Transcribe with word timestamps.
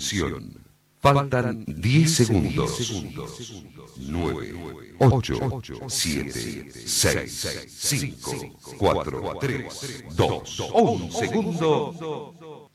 Atención. 0.00 0.56
Faltan 0.98 1.62
10 1.66 2.10
segundos. 2.10 3.04
9, 3.98 4.54
8, 4.98 5.60
7, 5.88 6.72
6, 6.86 7.66
5, 7.68 8.56
4, 8.78 9.34
3, 9.38 10.04
2, 10.16 10.60
1 10.72 11.12
segundo. 11.12 12.70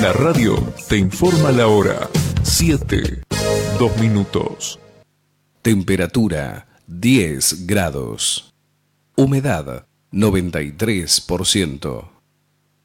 La 0.00 0.14
radio 0.14 0.56
te 0.88 0.96
informa 0.96 1.52
la 1.52 1.68
hora. 1.68 2.08
7, 2.42 3.24
2 3.78 3.96
minutos. 3.98 4.78
Temperatura 5.60 6.66
10 6.86 7.66
grados. 7.66 8.54
Humedad 9.16 9.84
93%. 10.12 12.17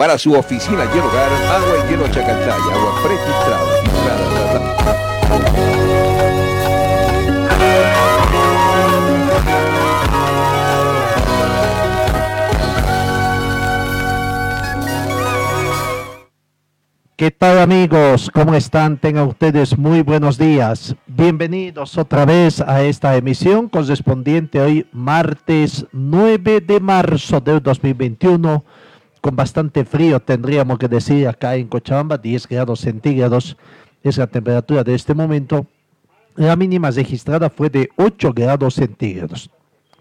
Para 0.00 0.16
su 0.16 0.32
oficina 0.32 0.86
y 0.86 0.98
hogar, 0.98 1.30
agua 1.30 1.84
y 1.84 1.90
hielo 1.90 2.08
Chacantaya, 2.08 2.54
agua 2.54 3.02
prefiltrada, 3.02 3.66
filtrada, 3.82 4.24
¿Qué 17.14 17.30
tal 17.30 17.58
amigos? 17.58 18.30
¿Cómo 18.32 18.54
están? 18.54 18.96
Tengan 18.96 19.28
ustedes 19.28 19.76
muy 19.76 20.00
buenos 20.00 20.38
días. 20.38 20.96
Bienvenidos 21.06 21.98
otra 21.98 22.24
vez 22.24 22.62
a 22.62 22.82
esta 22.82 23.14
emisión 23.18 23.68
correspondiente 23.68 24.62
hoy 24.62 24.86
martes 24.92 25.84
9 25.92 26.62
de 26.62 26.80
marzo 26.80 27.38
del 27.42 27.62
2021 27.62 28.64
con 29.20 29.36
bastante 29.36 29.84
frío 29.84 30.20
tendríamos 30.20 30.78
que 30.78 30.88
decir 30.88 31.28
acá 31.28 31.56
en 31.56 31.68
Cochabamba 31.68 32.18
10 32.18 32.48
grados 32.48 32.80
centígrados 32.80 33.56
es 34.02 34.16
la 34.16 34.26
temperatura 34.26 34.82
de 34.82 34.94
este 34.94 35.14
momento. 35.14 35.66
La 36.36 36.56
mínima 36.56 36.90
registrada 36.90 37.50
fue 37.50 37.68
de 37.68 37.90
8 37.96 38.32
grados 38.32 38.74
centígrados 38.74 39.50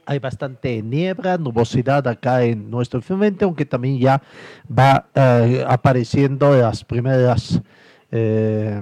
hay 0.09 0.17
bastante 0.17 0.81
niebla, 0.81 1.37
nubosidad 1.37 2.07
acá 2.07 2.41
en 2.43 2.71
nuestro 2.71 2.99
firmamento, 2.99 3.45
aunque 3.45 3.63
también 3.63 3.99
ya 3.99 4.23
va 4.67 5.05
eh, 5.13 5.63
apareciendo 5.67 6.57
las 6.57 6.83
primeras 6.83 7.61
eh, 8.09 8.81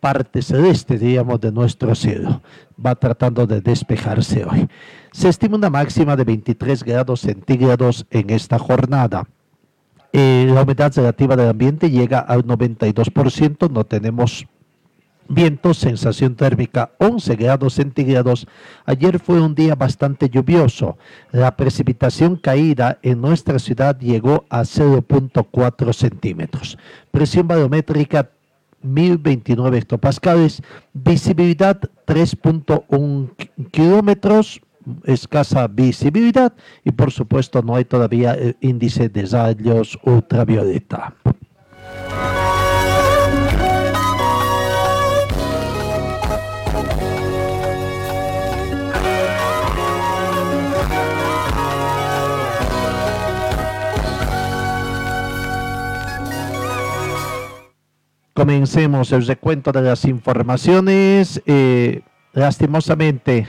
partes 0.00 0.46
celestes, 0.46 1.00
digamos, 1.00 1.40
de 1.40 1.52
nuestro 1.52 1.94
cielo. 1.94 2.42
Va 2.84 2.96
tratando 2.96 3.46
de 3.46 3.60
despejarse 3.60 4.44
hoy. 4.44 4.68
Se 5.16 5.30
estima 5.30 5.56
una 5.56 5.70
máxima 5.70 6.14
de 6.14 6.24
23 6.24 6.84
grados 6.84 7.20
centígrados 7.20 8.04
en 8.10 8.28
esta 8.28 8.58
jornada. 8.58 9.26
Eh, 10.12 10.46
la 10.52 10.60
humedad 10.60 10.92
relativa 10.94 11.36
del 11.36 11.48
ambiente 11.48 11.90
llega 11.90 12.18
al 12.18 12.44
92%, 12.44 13.70
no 13.70 13.84
tenemos 13.84 14.46
Viento, 15.28 15.72
sensación 15.72 16.36
térmica 16.36 16.92
11 16.98 17.34
grados 17.36 17.72
centígrados. 17.72 18.46
Ayer 18.84 19.18
fue 19.18 19.40
un 19.40 19.54
día 19.54 19.74
bastante 19.74 20.28
lluvioso. 20.28 20.98
La 21.32 21.56
precipitación 21.56 22.36
caída 22.36 22.98
en 23.02 23.22
nuestra 23.22 23.58
ciudad 23.58 23.98
llegó 23.98 24.44
a 24.50 24.60
0.4 24.60 25.94
centímetros. 25.94 26.76
Presión 27.10 27.48
barométrica 27.48 28.30
1029 28.82 29.78
hectopascales. 29.78 30.62
Visibilidad 30.92 31.80
3.1 32.06 33.70
kilómetros. 33.72 34.60
Escasa 35.04 35.66
visibilidad 35.68 36.52
y 36.84 36.92
por 36.92 37.10
supuesto 37.10 37.62
no 37.62 37.74
hay 37.74 37.84
todavía 37.84 38.34
el 38.34 38.56
índice 38.60 39.08
de 39.08 39.26
rayos 39.26 39.98
ultravioleta. 40.04 41.14
Comencemos 58.36 59.12
el 59.12 59.26
recuento 59.26 59.72
de 59.72 59.80
las 59.80 60.04
informaciones. 60.04 61.40
Eh, 61.46 62.02
lastimosamente, 62.34 63.46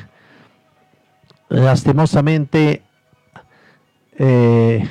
lastimosamente, 1.49 2.83
eh, 4.17 4.87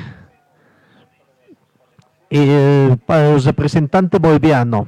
el, 2.31 2.99
el 3.09 3.43
representante 3.43 4.19
boliviano, 4.19 4.87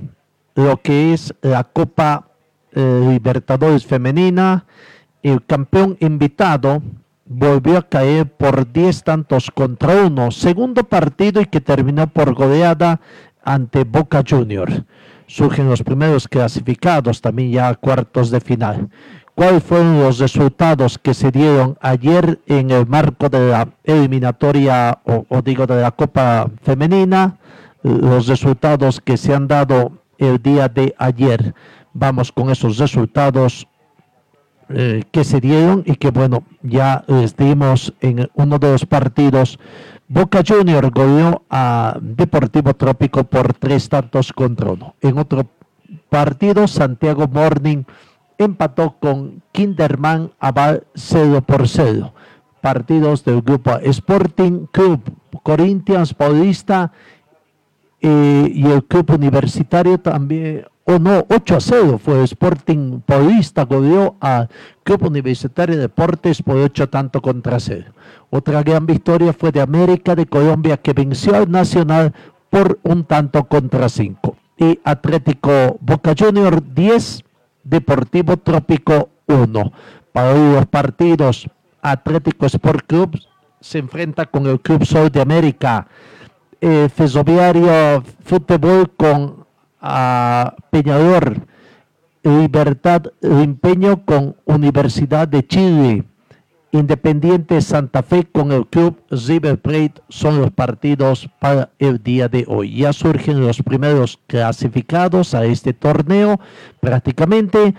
lo 0.55 0.77
que 0.79 1.13
es 1.13 1.35
la 1.41 1.65
Copa 1.65 2.29
eh, 2.73 3.07
Libertadores 3.09 3.87
Femenina, 3.87 4.67
el 5.23 5.45
campeón 5.45 5.97
invitado 6.01 6.83
volvió 7.25 7.79
a 7.79 7.89
caer 7.89 8.27
por 8.27 8.73
10 8.73 9.05
tantos 9.05 9.51
contra 9.51 10.03
uno. 10.05 10.31
Segundo 10.31 10.85
partido 10.85 11.41
y 11.41 11.47
que 11.47 11.61
terminó 11.61 12.07
por 12.09 12.35
goleada 12.35 13.01
ante 13.43 13.85
Boca 13.85 14.23
Junior. 14.29 14.85
Surgen 15.29 15.69
los 15.69 15.83
primeros 15.83 16.27
clasificados 16.27 17.21
también 17.21 17.53
ya 17.53 17.69
a 17.69 17.75
cuartos 17.75 18.31
de 18.31 18.41
final. 18.41 18.89
¿Cuáles 19.35 19.63
fueron 19.63 20.01
los 20.01 20.19
resultados 20.19 20.99
que 20.99 21.15
se 21.15 21.31
dieron 21.31 21.77
ayer 21.81 22.41
en 22.47 22.71
el 22.71 22.87
marco 22.87 23.29
de 23.29 23.51
la 23.51 23.69
eliminatoria 23.85 24.99
o, 25.05 25.43
digo 25.43 25.67
de 25.67 25.81
la 25.81 25.93
Copa 25.93 26.51
Femenina? 26.63 27.37
Los 27.83 28.27
resultados 28.27 29.01
que 29.01 29.17
se 29.17 29.35
han 29.35 29.47
dado 29.47 29.93
el 30.17 30.43
día 30.43 30.69
de 30.69 30.95
ayer. 30.99 31.55
Vamos 31.93 32.33
con 32.33 32.51
esos 32.51 32.79
resultados 32.79 33.69
eh, 34.71 35.05
que 35.13 35.25
se 35.25 35.41
dieron 35.41 35.85
y 35.87 35.95
que 35.97 36.11
bueno, 36.11 36.43
ya 36.63 37.05
les 37.07 37.37
dimos 37.37 37.95
en 38.01 38.29
uno 38.35 38.59
de 38.59 38.73
los 38.73 38.87
partidos 38.87 39.59
Boca 40.11 40.43
Junior 40.47 40.91
goleó 40.91 41.43
a 41.51 41.99
Deportivo 42.01 42.73
Trópico 42.75 43.25
por 43.25 43.53
tres 43.53 43.91
tantos 43.91 44.33
contra 44.33 44.73
uno. 44.73 44.95
En 45.03 45.19
otro 45.19 45.47
partido, 46.09 46.67
Santiago 46.67 47.29
Morning 47.29 47.85
empató 48.39 48.97
con 48.99 49.43
Kinderman 49.53 50.33
Aval 50.39 50.87
0 50.95 51.43
por 51.43 51.69
0. 51.69 52.15
Partidos 52.63 53.23
del 53.25 53.43
grupo 53.43 53.77
Sporting 53.83 54.67
Club 54.73 55.03
Corinthians 55.43 56.15
Paulista 56.15 56.91
eh, 58.01 58.51
y 58.53 58.67
el 58.67 58.85
club 58.85 59.11
universitario 59.11 59.99
también, 59.99 60.65
o 60.91 60.99
no, 60.99 61.27
8 61.29 61.57
a 61.57 61.61
0 61.61 62.01
fue 62.03 62.25
Sporting 62.25 63.01
Paulista, 63.05 63.67
goleó 63.67 64.17
a 64.23 64.49
Club 64.85 65.09
Universitario 65.09 65.77
de 65.77 65.83
Deportes 65.83 66.43
por 66.43 66.57
8 66.57 66.89
tanto 66.89 67.21
contra 67.21 67.61
0. 67.61 67.93
Otra 68.31 68.63
gran 68.63 68.87
victoria 68.87 69.35
fue 69.35 69.53
de 69.53 69.61
América 69.61 70.15
de 70.15 70.25
Colombia 70.25 70.79
que 70.79 70.95
venció 70.95 71.37
al 71.37 71.51
Nacional 71.51 72.15
por 72.49 72.79
un 72.85 73.05
tanto 73.05 73.45
contra 73.45 73.91
5. 73.91 74.35
Y 74.57 74.81
Atlético 74.83 75.77
Boca 75.83 76.15
Junior 76.19 76.63
10, 76.73 77.23
Deportivo 77.65 78.39
Trópico 78.39 79.11
1. 79.27 79.73
Para 80.11 80.33
hoy 80.33 80.55
los 80.55 80.67
partidos, 80.69 81.51
Atlético 81.83 82.47
Sport 82.47 82.87
Club 82.87 83.21
se 83.61 83.77
enfrenta 83.77 84.25
con 84.25 84.47
el 84.47 84.59
Club 84.59 84.87
Sol 84.87 85.11
de 85.11 85.21
América. 85.21 85.87
Eh, 86.63 86.89
Ferroviario 86.89 88.03
Fútbol 88.25 88.91
con 88.97 89.38
ah, 89.81 90.55
Peñador. 90.71 91.47
Libertad 92.23 93.05
Empeño 93.23 94.05
con 94.05 94.37
Universidad 94.45 95.29
de 95.29 95.47
Chile. 95.47 96.05
Independiente 96.73 97.63
Santa 97.63 98.03
Fe 98.03 98.27
con 98.31 98.53
el 98.53 98.67
club 98.67 99.01
River 99.11 99.59
Plate 99.59 99.95
son 100.11 100.39
los 100.39 100.51
partidos 100.51 101.31
para 101.39 101.71
el 101.79 102.03
día 102.03 102.29
de 102.29 102.45
hoy. 102.47 102.77
Ya 102.77 102.93
surgen 102.93 103.41
los 103.41 103.63
primeros 103.63 104.19
clasificados 104.27 105.33
a 105.35 105.47
este 105.47 105.73
torneo 105.73 106.39
prácticamente 106.81 107.75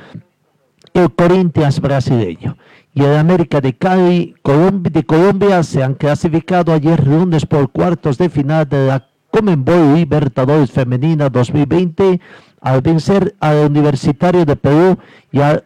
el 0.93 1.13
Corinthians 1.13 1.79
brasileño. 1.79 2.57
Y 2.95 3.03
el 3.03 3.15
América 3.15 3.61
de 3.61 3.77
Cali 3.77 4.35
de 4.43 5.03
Colombia 5.05 5.61
se 5.61 5.83
han 5.83 5.93
clasificado 5.93 6.73
ayer 6.73 7.05
lunes 7.05 7.45
por 7.45 7.71
cuartos 7.71 8.17
de 8.17 8.29
final 8.29 8.67
de 8.67 8.87
la 8.87 9.08
Comenbol 9.31 9.95
Libertadores 9.95 10.71
Femenina 10.71 11.29
2020 11.29 12.19
al 12.61 12.81
vencer 12.81 13.35
al 13.39 13.69
Universitario 13.69 14.45
de 14.45 14.55
Perú 14.55 14.97
y 15.31 15.39
al 15.39 15.63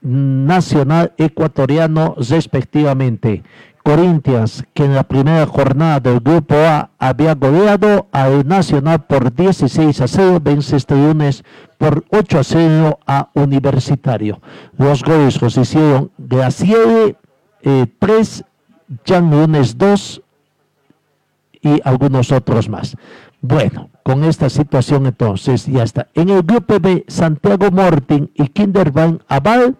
Nacional 0.00 1.12
Ecuatoriano 1.16 2.14
respectivamente. 2.16 3.42
Corinthians, 3.82 4.64
que 4.74 4.84
en 4.84 4.94
la 4.94 5.02
primera 5.02 5.44
jornada 5.46 5.98
del 5.98 6.20
Grupo 6.20 6.54
A 6.54 6.90
había 6.98 7.34
goleado 7.34 8.06
al 8.12 8.46
Nacional 8.46 9.04
por 9.06 9.34
16 9.34 10.00
a 10.00 10.06
0, 10.06 10.38
vence 10.40 10.76
este 10.76 10.94
lunes 10.94 11.42
por 11.78 12.04
8 12.10 12.38
a 12.38 12.44
0 12.44 12.98
a 13.06 13.30
Universitario. 13.34 14.40
Los 14.78 15.02
goles 15.02 15.42
los 15.42 15.56
hicieron 15.56 16.12
Graciele 16.16 17.16
3, 17.60 18.40
eh, 18.40 18.44
Jan 19.04 19.30
Lunes 19.30 19.76
2 19.76 20.22
y 21.62 21.80
algunos 21.84 22.32
otros 22.32 22.68
más. 22.68 22.96
Bueno, 23.40 23.90
con 24.02 24.24
esta 24.24 24.50
situación 24.50 25.06
entonces 25.06 25.66
ya 25.66 25.84
está. 25.84 26.08
En 26.14 26.28
el 26.28 26.42
grupo 26.42 26.78
B, 26.80 27.04
Santiago 27.08 27.70
Mortin 27.70 28.30
y 28.34 28.48
Kinderban 28.48 29.22
Aval 29.28 29.76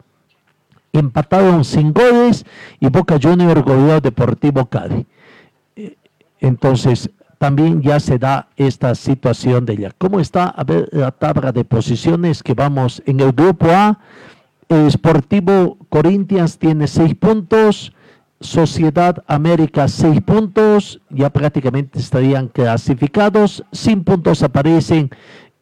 empataron 0.93 1.64
sin 1.64 1.93
goles 1.93 2.44
y 2.81 2.88
Boca 2.88 3.19
Junior 3.20 3.62
goleó 3.62 4.00
Deportivo 4.00 4.67
Cali. 4.67 5.06
Eh, 5.76 5.96
entonces, 6.40 7.11
también 7.38 7.82
ya 7.82 7.99
se 7.99 8.19
da 8.19 8.49
esta 8.56 8.94
situación 8.94 9.67
de 9.67 9.73
ella. 9.73 9.90
¿Cómo 9.99 10.20
está? 10.20 10.44
A 10.44 10.62
ver, 10.62 10.88
la 10.93 11.11
tabla 11.11 11.50
de 11.50 11.64
posiciones 11.64 12.40
que 12.43 12.55
vamos 12.55 13.02
en 13.05 13.19
el 13.19 13.32
grupo 13.32 13.67
A. 13.69 13.99
El 14.69 14.88
Sportivo 14.90 15.76
Corinthians 15.88 16.56
tiene 16.58 16.87
seis 16.87 17.17
puntos. 17.17 17.93
Sociedad 18.43 19.23
América 19.27 19.89
seis 19.89 20.21
puntos, 20.21 21.00
ya 21.11 21.31
prácticamente 21.31 21.99
estarían 21.99 22.49
clasificados. 22.49 23.65
Sin 23.73 24.05
puntos 24.05 24.43
aparecen 24.43 25.11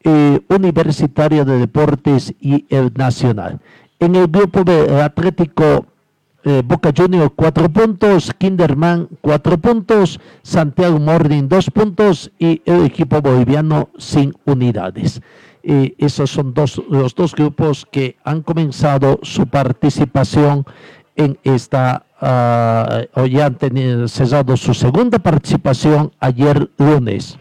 eh, 0.03 0.39
Universitario 0.49 1.45
de 1.45 1.57
Deportes 1.59 2.33
y 2.41 2.65
el 2.69 2.91
Nacional. 2.95 3.59
En 3.99 4.15
el 4.15 4.27
grupo 4.27 4.63
de 4.63 5.01
Atlético 5.01 5.85
eh, 6.43 6.63
Boca 6.65 6.91
Junior 6.95 7.31
cuatro 7.35 7.69
puntos, 7.69 8.31
Kinderman 8.37 9.07
cuatro 9.21 9.59
puntos, 9.59 10.19
Santiago 10.41 10.99
Morning 10.99 11.47
dos 11.47 11.69
puntos 11.69 12.31
y 12.39 12.61
el 12.65 12.83
equipo 12.85 13.21
boliviano 13.21 13.89
sin 13.97 14.33
unidades. 14.45 15.21
Eh, 15.63 15.93
esos 15.99 16.31
son 16.31 16.55
dos, 16.55 16.81
los 16.89 17.13
dos 17.13 17.35
grupos 17.35 17.85
que 17.91 18.17
han 18.23 18.41
comenzado 18.41 19.19
su 19.21 19.45
participación 19.45 20.65
en 21.15 21.37
esta, 21.43 22.05
uh, 22.21 23.25
ya 23.25 23.45
han 23.45 23.55
tenido, 23.55 24.07
cesado 24.07 24.55
su 24.57 24.73
segunda 24.73 25.19
participación 25.19 26.11
ayer 26.19 26.69
lunes. 26.77 27.37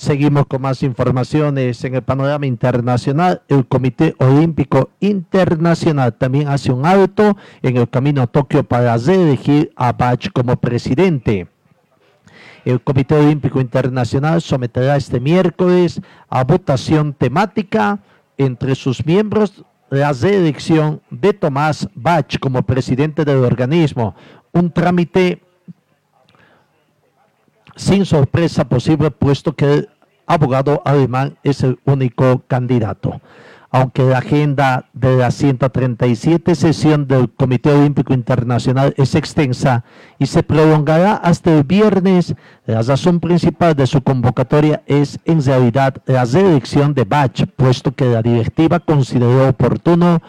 Seguimos 0.00 0.46
con 0.46 0.62
más 0.62 0.82
informaciones 0.82 1.84
en 1.84 1.94
el 1.94 2.00
panorama 2.00 2.46
internacional. 2.46 3.42
El 3.48 3.66
Comité 3.66 4.14
Olímpico 4.16 4.88
Internacional 4.98 6.14
también 6.14 6.48
hace 6.48 6.72
un 6.72 6.86
alto 6.86 7.36
en 7.60 7.76
el 7.76 7.86
camino 7.86 8.22
a 8.22 8.26
Tokio 8.26 8.64
para 8.64 8.94
elegir 8.94 9.70
a 9.76 9.92
Bach 9.92 10.32
como 10.32 10.56
presidente. 10.56 11.48
El 12.64 12.80
Comité 12.80 13.14
Olímpico 13.14 13.60
Internacional 13.60 14.40
someterá 14.40 14.96
este 14.96 15.20
miércoles 15.20 16.00
a 16.30 16.44
votación 16.44 17.12
temática 17.12 17.98
entre 18.38 18.76
sus 18.76 19.04
miembros 19.04 19.66
la 19.90 20.14
reelección 20.14 21.02
de 21.10 21.34
Tomás 21.34 21.90
Bach 21.94 22.38
como 22.40 22.62
presidente 22.62 23.26
del 23.26 23.44
organismo, 23.44 24.14
un 24.52 24.72
trámite 24.72 25.42
sin 27.80 28.04
sorpresa 28.04 28.68
posible, 28.68 29.10
puesto 29.10 29.54
que 29.54 29.72
el 29.72 29.88
abogado 30.26 30.82
alemán 30.84 31.38
es 31.42 31.62
el 31.62 31.78
único 31.84 32.42
candidato. 32.46 33.20
Aunque 33.72 34.02
la 34.02 34.18
agenda 34.18 34.86
de 34.92 35.16
la 35.16 35.30
137 35.30 36.56
sesión 36.56 37.06
del 37.06 37.30
Comité 37.30 37.70
Olímpico 37.70 38.12
Internacional 38.12 38.94
es 38.96 39.14
extensa 39.14 39.84
y 40.18 40.26
se 40.26 40.42
prolongará 40.42 41.14
hasta 41.14 41.56
el 41.56 41.62
viernes, 41.62 42.34
la 42.66 42.82
razón 42.82 43.20
principal 43.20 43.74
de 43.76 43.86
su 43.86 44.02
convocatoria 44.02 44.82
es 44.86 45.20
en 45.24 45.42
realidad 45.42 46.02
la 46.06 46.24
reelección 46.24 46.94
de 46.94 47.04
Bach, 47.04 47.46
puesto 47.56 47.92
que 47.92 48.06
la 48.06 48.22
directiva 48.22 48.80
consideró 48.80 49.48
oportuno 49.48 50.20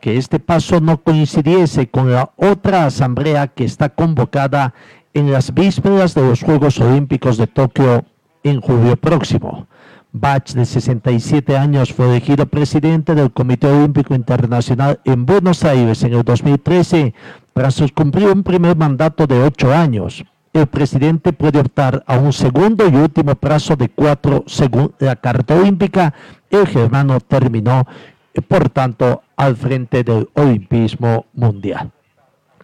que 0.00 0.16
este 0.16 0.38
paso 0.38 0.80
no 0.80 1.02
coincidiese 1.02 1.88
con 1.88 2.12
la 2.12 2.30
otra 2.36 2.86
asamblea 2.86 3.48
que 3.48 3.64
está 3.64 3.90
convocada 3.90 4.74
en 5.14 5.32
las 5.32 5.52
vísperas 5.52 6.14
de 6.14 6.22
los 6.22 6.42
Juegos 6.42 6.78
Olímpicos 6.80 7.36
de 7.36 7.46
Tokio 7.46 8.04
en 8.42 8.60
julio 8.60 8.96
próximo. 8.96 9.66
Bach, 10.12 10.52
de 10.52 10.64
67 10.64 11.56
años, 11.56 11.92
fue 11.92 12.08
elegido 12.08 12.46
presidente 12.46 13.14
del 13.14 13.30
Comité 13.30 13.68
Olímpico 13.68 14.14
Internacional 14.14 15.00
en 15.04 15.24
Buenos 15.24 15.64
Aires 15.64 16.02
en 16.02 16.14
el 16.14 16.24
2013 16.24 17.14
tras 17.52 17.80
cumplir 17.94 18.28
un 18.28 18.42
primer 18.42 18.76
mandato 18.76 19.26
de 19.26 19.42
ocho 19.42 19.72
años. 19.72 20.24
El 20.52 20.66
presidente 20.66 21.32
puede 21.32 21.60
optar 21.60 22.02
a 22.06 22.18
un 22.18 22.32
segundo 22.32 22.88
y 22.88 22.96
último 22.96 23.36
plazo 23.36 23.76
de 23.76 23.88
cuatro 23.88 24.42
según 24.46 24.92
la 24.98 25.14
Carta 25.14 25.54
Olímpica. 25.54 26.12
El 26.50 26.66
germano 26.66 27.20
terminó, 27.20 27.86
por 28.48 28.68
tanto, 28.70 29.22
al 29.36 29.56
frente 29.56 30.02
del 30.02 30.28
Olimpismo 30.34 31.26
Mundial. 31.34 31.92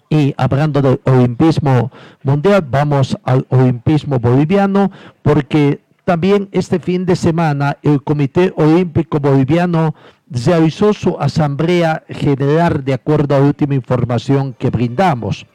Y 0.08 0.34
hablando 0.36 0.80
del 0.82 1.00
olimpismo 1.04 1.90
mundial, 2.22 2.64
vamos 2.68 3.16
al 3.24 3.46
olimpismo 3.50 4.18
boliviano, 4.20 4.90
porque 5.22 5.80
también 6.04 6.48
este 6.52 6.78
fin 6.78 7.04
de 7.04 7.16
semana 7.16 7.78
el 7.82 8.00
Comité 8.02 8.52
Olímpico 8.56 9.18
Boliviano 9.18 9.94
realizó 10.30 10.92
su 10.92 11.16
asamblea 11.18 12.04
general 12.08 12.84
de 12.84 12.94
acuerdo 12.94 13.34
a 13.34 13.40
la 13.40 13.46
última 13.46 13.74
información 13.74 14.52
que 14.52 14.70
brindamos. 14.70 15.46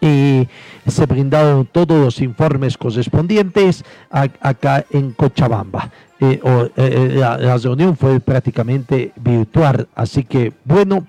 Y 0.00 0.48
se 0.86 1.06
brindaron 1.06 1.66
todos 1.66 1.98
los 1.98 2.20
informes 2.20 2.78
correspondientes 2.78 3.84
acá 4.10 4.84
en 4.90 5.12
Cochabamba. 5.12 5.90
Eh, 6.20 6.40
eh, 6.42 6.70
eh, 6.76 7.08
la, 7.16 7.58
reunión 7.58 7.96
fue 7.96 8.20
prácticamente 8.20 9.12
virtual, 9.16 9.88
así 9.94 10.24
que 10.24 10.54
bueno, 10.64 11.06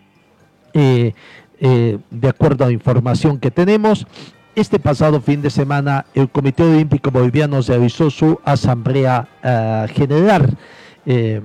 de 1.60 2.28
acuerdo 2.30 2.64
a 2.64 2.68
la 2.68 2.74
información 2.74 3.40
que 3.40 3.52
tenemos, 3.52 4.06
este 4.58 4.80
pasado 4.80 5.22
fin 5.22 5.44
de 5.44 5.52
semana 5.52 6.08
el 6.16 6.30
Comité 6.30 6.64
Olímpico 6.64 7.12
Boliviano 7.12 7.62
realizó 7.62 8.10
su 8.10 8.40
asamblea 8.44 9.28
eh, 9.44 9.86
general, 9.94 10.58
eh, 11.06 11.42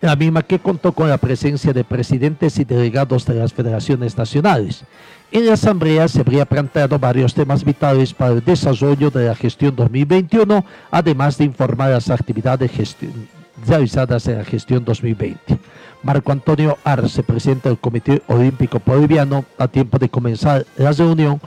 la 0.00 0.14
misma 0.14 0.42
que 0.42 0.60
contó 0.60 0.92
con 0.92 1.08
la 1.08 1.18
presencia 1.18 1.72
de 1.72 1.82
presidentes 1.82 2.56
y 2.60 2.64
delegados 2.64 3.26
de 3.26 3.34
las 3.34 3.52
federaciones 3.52 4.16
nacionales. 4.16 4.84
En 5.32 5.46
la 5.46 5.54
asamblea 5.54 6.06
se 6.06 6.20
habría 6.20 6.44
planteado 6.44 6.96
varios 7.00 7.34
temas 7.34 7.64
vitales 7.64 8.14
para 8.14 8.34
el 8.34 8.44
desarrollo 8.44 9.10
de 9.10 9.26
la 9.26 9.34
gestión 9.34 9.74
2021, 9.74 10.64
además 10.92 11.38
de 11.38 11.44
informar 11.44 11.90
las 11.90 12.08
actividades 12.08 12.70
realizadas 13.66 14.28
en 14.28 14.38
la 14.38 14.44
gestión 14.44 14.84
2020. 14.84 15.58
Marco 16.02 16.32
Antonio 16.32 16.78
Arce, 16.84 17.22
presidente 17.22 17.68
del 17.68 17.78
Comité 17.78 18.22
Olímpico 18.28 18.80
Boliviano, 18.84 19.44
a 19.58 19.68
tiempo 19.68 19.98
de 19.98 20.08
comenzar 20.08 20.64
la 20.76 20.92
reunión, 20.92 21.40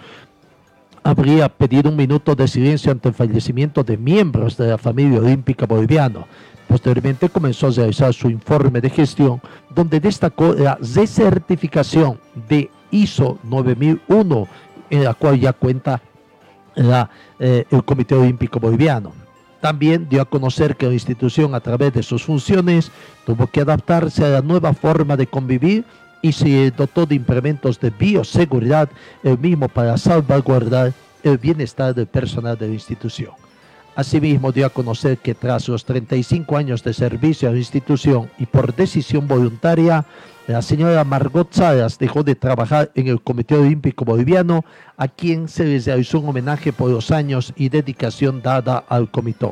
habría 1.03 1.49
pedido 1.49 1.89
un 1.89 1.95
minuto 1.95 2.35
de 2.35 2.47
silencio 2.47 2.91
ante 2.91 3.09
el 3.09 3.15
fallecimiento 3.15 3.83
de 3.83 3.97
miembros 3.97 4.57
de 4.57 4.67
la 4.67 4.77
familia 4.77 5.19
olímpica 5.19 5.65
boliviana. 5.65 6.25
Posteriormente 6.67 7.29
comenzó 7.29 7.67
a 7.67 7.71
realizar 7.71 8.13
su 8.13 8.29
informe 8.29 8.81
de 8.81 8.89
gestión, 8.89 9.41
donde 9.73 9.99
destacó 9.99 10.53
la 10.53 10.77
recertificación 10.77 12.19
de 12.47 12.69
ISO 12.91 13.39
9001, 13.43 14.47
en 14.89 15.03
la 15.03 15.13
cual 15.13 15.39
ya 15.39 15.53
cuenta 15.53 16.01
eh, 17.39 17.65
el 17.69 17.83
Comité 17.83 18.15
Olímpico 18.15 18.59
Boliviano. 18.59 19.20
También 19.61 20.09
dio 20.09 20.23
a 20.23 20.25
conocer 20.25 20.75
que 20.75 20.87
la 20.87 20.93
institución 20.93 21.53
a 21.53 21.59
través 21.59 21.93
de 21.93 22.01
sus 22.01 22.23
funciones 22.23 22.91
tuvo 23.25 23.45
que 23.47 23.61
adaptarse 23.61 24.25
a 24.25 24.29
la 24.29 24.41
nueva 24.41 24.73
forma 24.73 25.15
de 25.15 25.27
convivir 25.27 25.85
y 26.21 26.31
se 26.31 26.71
dotó 26.71 27.05
de 27.05 27.15
implementos 27.15 27.79
de 27.79 27.91
bioseguridad, 27.91 28.89
el 29.23 29.37
mismo 29.37 29.67
para 29.69 29.97
salvaguardar 29.97 30.93
el 31.23 31.37
bienestar 31.37 31.93
del 31.93 32.07
personal 32.07 32.57
de 32.57 32.67
la 32.67 32.73
institución. 32.73 33.31
Asimismo, 34.01 34.51
dio 34.51 34.65
a 34.65 34.71
conocer 34.71 35.19
que 35.19 35.35
tras 35.35 35.67
los 35.67 35.85
35 35.85 36.57
años 36.57 36.83
de 36.83 36.91
servicio 36.91 37.47
a 37.47 37.51
la 37.51 37.59
institución 37.59 38.31
y 38.39 38.47
por 38.47 38.75
decisión 38.75 39.27
voluntaria, 39.27 40.05
la 40.47 40.63
señora 40.63 41.03
Margot 41.03 41.53
Salas 41.53 41.99
dejó 41.99 42.23
de 42.23 42.33
trabajar 42.33 42.91
en 42.95 43.07
el 43.07 43.21
Comité 43.21 43.53
Olímpico 43.53 44.03
Boliviano, 44.03 44.65
a 44.97 45.07
quien 45.07 45.47
se 45.47 45.65
les 45.65 45.85
realizó 45.85 46.19
un 46.19 46.29
homenaje 46.29 46.73
por 46.73 46.89
los 46.89 47.11
años 47.11 47.53
y 47.55 47.69
dedicación 47.69 48.41
dada 48.41 48.83
al 48.89 49.11
comité. 49.11 49.51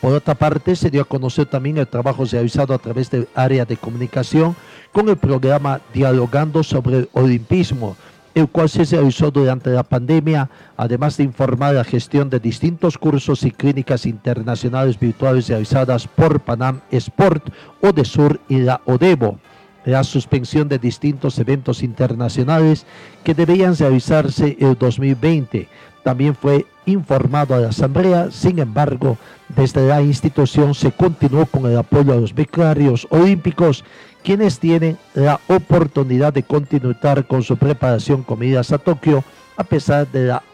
Por 0.00 0.14
otra 0.14 0.34
parte, 0.34 0.74
se 0.74 0.88
dio 0.88 1.02
a 1.02 1.04
conocer 1.04 1.44
también 1.44 1.76
el 1.76 1.86
trabajo 1.86 2.24
realizado 2.24 2.72
a 2.72 2.78
través 2.78 3.10
del 3.10 3.28
área 3.34 3.66
de 3.66 3.76
comunicación 3.76 4.56
con 4.92 5.10
el 5.10 5.18
programa 5.18 5.82
Dialogando 5.92 6.62
sobre 6.62 7.00
el 7.00 7.08
Olimpismo, 7.12 7.98
el 8.36 8.48
cual 8.50 8.68
se 8.68 8.84
realizó 8.84 9.30
durante 9.30 9.70
la 9.70 9.82
pandemia, 9.82 10.50
además 10.76 11.16
de 11.16 11.24
informar 11.24 11.74
la 11.74 11.84
gestión 11.84 12.28
de 12.28 12.38
distintos 12.38 12.98
cursos 12.98 13.42
y 13.44 13.50
clínicas 13.50 14.04
internacionales 14.04 15.00
virtuales 15.00 15.48
realizadas 15.48 16.06
por 16.06 16.40
Panam 16.40 16.82
Sport, 16.90 17.48
Odesur 17.80 18.38
y 18.50 18.58
la 18.58 18.82
Odebo 18.84 19.38
la 19.86 20.02
suspensión 20.02 20.68
de 20.68 20.78
distintos 20.78 21.38
eventos 21.38 21.82
internacionales 21.82 22.84
que 23.22 23.34
debían 23.34 23.76
realizarse 23.76 24.56
el 24.60 24.76
2020. 24.76 25.68
También 26.06 26.36
fue 26.36 26.66
informado 26.84 27.52
a 27.52 27.58
la 27.58 27.70
Asamblea, 27.70 28.30
sin 28.30 28.60
embargo, 28.60 29.18
desde 29.48 29.88
la 29.88 30.00
institución 30.00 30.72
se 30.72 30.92
continuó 30.92 31.46
con 31.46 31.66
el 31.66 31.76
apoyo 31.76 32.12
a 32.12 32.16
los 32.16 32.32
becarios 32.32 33.08
olímpicos, 33.10 33.84
quienes 34.22 34.60
tienen 34.60 34.98
la 35.14 35.40
oportunidad 35.48 36.32
de 36.32 36.44
continuar 36.44 37.26
con 37.26 37.42
su 37.42 37.56
preparación 37.56 38.22
con 38.22 38.38
medidas 38.38 38.70
a 38.70 38.78
Tokio, 38.78 39.24
a 39.56 39.64
pesar 39.64 40.06
de 40.06 40.26
la 40.26 40.44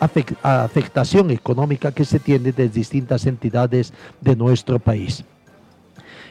afectación 0.00 1.30
económica 1.30 1.92
que 1.92 2.06
se 2.06 2.18
tiene 2.18 2.52
de 2.52 2.70
distintas 2.70 3.26
entidades 3.26 3.92
de 4.22 4.36
nuestro 4.36 4.78
país. 4.78 5.22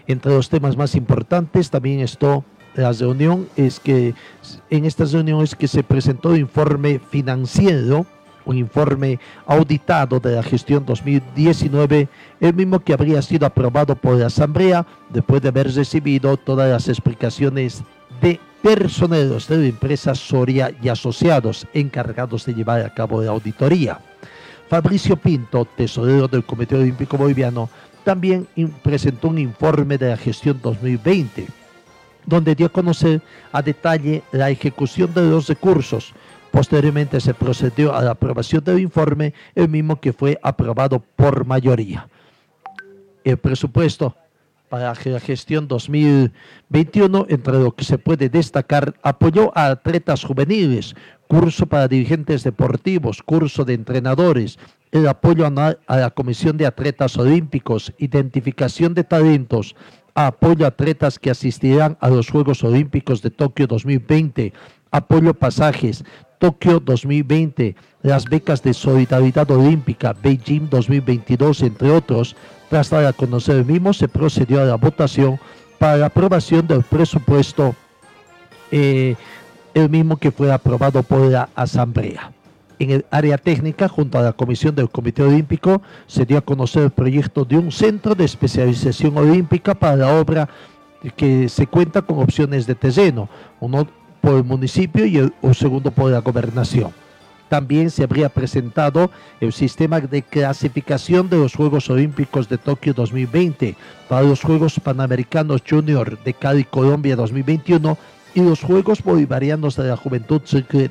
Entre 0.08 0.34
los 0.34 0.50
temas 0.50 0.76
más 0.76 0.96
importantes 0.96 1.70
también 1.70 2.00
esto 2.00 2.44
la 2.74 2.92
reunión 2.92 3.48
es 3.56 3.80
que 3.80 4.16
en 4.72 4.86
esta 4.86 5.06
reunión 5.06 5.44
es 5.44 5.54
que 5.54 5.68
se 5.68 5.84
presentó 5.84 6.30
un 6.30 6.38
informe 6.38 6.98
financiero, 6.98 8.08
un 8.46 8.58
informe 8.58 9.20
auditado 9.46 10.20
de 10.20 10.36
la 10.36 10.44
gestión 10.44 10.86
2019, 10.86 12.08
el 12.40 12.54
mismo 12.54 12.80
que 12.80 12.94
habría 12.94 13.22
sido 13.22 13.46
aprobado 13.46 13.96
por 13.96 14.18
la 14.18 14.28
Asamblea 14.28 14.86
después 15.10 15.42
de 15.42 15.50
haber 15.50 15.74
recibido 15.74 16.36
todas 16.38 16.70
las 16.70 16.88
explicaciones 16.88 17.84
de 18.22 18.40
personeros 18.62 19.48
de 19.48 19.58
la 19.58 19.66
empresa 19.66 20.16
Soria 20.16 20.74
y 20.82 20.88
asociados 20.88 21.68
encargados 21.74 22.46
de 22.46 22.54
llevar 22.54 22.82
a 22.82 22.94
cabo 22.94 23.22
la 23.22 23.32
auditoría. 23.32 24.00
Fabricio 24.70 25.18
Pinto, 25.18 25.66
tesorero 25.66 26.28
del 26.28 26.46
Comité 26.46 26.76
Olímpico 26.76 27.18
Boliviano, 27.18 27.70
también 28.04 28.48
presentó 28.82 29.28
un 29.28 29.40
informe 29.40 29.98
de 29.98 30.10
la 30.10 30.18
gestión 30.18 30.60
2020, 30.62 31.48
donde 32.26 32.56
dio 32.56 32.68
a 32.68 32.70
conocer 32.70 33.22
a 33.52 33.62
detalle 33.62 34.24
la 34.32 34.50
ejecución 34.50 35.14
de 35.14 35.30
los 35.30 35.48
recursos. 35.48 36.14
Posteriormente 36.54 37.20
se 37.20 37.34
procedió 37.34 37.96
a 37.96 38.04
la 38.04 38.12
aprobación 38.12 38.64
del 38.64 38.78
informe, 38.78 39.34
el 39.56 39.70
mismo 39.70 40.00
que 40.00 40.14
fue 40.14 40.38
aprobado 40.44 41.04
por 41.16 41.48
mayoría. 41.48 42.08
El 43.24 43.38
presupuesto 43.38 44.16
para 44.70 44.94
la 44.94 45.20
gestión 45.20 45.68
2021, 45.68 47.26
entre 47.30 47.54
lo 47.54 47.72
que 47.72 47.84
se 47.84 47.98
puede 47.98 48.30
destacar, 48.30 48.94
apoyó 49.02 49.52
a 49.58 49.66
atletas 49.66 50.24
juveniles, 50.24 50.96
curso 51.28 51.66
para 51.66 51.88
dirigentes 51.88 52.44
deportivos, 52.44 53.24
curso 53.24 53.66
de 53.66 53.74
entrenadores, 53.74 54.60
el 54.92 55.08
apoyo 55.08 55.48
a 55.48 55.98
la 55.98 56.12
Comisión 56.12 56.58
de 56.58 56.68
Atletas 56.68 57.18
Olímpicos, 57.18 57.94
identificación 57.98 58.94
de 58.94 59.04
talentos, 59.04 59.76
apoyo 60.14 60.66
a 60.66 60.70
atletas 60.70 61.18
que 61.18 61.32
asistirán 61.32 61.98
a 62.00 62.10
los 62.10 62.30
Juegos 62.30 62.64
Olímpicos 62.64 63.24
de 63.24 63.32
Tokio 63.32 63.66
2020, 63.66 64.54
apoyo 64.94 65.34
pasajes, 65.34 66.06
Tokio 66.38 66.80
2020, 66.80 67.76
las 68.04 68.26
becas 68.26 68.62
de 68.62 68.74
solidaridad 68.74 69.50
olímpica, 69.50 70.14
Beijing 70.14 70.70
2022, 70.70 71.64
entre 71.64 71.90
otros. 71.90 72.36
Tras 72.70 72.90
dar 72.90 73.06
a 73.06 73.14
conocer 73.14 73.58
el 73.58 73.66
mismo, 73.66 73.94
se 73.94 74.08
procedió 74.08 74.62
a 74.62 74.66
la 74.66 74.76
votación 74.76 75.40
para 75.80 75.98
la 75.98 76.06
aprobación 76.08 76.68
del 76.68 76.84
presupuesto, 76.84 77.76
eh, 78.72 79.16
el 79.74 79.90
mismo 79.90 80.18
que 80.18 80.32
fue 80.32 80.52
aprobado 80.52 81.02
por 81.02 81.22
la 81.22 81.50
Asamblea. 81.56 82.32
En 82.78 82.92
el 82.92 83.06
área 83.10 83.38
técnica, 83.38 83.88
junto 83.88 84.20
a 84.20 84.22
la 84.22 84.34
Comisión 84.34 84.76
del 84.76 84.90
Comité 84.90 85.24
Olímpico, 85.24 85.82
se 86.06 86.26
dio 86.26 86.38
a 86.38 86.42
conocer 86.42 86.84
el 86.84 86.92
proyecto 86.92 87.46
de 87.46 87.58
un 87.58 87.72
centro 87.72 88.14
de 88.14 88.26
especialización 88.26 89.18
olímpica 89.18 89.74
para 89.74 89.96
la 89.96 90.20
obra 90.20 90.50
que 91.16 91.50
se 91.50 91.68
cuenta 91.68 92.02
con 92.02 92.20
opciones 92.20 92.68
de 92.68 92.76
terreno, 92.76 93.30
uno 93.60 93.88
por 94.24 94.36
el 94.36 94.46
municipio 94.46 95.06
y 95.06 95.18
el, 95.18 95.34
segundo 95.54 95.92
por 95.92 96.10
la 96.10 96.20
gobernación. 96.20 96.94
También 97.50 97.92
se 97.92 98.04
habría 98.04 98.30
presentado 98.30 99.12
el 99.42 99.52
sistema 99.52 100.00
de 100.00 100.24
clasificación 100.24 101.30
de 101.30 101.38
los 101.38 101.54
Juegos 101.54 101.90
Olímpicos 101.90 102.48
de 102.48 102.58
Tokio 102.58 102.94
2020 102.94 103.76
para 104.08 104.24
los 104.24 104.42
Juegos 104.42 104.80
Panamericanos 104.80 105.62
Junior 105.70 106.18
de 106.24 106.34
Cali, 106.34 106.64
Colombia 106.64 107.18
2021 107.18 107.98
y 108.34 108.42
los 108.42 108.62
Juegos 108.62 109.04
Bolivarianos 109.04 109.76
de 109.76 109.84
la 109.90 109.98
Juventud 109.98 110.42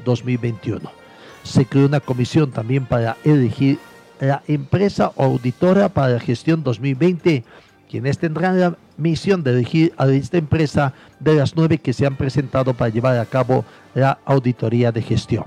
2021 0.05 1.03
se 1.43 1.67
creó 1.67 1.87
una 1.87 2.01
comisión 2.01 2.51
también 2.51 2.87
para 2.87 3.17
elegir 3.25 3.79
la 4.21 4.43
empresa 4.47 5.11
auditora 5.17 5.89
para 5.89 6.15
la 6.15 6.21
gestión 6.21 6.63
2020, 6.63 7.45
quienes 7.91 8.19
tendrán 8.19 8.61
la 8.61 8.77
misión 9.03 9.43
de 9.43 9.51
elegir 9.51 9.93
a 9.99 10.07
esta 10.09 10.39
empresa 10.39 10.95
de 11.21 11.35
las 11.35 11.57
nueve 11.57 11.79
que 11.79 11.93
se 11.93 12.07
han 12.07 12.17
presentado 12.17 12.73
para 12.73 12.89
llevar 12.91 13.19
a 13.19 13.27
cabo 13.27 13.65
la 13.95 14.19
auditoría 14.25 14.93
de 14.93 15.03
gestión. 15.03 15.45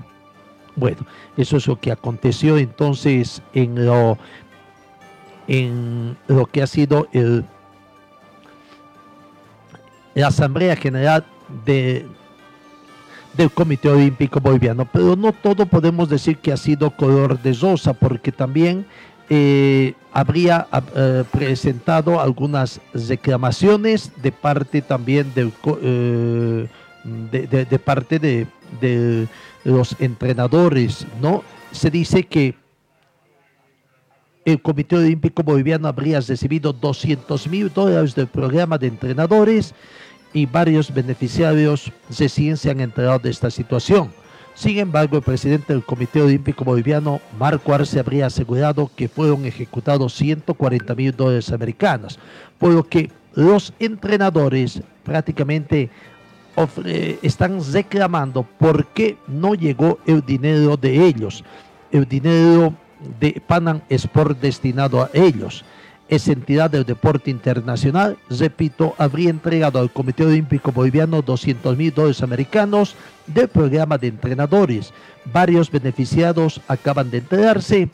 Bueno, 0.76 1.06
eso 1.36 1.56
es 1.56 1.66
lo 1.66 1.80
que 1.80 1.90
aconteció 1.90 2.58
entonces 2.58 3.42
en 3.54 3.86
lo, 3.86 4.18
en 5.48 6.16
lo 6.28 6.46
que 6.46 6.62
ha 6.62 6.66
sido 6.66 7.08
el, 7.12 7.44
la 10.14 10.28
Asamblea 10.28 10.76
General 10.76 11.24
de, 11.64 12.06
del 13.36 13.50
Comité 13.50 13.88
Olímpico 13.88 14.38
Boliviano. 14.40 14.86
Pero 14.92 15.16
no 15.16 15.32
todo 15.32 15.66
podemos 15.66 16.08
decir 16.08 16.38
que 16.38 16.52
ha 16.52 16.56
sido 16.56 16.90
color 16.90 17.40
de 17.40 17.54
rosa, 17.54 17.94
porque 17.94 18.30
también 18.32 18.86
eh, 19.28 19.94
habría 20.12 20.68
eh, 20.94 21.24
presentado 21.32 22.20
algunas 22.20 22.80
reclamaciones 22.94 24.12
de 24.22 24.30
parte 24.30 24.82
también 24.82 25.32
del, 25.34 25.52
eh, 25.82 26.68
de, 27.04 27.78
parte 27.78 28.18
de, 28.18 28.46
de, 28.80 29.26
los 29.64 29.96
entrenadores, 29.98 31.06
¿no? 31.20 31.42
Se 31.72 31.90
dice 31.90 32.22
que 32.22 32.54
el 34.44 34.62
Comité 34.62 34.96
Olímpico 34.96 35.42
Boliviano 35.42 35.88
habría 35.88 36.20
recibido 36.20 36.72
200 36.72 37.48
mil 37.48 37.72
dólares 37.72 38.14
del 38.14 38.28
programa 38.28 38.78
de 38.78 38.86
entrenadores 38.86 39.74
y 40.32 40.46
varios 40.46 40.94
beneficiarios 40.94 41.90
recién 42.16 42.56
se 42.56 42.70
han 42.70 42.80
enterado 42.80 43.18
de 43.18 43.30
esta 43.30 43.50
situación. 43.50 44.12
Sin 44.56 44.78
embargo, 44.78 45.18
el 45.18 45.22
presidente 45.22 45.74
del 45.74 45.84
Comité 45.84 46.22
Olímpico 46.22 46.64
Boliviano, 46.64 47.20
Marco 47.38 47.74
Arce, 47.74 48.00
habría 48.00 48.24
asegurado 48.24 48.90
que 48.96 49.06
fueron 49.06 49.44
ejecutados 49.44 50.14
140 50.14 50.94
mil 50.94 51.14
dólares 51.14 51.52
americanos, 51.52 52.18
por 52.58 52.72
lo 52.72 52.82
que 52.82 53.10
los 53.34 53.74
entrenadores 53.78 54.80
prácticamente 55.04 55.90
están 57.20 57.60
reclamando 57.70 58.44
por 58.44 58.86
qué 58.86 59.18
no 59.28 59.54
llegó 59.54 59.98
el 60.06 60.24
dinero 60.24 60.78
de 60.78 61.06
ellos, 61.06 61.44
el 61.92 62.08
dinero 62.08 62.72
de 63.20 63.42
Panam 63.46 63.82
Sport 63.90 64.40
destinado 64.40 65.02
a 65.02 65.10
ellos 65.12 65.66
esa 66.08 66.32
entidad 66.32 66.70
del 66.70 66.84
deporte 66.84 67.30
internacional, 67.30 68.16
repito, 68.30 68.94
habría 68.96 69.30
entregado 69.30 69.80
al 69.80 69.92
Comité 69.92 70.24
Olímpico 70.24 70.70
Boliviano 70.70 71.20
200 71.20 71.76
mil 71.76 71.92
dólares 71.92 72.22
americanos 72.22 72.94
del 73.26 73.48
programa 73.48 73.98
de 73.98 74.08
entrenadores. 74.08 74.92
Varios 75.24 75.70
beneficiados 75.70 76.60
acaban 76.68 77.10
de 77.10 77.18
enterarse 77.18 77.88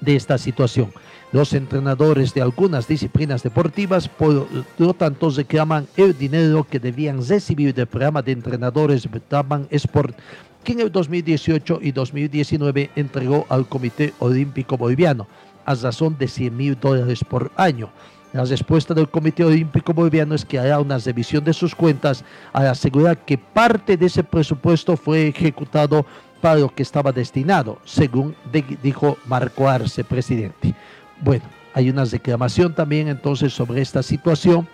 de 0.00 0.16
esta 0.16 0.38
situación. 0.38 0.92
Los 1.32 1.52
entrenadores 1.52 2.32
de 2.32 2.40
algunas 2.40 2.86
disciplinas 2.86 3.42
deportivas, 3.42 4.08
por 4.08 4.46
lo 4.78 4.94
tanto, 4.94 5.30
reclaman 5.30 5.86
el 5.96 6.16
dinero 6.16 6.64
que 6.64 6.78
debían 6.78 7.26
recibir 7.26 7.74
del 7.74 7.88
programa 7.88 8.22
de 8.22 8.32
entrenadores 8.32 9.08
Taman 9.28 9.66
Sport, 9.70 10.16
que 10.62 10.72
en 10.72 10.80
el 10.80 10.92
2018 10.92 11.80
y 11.82 11.92
2019 11.92 12.90
entregó 12.96 13.44
al 13.50 13.66
Comité 13.66 14.14
Olímpico 14.20 14.78
Boliviano 14.78 15.26
a 15.64 15.74
razón 15.74 16.16
de 16.18 16.28
100 16.28 16.56
mil 16.56 16.78
dólares 16.78 17.24
por 17.24 17.50
año. 17.56 17.90
La 18.32 18.44
respuesta 18.44 18.94
del 18.94 19.08
Comité 19.08 19.44
Olímpico 19.44 19.92
Boliviano 19.92 20.34
es 20.34 20.44
que 20.44 20.58
hará 20.58 20.80
una 20.80 20.98
revisión 20.98 21.44
de 21.44 21.52
sus 21.52 21.74
cuentas 21.74 22.24
al 22.52 22.66
asegurar 22.66 23.18
que 23.18 23.38
parte 23.38 23.96
de 23.96 24.06
ese 24.06 24.24
presupuesto 24.24 24.96
fue 24.96 25.28
ejecutado 25.28 26.04
para 26.40 26.56
lo 26.60 26.68
que 26.68 26.82
estaba 26.82 27.12
destinado, 27.12 27.78
según 27.84 28.34
dijo 28.82 29.16
Marco 29.26 29.68
Arce, 29.68 30.02
presidente. 30.02 30.74
Bueno, 31.20 31.44
hay 31.74 31.88
una 31.88 32.04
reclamación 32.04 32.74
también 32.74 33.08
entonces 33.08 33.52
sobre 33.52 33.80
esta 33.80 34.02
situación 34.02 34.66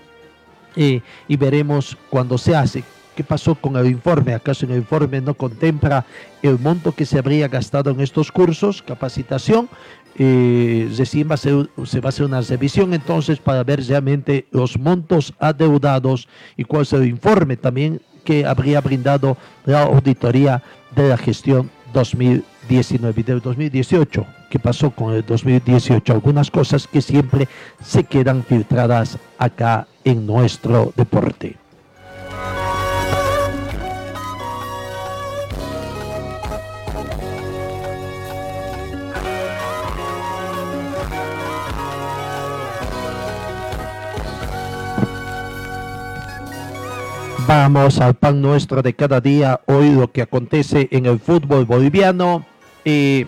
eh, 0.75 1.03
y 1.29 1.37
veremos 1.37 1.97
cuándo 2.09 2.39
se 2.39 2.57
hace. 2.57 2.83
¿Qué 3.15 3.25
pasó 3.25 3.55
con 3.55 3.77
el 3.77 3.87
informe? 3.87 4.35
¿Acaso 4.35 4.65
el 4.67 4.77
informe 4.77 5.21
no 5.21 5.35
contempla 5.35 6.07
el 6.43 6.59
monto 6.59 6.93
que 6.93 7.05
se 7.05 7.19
habría 7.19 7.49
gastado 7.49 7.91
en 7.91 8.01
estos 8.01 8.33
cursos, 8.33 8.83
capacitación? 8.83 9.69
Eh, 10.17 10.93
recién 10.97 11.31
va 11.31 11.35
a 11.35 11.39
ser, 11.39 11.71
se 11.85 12.01
va 12.01 12.09
a 12.09 12.11
hacer 12.11 12.27
una 12.27 12.41
revisión 12.41 12.93
entonces 12.93 13.39
para 13.39 13.65
ver 13.65 13.87
realmente 13.87 14.47
los 14.51 14.79
montos 14.79 15.33
adeudados 15.39 16.29
y 16.57 16.65
cuál 16.65 16.83
es 16.83 16.93
el 16.93 17.07
informe 17.07 17.57
también 17.57 18.03
que 18.25 18.45
habría 18.45 18.81
brindado 18.81 19.37
la 19.65 19.83
auditoría 19.83 20.63
de 20.95 21.09
la 21.09 21.17
gestión 21.17 21.71
2019 21.93 23.21
y 23.21 23.23
del 23.23 23.41
2018. 23.41 24.27
¿Qué 24.51 24.59
pasó 24.59 24.91
con 24.91 25.15
el 25.15 25.25
2018? 25.25 26.13
Algunas 26.13 26.51
cosas 26.51 26.87
que 26.87 27.01
siempre 27.01 27.49
se 27.83 28.05
quedan 28.05 28.45
filtradas 28.45 29.19
acá 29.39 29.87
en 30.05 30.27
nuestro 30.27 30.93
deporte. 30.97 31.57
Vamos 47.51 47.99
al 47.99 48.15
pan 48.15 48.41
nuestro 48.41 48.81
de 48.81 48.95
cada 48.95 49.21
día. 49.21 49.61
Hoy 49.67 49.91
lo 49.91 50.13
que 50.13 50.23
acontece 50.23 50.87
en 50.93 51.07
el 51.07 51.19
fútbol 51.19 51.65
boliviano. 51.65 52.47
Eh, 52.85 53.27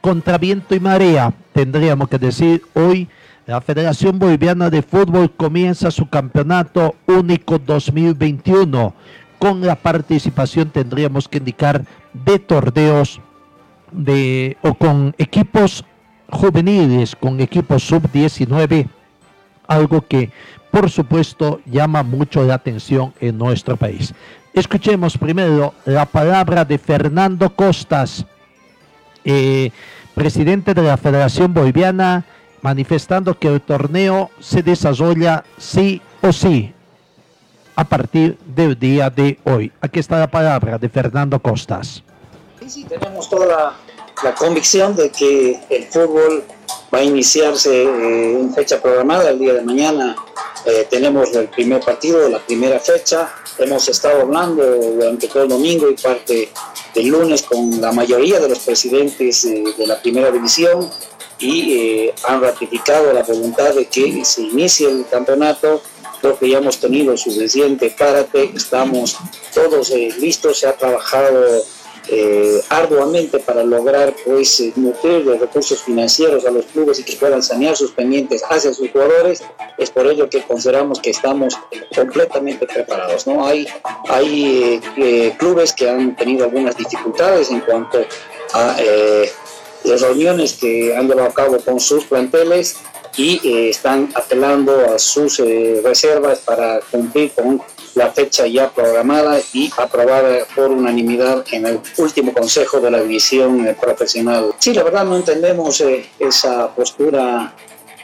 contra 0.00 0.38
viento 0.38 0.74
y 0.74 0.80
marea, 0.80 1.34
tendríamos 1.52 2.08
que 2.08 2.18
decir 2.18 2.62
hoy. 2.72 3.10
La 3.44 3.60
Federación 3.60 4.18
Boliviana 4.18 4.70
de 4.70 4.80
Fútbol 4.80 5.30
comienza 5.32 5.90
su 5.90 6.08
campeonato 6.08 6.94
único 7.06 7.58
2021 7.58 8.94
con 9.38 9.60
la 9.60 9.76
participación, 9.76 10.70
tendríamos 10.70 11.28
que 11.28 11.38
indicar, 11.38 11.84
de 12.14 12.38
torneos 12.38 13.20
de, 13.92 14.56
o 14.62 14.72
con 14.72 15.14
equipos 15.18 15.84
juveniles, 16.30 17.14
con 17.16 17.38
equipos 17.40 17.82
sub-19, 17.82 18.88
algo 19.66 20.00
que 20.06 20.30
por 20.70 20.90
supuesto, 20.90 21.60
llama 21.66 22.02
mucho 22.02 22.42
la 22.44 22.54
atención 22.54 23.12
en 23.20 23.38
nuestro 23.38 23.76
país. 23.76 24.14
Escuchemos 24.52 25.16
primero 25.16 25.74
la 25.84 26.06
palabra 26.06 26.64
de 26.64 26.78
Fernando 26.78 27.54
Costas, 27.54 28.24
eh, 29.24 29.70
presidente 30.14 30.74
de 30.74 30.82
la 30.82 30.96
Federación 30.96 31.54
Boliviana, 31.54 32.24
manifestando 32.62 33.38
que 33.38 33.48
el 33.48 33.60
torneo 33.60 34.30
se 34.40 34.62
desarrolla 34.62 35.44
sí 35.56 36.02
o 36.20 36.32
sí 36.32 36.74
a 37.76 37.84
partir 37.84 38.38
del 38.44 38.78
día 38.78 39.08
de 39.08 39.38
hoy. 39.44 39.72
Aquí 39.80 40.00
está 40.00 40.18
la 40.18 40.30
palabra 40.30 40.78
de 40.78 40.88
Fernando 40.88 41.40
Costas. 41.40 42.02
Sí, 42.66 42.84
tenemos 42.84 43.28
toda 43.30 43.74
la, 44.22 44.34
convicción 44.34 44.94
de 44.94 45.10
que 45.10 45.58
el 45.70 45.84
fútbol 45.84 46.44
va 46.92 46.98
a 46.98 47.04
iniciarse 47.04 47.82
eh, 47.82 48.40
en 48.40 48.52
fecha 48.52 48.80
programada 48.80 49.30
el 49.30 49.38
día 49.38 49.54
de 49.54 49.62
mañana 49.62 50.16
eh, 50.66 50.86
tenemos 50.90 51.32
el 51.34 51.48
primer 51.48 51.80
partido, 51.80 52.28
la 52.28 52.38
primera 52.38 52.78
fecha. 52.78 53.32
Hemos 53.56 53.88
estado 53.88 54.20
hablando 54.20 54.62
durante 54.62 55.26
todo 55.26 55.44
el 55.44 55.48
domingo 55.48 55.88
y 55.88 55.94
parte 55.94 56.50
del 56.94 57.08
lunes 57.08 57.42
con 57.42 57.80
la 57.80 57.92
mayoría 57.92 58.38
de 58.38 58.48
los 58.48 58.58
presidentes 58.58 59.44
eh, 59.46 59.64
de 59.78 59.86
la 59.86 60.00
primera 60.02 60.30
división 60.30 60.90
y 61.38 62.10
han 62.28 62.42
ratificado 62.42 63.10
la 63.14 63.22
voluntad 63.22 63.74
de 63.74 63.86
que 63.86 64.22
se 64.22 64.42
inicie 64.42 64.90
el 64.90 65.06
campeonato. 65.10 65.80
Creo 66.20 66.38
que 66.38 66.50
ya 66.50 66.58
hemos 66.58 66.78
tenido 66.78 67.16
suficiente 67.16 67.94
párate, 67.98 68.52
estamos 68.54 69.16
todos 69.54 69.88
listos, 70.18 70.58
se 70.58 70.66
ha 70.66 70.76
trabajado 70.76 71.64
eh, 72.12 72.60
arduamente 72.70 73.38
para 73.38 73.62
lograr 73.62 74.12
pues 74.24 74.58
eh, 74.58 74.72
nutrir 74.74 75.24
de 75.24 75.38
recursos 75.38 75.80
financieros 75.80 76.44
a 76.44 76.50
los 76.50 76.66
clubes 76.66 76.98
y 76.98 77.04
que 77.04 77.14
puedan 77.14 77.40
sanear 77.40 77.76
sus 77.76 77.92
pendientes 77.92 78.42
hacia 78.50 78.74
sus 78.74 78.90
jugadores, 78.90 79.44
es 79.78 79.90
por 79.90 80.08
ello 80.08 80.28
que 80.28 80.42
consideramos 80.42 80.98
que 80.98 81.10
estamos 81.10 81.56
completamente 81.94 82.66
preparados. 82.66 83.28
¿no? 83.28 83.46
Hay, 83.46 83.68
hay 84.08 84.80
eh, 84.96 85.36
clubes 85.38 85.72
que 85.72 85.88
han 85.88 86.16
tenido 86.16 86.46
algunas 86.46 86.76
dificultades 86.76 87.48
en 87.52 87.60
cuanto 87.60 88.04
a 88.54 88.76
las 89.84 90.00
reuniones 90.00 90.54
que 90.54 90.96
han 90.96 91.06
llevado 91.06 91.28
a 91.28 91.32
cabo 91.32 91.58
con 91.60 91.78
sus 91.78 92.04
planteles 92.06 92.76
y 93.16 93.68
están 93.70 94.10
apelando 94.14 94.92
a 94.92 94.98
sus 94.98 95.38
reservas 95.84 96.40
para 96.40 96.80
cumplir 96.90 97.30
con 97.32 97.62
la 97.94 98.10
fecha 98.10 98.46
ya 98.46 98.70
programada 98.70 99.38
y 99.52 99.70
aprobada 99.76 100.46
por 100.54 100.70
unanimidad 100.70 101.44
en 101.50 101.66
el 101.66 101.80
último 101.98 102.32
consejo 102.32 102.80
de 102.80 102.90
la 102.90 103.00
división 103.00 103.66
eh, 103.66 103.76
profesional. 103.80 104.54
Sí, 104.58 104.72
la 104.74 104.82
verdad 104.82 105.04
no 105.04 105.16
entendemos 105.16 105.80
eh, 105.80 106.08
esa 106.18 106.74
postura 106.74 107.54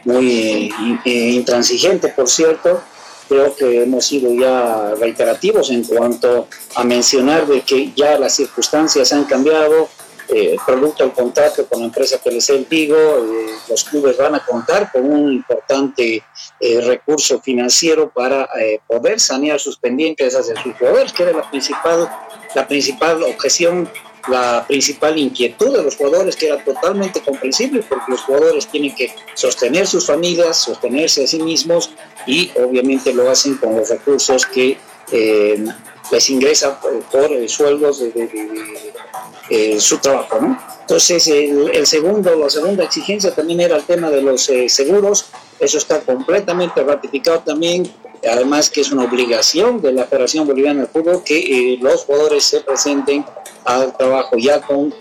muy 0.05 0.73
eh, 1.05 1.31
intransigente, 1.31 2.09
por 2.09 2.29
cierto. 2.29 2.81
Creo 3.29 3.57
que 3.57 3.83
hemos 3.83 4.07
sido 4.07 4.33
ya 4.33 4.95
reiterativos 5.01 5.71
en 5.71 5.83
cuanto 5.83 6.47
a 6.77 6.85
mencionar 6.85 7.47
de 7.47 7.63
que 7.63 7.93
ya 7.97 8.17
las 8.19 8.37
circunstancias 8.37 9.13
han 9.13 9.25
cambiado, 9.25 9.89
eh, 10.29 10.57
producto 10.67 11.05
del 11.05 11.13
contrato 11.13 11.67
con 11.67 11.81
la 11.81 11.87
empresa 11.87 12.19
PLC 12.19 12.51
El 12.51 12.65
Vigo, 12.65 12.97
eh, 12.97 13.55
los 13.69 13.85
clubes 13.85 14.17
van 14.17 14.35
a 14.35 14.45
contar 14.45 14.91
con 14.91 15.05
un 15.05 15.33
importante 15.33 16.23
eh, 16.59 16.81
recurso 16.81 17.41
financiero 17.41 18.11
para 18.11 18.49
poder 18.87 19.21
sanear 19.21 19.61
sus 19.61 19.79
pendientes 19.79 20.35
hacia 20.35 20.61
sus 20.61 20.75
jugadores, 20.75 21.13
que 21.13 21.23
era 21.23 21.33
la 21.33 21.49
principal, 21.49 22.11
la 22.55 22.67
principal 22.67 23.23
objeción, 23.23 23.89
la 24.29 24.65
principal 24.67 25.17
inquietud 25.19 25.77
de 25.77 25.83
los 25.83 25.97
jugadores, 25.97 26.35
que 26.35 26.49
era 26.49 26.65
totalmente 26.65 27.21
comprensible, 27.21 27.85
porque 27.89 28.11
los 28.11 28.23
jugadores 28.23 28.67
tienen 28.67 28.95
que 28.95 29.15
sostener 29.35 29.87
sus 29.87 30.07
familias, 30.07 30.57
sostenerse 30.57 31.25
a 31.25 31.27
sí 31.27 31.41
mismos 31.41 31.91
y 32.27 32.51
obviamente 32.57 33.15
lo 33.15 33.31
hacen 33.31 33.57
con 33.57 33.77
los 33.77 33.89
recursos 33.89 34.45
que 34.47 34.79
les 36.11 36.31
ingresan 36.31 36.79
por, 36.81 37.49
sueldos 37.49 38.01
de 38.01 38.29
eh, 39.51 39.81
su 39.81 39.99
trabajo, 39.99 40.41
¿no? 40.41 40.59
Entonces, 40.81 41.27
el, 41.27 41.87
segundo, 41.87 42.37
la 42.37 42.49
segunda 42.49 42.85
exigencia 42.85 43.35
también 43.35 43.61
era 43.61 43.77
el 43.77 43.85
tema 43.85 44.09
de 44.11 44.23
los 44.23 44.49
eh, 44.49 44.69
seguros, 44.69 45.27
eso 45.59 45.79
está 45.79 46.01
completamente 46.01 46.83
ratificado 46.83 47.41
también, 47.41 47.93
además 48.31 48.71
que 48.71 48.83
es 48.83 48.93
una 48.93 49.05
obligación 49.05 49.81
de 49.81 49.93
la 49.93 50.05
Federación 50.05 50.47
Boliviana 50.47 50.83
de 50.83 50.87
Fútbol 50.87 51.23
que 51.25 51.39
eh, 51.39 51.79
los 51.81 52.05
jugadores 52.05 52.45
se 52.45 52.61
presenten 52.61 53.25
al 53.65 53.97
trabajo 53.97 54.37
ya 54.37 54.61
con 54.61 54.95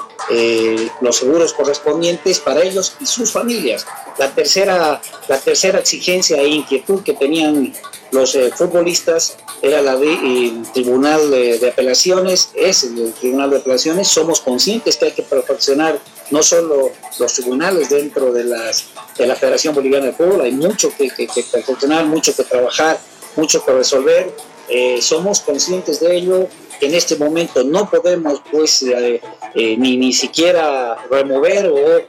los 1.02 1.18
seguros 1.18 1.54
correspondientes 1.54 2.40
para 2.40 2.64
ellos 2.64 2.96
y 3.00 3.06
sus 3.06 3.32
familias. 3.32 3.86
La 4.18 4.34
tercera, 4.34 5.00
la 5.28 5.40
tercera 5.40 5.78
exigencia 5.78 6.42
e 6.42 6.48
inquietud 6.48 7.04
que 7.04 7.14
tenían 7.14 7.74
los 8.12 8.34
eh, 8.36 8.52
futbolistas 8.56 9.38
era 9.62 9.82
la 9.82 9.96
del 9.98 10.64
Tribunal 10.74 11.32
de, 11.32 11.68
Apelaciones, 11.68 12.50
es 12.56 12.84
el 12.84 13.14
Tribunal 13.14 13.50
de 13.50 13.58
Apelaciones, 13.58 14.08
somos 14.08 14.42
conscientes 14.42 14.98
que 14.98 15.06
hay 15.06 15.12
que 15.12 15.24
perfeccionar 15.24 16.00
no 16.32 16.42
solo 16.42 16.92
los 17.20 17.34
tribunales 17.34 17.90
dentro 17.90 18.32
de, 18.32 18.44
las, 18.44 18.86
de 19.18 19.28
la 19.28 19.36
Federación 19.36 19.76
Boliviana 19.76 20.08
de 20.08 20.14
Fútbol, 20.14 20.42
hay 20.42 20.52
mucho 20.52 20.92
que, 20.98 21.10
que, 21.10 21.28
que 21.28 21.44
perfeccionar, 21.44 22.06
mucho 22.06 22.36
que 22.36 22.44
trabajar, 22.44 23.00
mucho 23.36 23.64
que 23.64 23.72
resolver, 23.72 24.36
eh, 24.68 25.00
somos 25.02 25.42
conscientes 25.42 26.00
de 26.00 26.16
ello, 26.16 26.48
en 26.82 26.94
este 26.94 27.16
momento 27.16 27.64
no 27.64 27.90
podemos 27.90 28.42
pues 28.52 28.84
eh, 28.84 29.22
eh, 29.54 29.78
ni, 29.78 29.98
ni 29.98 30.14
siquiera 30.14 30.98
remover 31.10 31.68
o, 31.68 32.06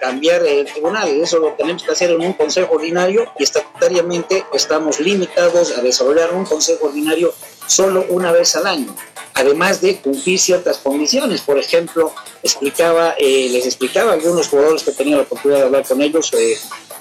cambiar 0.00 0.44
el 0.44 0.66
tribunal, 0.66 1.08
eso 1.08 1.38
lo 1.38 1.52
tenemos 1.52 1.82
que 1.82 1.92
hacer 1.92 2.10
en 2.10 2.20
un 2.20 2.32
consejo 2.32 2.74
ordinario 2.74 3.26
y 3.38 3.44
estatutariamente 3.44 4.44
estamos 4.52 4.98
limitados 4.98 5.76
a 5.76 5.82
desarrollar 5.82 6.32
un 6.34 6.44
consejo 6.44 6.86
ordinario 6.86 7.32
solo 7.66 8.04
una 8.08 8.32
vez 8.32 8.56
al 8.56 8.66
año, 8.66 8.94
además 9.34 9.80
de 9.80 9.96
cumplir 10.00 10.38
ciertas 10.38 10.78
condiciones, 10.78 11.42
por 11.42 11.58
ejemplo, 11.58 12.12
explicaba, 12.42 13.14
eh, 13.18 13.48
les 13.50 13.66
explicaba 13.66 14.10
a 14.10 14.14
algunos 14.14 14.48
jugadores 14.48 14.82
que 14.82 14.92
tenía 14.92 15.16
la 15.16 15.22
oportunidad 15.22 15.60
de 15.60 15.66
hablar 15.66 15.86
con 15.86 16.02
ellos, 16.02 16.32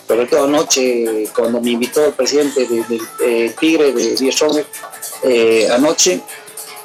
sobre 0.07 0.25
todo 0.25 0.43
anoche 0.43 1.29
cuando 1.35 1.61
me 1.61 1.71
invitó 1.71 2.05
el 2.05 2.13
presidente 2.13 2.67
del 2.67 3.55
Tigre 3.55 3.93
de 3.93 4.15
Díaz 4.15 4.43
anoche, 5.71 6.21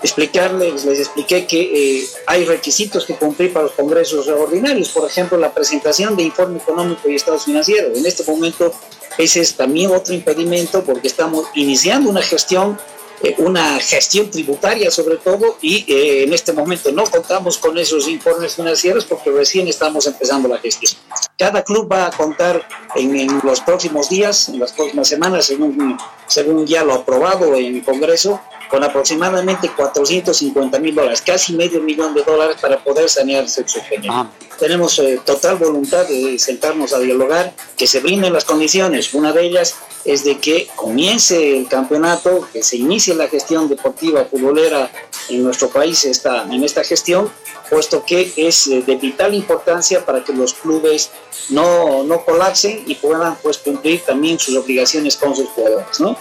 explicarles, 0.02 0.84
les 0.84 0.98
expliqué 1.00 1.46
que 1.46 1.60
eh, 2.00 2.06
hay 2.26 2.44
requisitos 2.44 3.04
que 3.04 3.14
cumplir 3.14 3.52
para 3.52 3.64
los 3.64 3.72
congresos 3.72 4.28
ordinarios, 4.28 4.90
por 4.90 5.08
ejemplo, 5.08 5.38
la 5.38 5.52
presentación 5.52 6.16
de 6.16 6.24
informe 6.24 6.58
económico 6.58 7.08
y 7.08 7.14
estados 7.14 7.44
financieros. 7.44 7.96
En 7.96 8.04
este 8.04 8.24
momento 8.30 8.72
ese 9.18 9.40
es 9.40 9.54
también 9.54 9.90
otro 9.90 10.14
impedimento 10.14 10.84
porque 10.84 11.08
estamos 11.08 11.46
iniciando 11.54 12.10
una 12.10 12.22
gestión 12.22 12.78
eh, 13.22 13.34
una 13.38 13.80
gestión 13.80 14.30
tributaria 14.30 14.90
sobre 14.90 15.16
todo 15.16 15.56
y 15.62 15.90
eh, 15.90 16.24
en 16.24 16.34
este 16.34 16.52
momento 16.52 16.92
no 16.92 17.04
contamos 17.04 17.56
con 17.56 17.78
esos 17.78 18.08
informes 18.08 18.56
financieros 18.56 19.06
porque 19.06 19.30
recién 19.30 19.66
estamos 19.68 20.06
empezando 20.06 20.48
la 20.48 20.58
gestión. 20.58 20.92
Cada 21.38 21.64
club 21.64 21.90
va 21.90 22.06
a 22.06 22.10
contar 22.10 22.68
en, 22.94 23.40
los 23.42 23.62
próximos 23.62 24.10
días, 24.10 24.50
en 24.50 24.60
las 24.60 24.72
próximas 24.72 25.08
semanas, 25.08 25.46
según, 25.46 25.96
según 26.26 26.66
ya 26.66 26.84
lo 26.84 26.92
aprobado 26.92 27.54
en 27.54 27.76
el 27.76 27.84
Congreso, 27.84 28.40
con 28.68 28.82
aproximadamente 28.82 29.70
450 29.74 30.78
mil 30.78 30.94
dólares, 30.94 31.22
casi 31.22 31.54
medio 31.54 31.80
millón 31.80 32.14
de 32.14 32.22
dólares 32.22 32.56
para 32.60 32.82
poder 32.82 33.08
sanear 33.08 33.48
su 33.48 33.64
ah. 34.08 34.30
Tenemos 34.58 34.98
eh, 34.98 35.20
total 35.24 35.56
voluntad 35.56 36.06
de 36.06 36.38
sentarnos 36.38 36.92
a 36.92 36.98
dialogar, 36.98 37.52
que 37.76 37.86
se 37.86 38.00
brinden 38.00 38.32
las 38.32 38.44
condiciones. 38.44 39.12
Una 39.14 39.32
de 39.32 39.44
ellas 39.46 39.74
es 40.04 40.24
de 40.24 40.38
que 40.38 40.68
comience 40.76 41.58
el 41.58 41.68
campeonato, 41.68 42.48
que 42.52 42.62
se 42.62 42.76
inicie 42.76 43.14
la 43.14 43.28
gestión 43.28 43.68
deportiva 43.68 44.24
futbolera 44.24 44.90
en 45.28 45.42
nuestro 45.42 45.68
país 45.68 46.04
esta, 46.04 46.44
en 46.44 46.62
esta 46.62 46.84
gestión, 46.84 47.30
puesto 47.68 48.04
que 48.04 48.32
es 48.36 48.66
eh, 48.68 48.82
de 48.82 48.96
vital 48.96 49.34
importancia 49.34 50.04
para 50.04 50.22
que 50.22 50.32
los 50.32 50.54
clubes 50.54 51.10
no, 51.50 52.04
no 52.04 52.24
colapsen 52.24 52.84
y 52.86 52.94
puedan 52.94 53.36
pues, 53.42 53.58
cumplir 53.58 54.02
también 54.02 54.38
sus 54.38 54.56
obligaciones 54.56 55.16
con 55.16 55.34
sus 55.34 55.48
jugadores. 55.48 56.00
¿no? 56.00 56.16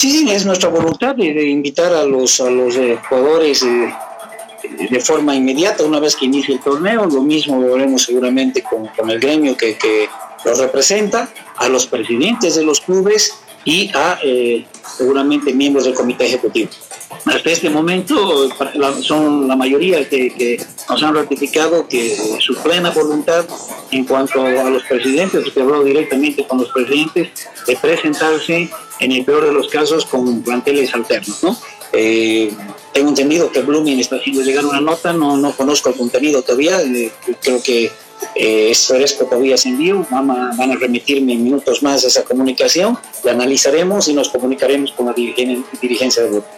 Sí, 0.00 0.26
es 0.30 0.46
nuestra 0.46 0.70
voluntad 0.70 1.14
de, 1.14 1.46
invitar 1.46 1.92
a 1.92 2.06
los, 2.06 2.40
a 2.40 2.48
los 2.48 2.74
eh, 2.76 2.98
jugadores 3.06 3.62
eh, 3.62 3.92
de 4.88 5.00
forma 5.00 5.36
inmediata 5.36 5.84
una 5.84 6.00
vez 6.00 6.16
que 6.16 6.24
inicie 6.24 6.54
el 6.54 6.60
torneo. 6.62 7.04
Lo 7.04 7.20
mismo 7.20 7.60
lo 7.60 7.74
haremos 7.74 8.04
seguramente 8.04 8.62
con, 8.62 8.86
con 8.86 9.10
el 9.10 9.20
gremio 9.20 9.54
que, 9.58 9.76
que, 9.76 10.08
los 10.42 10.58
representa, 10.58 11.28
a 11.58 11.68
los 11.68 11.86
presidentes 11.86 12.54
de 12.54 12.64
los 12.64 12.80
clubes 12.80 13.34
y 13.66 13.90
a 13.92 14.18
eh, 14.24 14.64
seguramente 14.96 15.52
miembros 15.52 15.84
del 15.84 15.92
comité 15.92 16.24
ejecutivo. 16.24 16.70
Hasta 17.26 17.50
este 17.50 17.68
momento 17.68 18.48
son 19.02 19.46
la 19.46 19.54
mayoría 19.54 20.08
que, 20.08 20.32
que, 20.32 20.64
nos 20.88 21.02
han 21.02 21.14
ratificado 21.14 21.86
que 21.86 22.16
su 22.38 22.54
plena 22.62 22.88
voluntad 22.88 23.44
en 23.90 24.06
cuanto 24.06 24.46
a 24.46 24.70
los 24.70 24.82
presidentes, 24.84 25.52
que 25.52 25.60
habló 25.60 25.84
directamente 25.84 26.46
con 26.46 26.56
los 26.56 26.70
presidentes, 26.70 27.28
de 27.66 27.76
presentarse 27.76 28.70
en 29.00 29.12
el 29.12 29.24
peor 29.24 29.46
de 29.46 29.52
los 29.52 29.68
casos 29.68 30.04
con 30.06 30.42
planteles 30.42 30.94
alternos. 30.94 31.42
¿no? 31.42 31.56
Eh, 31.92 32.52
tengo 32.92 33.08
entendido 33.08 33.50
que 33.50 33.62
Blooming 33.62 33.98
está 33.98 34.16
haciendo 34.16 34.42
llegar 34.42 34.64
una 34.64 34.80
nota, 34.80 35.12
no, 35.12 35.36
no 35.36 35.52
conozco 35.56 35.90
el 35.90 35.96
contenido 35.96 36.42
todavía, 36.42 36.80
eh, 36.82 37.10
creo 37.42 37.62
que 37.62 37.90
eh, 38.34 38.70
es 38.70 38.86
fresco 38.86 39.24
todavía 39.24 39.56
se 39.56 39.70
envío, 39.70 40.06
van 40.10 40.30
a, 40.30 40.52
van 40.56 40.72
a 40.72 40.76
remitirme 40.76 41.32
en 41.32 41.42
minutos 41.42 41.82
más 41.82 42.04
esa 42.04 42.22
comunicación, 42.24 42.98
la 43.24 43.32
analizaremos 43.32 44.08
y 44.08 44.14
nos 44.14 44.28
comunicaremos 44.28 44.92
con 44.92 45.06
la 45.06 45.14
dirigencia 45.14 46.22
del 46.22 46.32
grupo. 46.32 46.48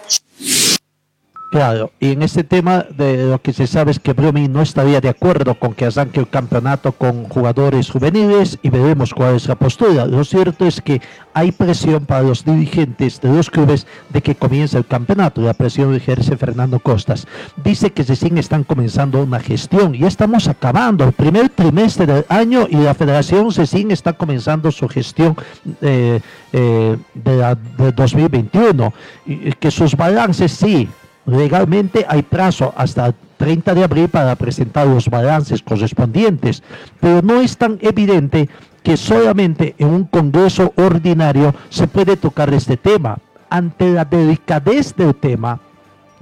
Claro, 1.53 1.93
y 2.01 2.13
en 2.13 2.23
este 2.23 2.45
tema 2.45 2.87
de 2.97 3.27
lo 3.27 3.43
que 3.43 3.53
se 3.53 3.67
sabe 3.67 3.91
es 3.91 3.99
que 3.99 4.15
Blooming 4.15 4.51
no 4.51 4.63
estaría 4.63 5.03
de 5.03 5.11
acuerdo 5.11 5.55
con 5.55 5.75
que 5.75 5.85
arranque 5.85 6.19
el 6.19 6.31
campeonato 6.31 6.93
con 6.93 7.25
jugadores 7.25 7.91
juveniles 7.91 8.59
y 8.63 8.71
veremos 8.71 9.13
cuál 9.13 9.37
es 9.37 9.47
la 9.47 9.57
postura. 9.57 10.07
Lo 10.07 10.25
cierto 10.25 10.67
es 10.67 10.81
que 10.81 11.03
hay 11.35 11.53
presión 11.53 12.07
para 12.07 12.23
los 12.23 12.47
dirigentes 12.47 13.21
de 13.21 13.35
los 13.35 13.51
clubes 13.51 13.87
de 14.09 14.23
que 14.23 14.35
comience 14.35 14.79
el 14.79 14.87
campeonato. 14.87 15.43
La 15.43 15.53
presión 15.53 15.95
ejerce 15.95 16.39
Fernando 16.39 16.81
Costas. 16.81 17.27
Dice 17.63 17.91
que 17.91 18.03
recién 18.03 18.39
están 18.39 18.65
comenzando 18.65 19.23
una 19.23 19.39
gestión 19.39 19.95
y 19.95 20.05
estamos 20.05 20.49
acabando 20.49 21.05
el 21.05 21.13
primer 21.13 21.51
trimestre 21.51 22.07
del 22.07 22.25
año 22.31 22.67
y 22.67 22.77
la 22.77 22.95
Federación 22.95 23.51
recién 23.55 23.91
está 23.91 24.15
comenzando 24.15 24.73
su 24.73 24.89
gestión 24.89 25.37
eh, 25.83 26.19
eh, 26.55 26.97
de, 27.13 27.57
de 27.77 27.93
2021. 27.93 28.95
Y 29.27 29.53
que 29.53 29.71
sus 29.71 29.95
balances 29.95 30.51
sí 30.53 30.89
Legalmente 31.27 32.05
hay 32.09 32.23
plazo 32.23 32.73
hasta 32.77 33.15
30 33.37 33.75
de 33.75 33.85
abril 33.85 34.09
para 34.09 34.35
presentar 34.37 34.87
los 34.87 35.09
balances 35.09 35.63
correspondientes, 35.63 36.63
pero 37.01 37.23
no 37.23 37.41
es 37.41 37.57
tan 37.57 37.79
evidente 37.81 38.49
que 38.83 38.97
solamente 38.97 39.75
en 39.79 39.89
un 39.89 40.05
Congreso 40.05 40.73
ordinario 40.77 41.55
se 41.69 41.87
puede 41.87 42.17
tocar 42.17 42.53
este 42.53 42.77
tema. 42.77 43.19
Ante 43.49 43.91
la 43.91 44.05
delicadez 44.05 44.95
del 44.97 45.15
tema, 45.15 45.61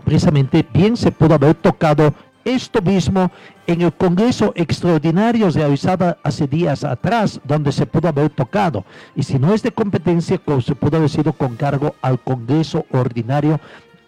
precisamente 0.05 0.67
bien 0.73 0.97
se 0.97 1.13
pudo 1.13 1.35
haber 1.35 1.55
tocado 1.55 2.13
esto 2.45 2.83
mismo 2.83 3.31
en 3.67 3.83
el 3.83 3.93
Congreso 3.93 4.53
Extraordinario 4.57 5.51
realizado 5.51 6.17
hace 6.23 6.47
días 6.47 6.85
atrás, 6.85 7.41
donde 7.45 7.71
se 7.71 7.87
pudo 7.87 8.09
haber 8.09 8.31
tocado. 8.31 8.85
Y 9.15 9.23
si 9.23 9.39
no 9.39 9.55
es 9.55 9.63
de 9.63 9.71
competencia, 9.71 10.41
se 10.65 10.75
pudo 10.75 10.97
haber 10.97 11.11
sido 11.11 11.33
con 11.33 11.57
cargo 11.57 11.95
al 12.03 12.19
Congreso 12.19 12.85
Ordinario 12.91 13.61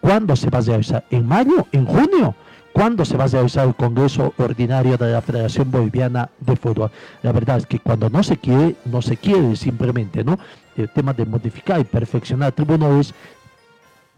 ¿Cuándo 0.02 0.34
se 0.34 0.50
va 0.50 0.58
a 0.58 0.62
realizar? 0.62 1.04
¿En 1.10 1.26
mayo? 1.26 1.64
¿En 1.70 1.86
junio? 1.86 2.34
¿Cuándo 2.72 3.04
se 3.04 3.16
va 3.16 3.24
a 3.24 3.28
realizar 3.28 3.68
el 3.68 3.76
Congreso 3.76 4.34
Ordinario 4.36 4.96
de 4.96 5.12
la 5.12 5.22
Federación 5.22 5.70
Boliviana 5.70 6.28
de 6.40 6.56
Fútbol? 6.56 6.90
La 7.22 7.30
verdad 7.30 7.58
es 7.58 7.66
que 7.66 7.78
cuando 7.78 8.10
no 8.10 8.20
se 8.24 8.36
quiere, 8.36 8.74
no 8.84 9.00
se 9.00 9.16
quiere 9.16 9.54
simplemente, 9.54 10.24
¿no? 10.24 10.40
El 10.76 10.88
tema 10.88 11.12
de 11.12 11.24
modificar 11.24 11.80
y 11.80 11.84
perfeccionar 11.84 12.50
tribunales 12.50 13.14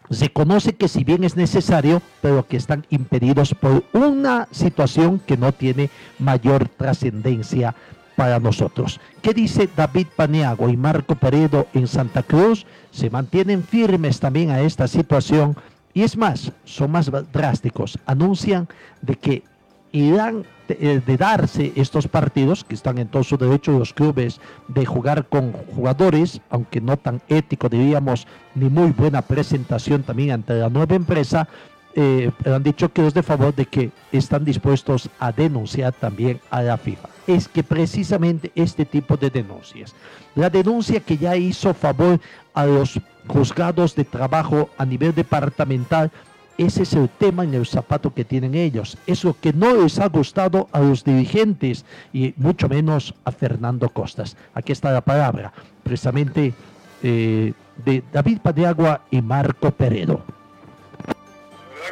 se 0.08 0.30
conoce 0.30 0.74
que 0.74 0.88
si 0.88 1.04
bien 1.04 1.22
es 1.22 1.36
necesario, 1.36 2.00
pero 2.22 2.46
que 2.46 2.56
están 2.56 2.86
impedidos 2.88 3.54
por 3.54 3.84
una 3.92 4.48
situación 4.52 5.18
que 5.18 5.36
no 5.36 5.52
tiene 5.52 5.90
mayor 6.18 6.66
trascendencia 6.68 7.74
para 8.16 8.40
nosotros. 8.40 9.00
¿Qué 9.20 9.34
dice 9.34 9.68
David 9.76 10.06
Paniago 10.16 10.70
y 10.70 10.78
Marco 10.78 11.14
Peredo 11.16 11.66
en 11.74 11.86
Santa 11.88 12.22
Cruz? 12.22 12.64
Se 12.90 13.10
mantienen 13.10 13.62
firmes 13.62 14.18
también 14.20 14.50
a 14.50 14.62
esta 14.62 14.88
situación 14.88 15.56
y 15.94 16.02
es 16.02 16.16
más, 16.16 16.52
son 16.64 16.90
más 16.90 17.10
drásticos. 17.32 17.98
Anuncian 18.04 18.68
de 19.00 19.14
que 19.14 19.44
irán 19.92 20.44
de, 20.66 20.76
eh, 21.06 21.16
darse 21.16 21.72
estos 21.76 22.08
partidos, 22.08 22.64
que 22.64 22.74
están 22.74 22.98
en 22.98 23.06
todo 23.06 23.22
su 23.22 23.36
derecho 23.36 23.78
los 23.78 23.94
clubes 23.94 24.40
de 24.66 24.84
jugar 24.84 25.28
con 25.28 25.52
jugadores, 25.52 26.40
aunque 26.50 26.80
no 26.80 26.96
tan 26.96 27.22
ético, 27.28 27.68
diríamos, 27.68 28.26
ni 28.56 28.68
muy 28.68 28.90
buena 28.90 29.22
presentación 29.22 30.02
también 30.02 30.32
ante 30.32 30.54
la 30.54 30.68
nueva 30.68 30.96
empresa, 30.96 31.46
eh, 31.94 32.32
han 32.44 32.64
dicho 32.64 32.92
que 32.92 33.06
es 33.06 33.14
de 33.14 33.22
favor 33.22 33.54
de 33.54 33.66
que 33.66 33.92
están 34.10 34.44
dispuestos 34.44 35.08
a 35.20 35.30
denunciar 35.30 35.92
también 35.92 36.40
a 36.50 36.60
la 36.60 36.76
FIFA. 36.76 37.08
Es 37.28 37.46
que 37.46 37.62
precisamente 37.62 38.50
este 38.56 38.84
tipo 38.84 39.16
de 39.16 39.30
denuncias, 39.30 39.94
la 40.34 40.50
denuncia 40.50 40.98
que 40.98 41.16
ya 41.16 41.36
hizo 41.36 41.72
favor 41.72 42.18
a 42.52 42.66
los 42.66 43.00
juzgados 43.26 43.94
de 43.94 44.04
trabajo 44.04 44.70
a 44.78 44.84
nivel 44.84 45.14
departamental, 45.14 46.10
ese 46.56 46.84
es 46.84 46.92
el 46.92 47.08
tema 47.08 47.42
en 47.42 47.54
el 47.54 47.66
zapato 47.66 48.14
que 48.14 48.24
tienen 48.24 48.54
ellos. 48.54 48.96
Es 49.06 49.24
lo 49.24 49.38
que 49.38 49.52
no 49.52 49.74
les 49.74 49.98
ha 49.98 50.08
gustado 50.08 50.68
a 50.72 50.80
los 50.80 51.02
dirigentes 51.02 51.84
y 52.12 52.32
mucho 52.36 52.68
menos 52.68 53.14
a 53.24 53.32
Fernando 53.32 53.88
Costas. 53.88 54.36
Aquí 54.54 54.72
está 54.72 54.92
la 54.92 55.00
palabra, 55.00 55.52
precisamente 55.82 56.54
eh, 57.02 57.52
de 57.84 58.02
David 58.12 58.38
Padeagua 58.40 59.02
y 59.10 59.20
Marco 59.20 59.72
Peredo 59.72 60.22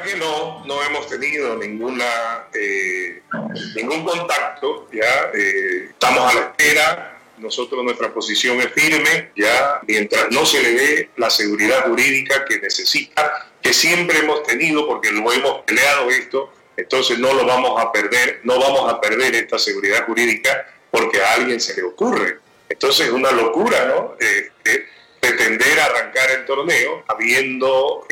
que 0.01 0.17
no, 0.17 0.65
no 0.65 0.83
hemos 0.83 1.07
tenido 1.09 1.57
ninguna, 1.57 2.05
eh, 2.55 3.23
ningún 3.77 4.05
contacto, 4.05 4.89
ya 4.93 5.31
eh, 5.35 5.89
estamos 5.91 6.31
a 6.31 6.35
la 6.35 6.41
espera. 6.41 7.22
Nosotros 7.43 7.85
nuestra 7.85 8.13
posición 8.13 8.61
es 8.61 8.73
firme, 8.73 9.33
ya 9.37 9.81
mientras 9.87 10.31
no 10.31 10.47
se 10.47 10.63
le 10.63 10.73
dé 10.73 11.11
la 11.17 11.29
seguridad 11.29 11.87
jurídica 11.87 12.45
que 12.45 12.59
necesita, 12.59 13.51
que 13.61 13.73
siempre 13.73 14.19
hemos 14.19 14.43
tenido, 14.45 14.87
porque 14.87 15.11
lo 15.11 15.31
hemos 15.33 15.63
peleado 15.63 16.11
esto, 16.11 16.53
entonces 16.77 17.19
no 17.19 17.33
lo 17.35 17.45
vamos 17.45 17.81
a 17.81 17.93
perder, 17.93 18.41
no 18.45 18.59
vamos 18.59 18.93
a 18.93 19.01
perder 19.01 19.35
esta 19.35 19.59
seguridad 19.59 20.07
jurídica 20.07 20.67
porque 20.91 21.21
a 21.21 21.35
alguien 21.35 21.61
se 21.61 21.75
le 21.75 21.83
ocurre. 21.83 22.39
Entonces 22.69 23.07
es 23.07 23.13
una 23.13 23.31
locura, 23.33 23.85
¿no? 23.87 24.17
Eh, 24.19 24.51
pretender 25.21 25.79
arrancar 25.79 26.31
el 26.31 26.45
torneo 26.47 27.05
habiendo 27.09 28.07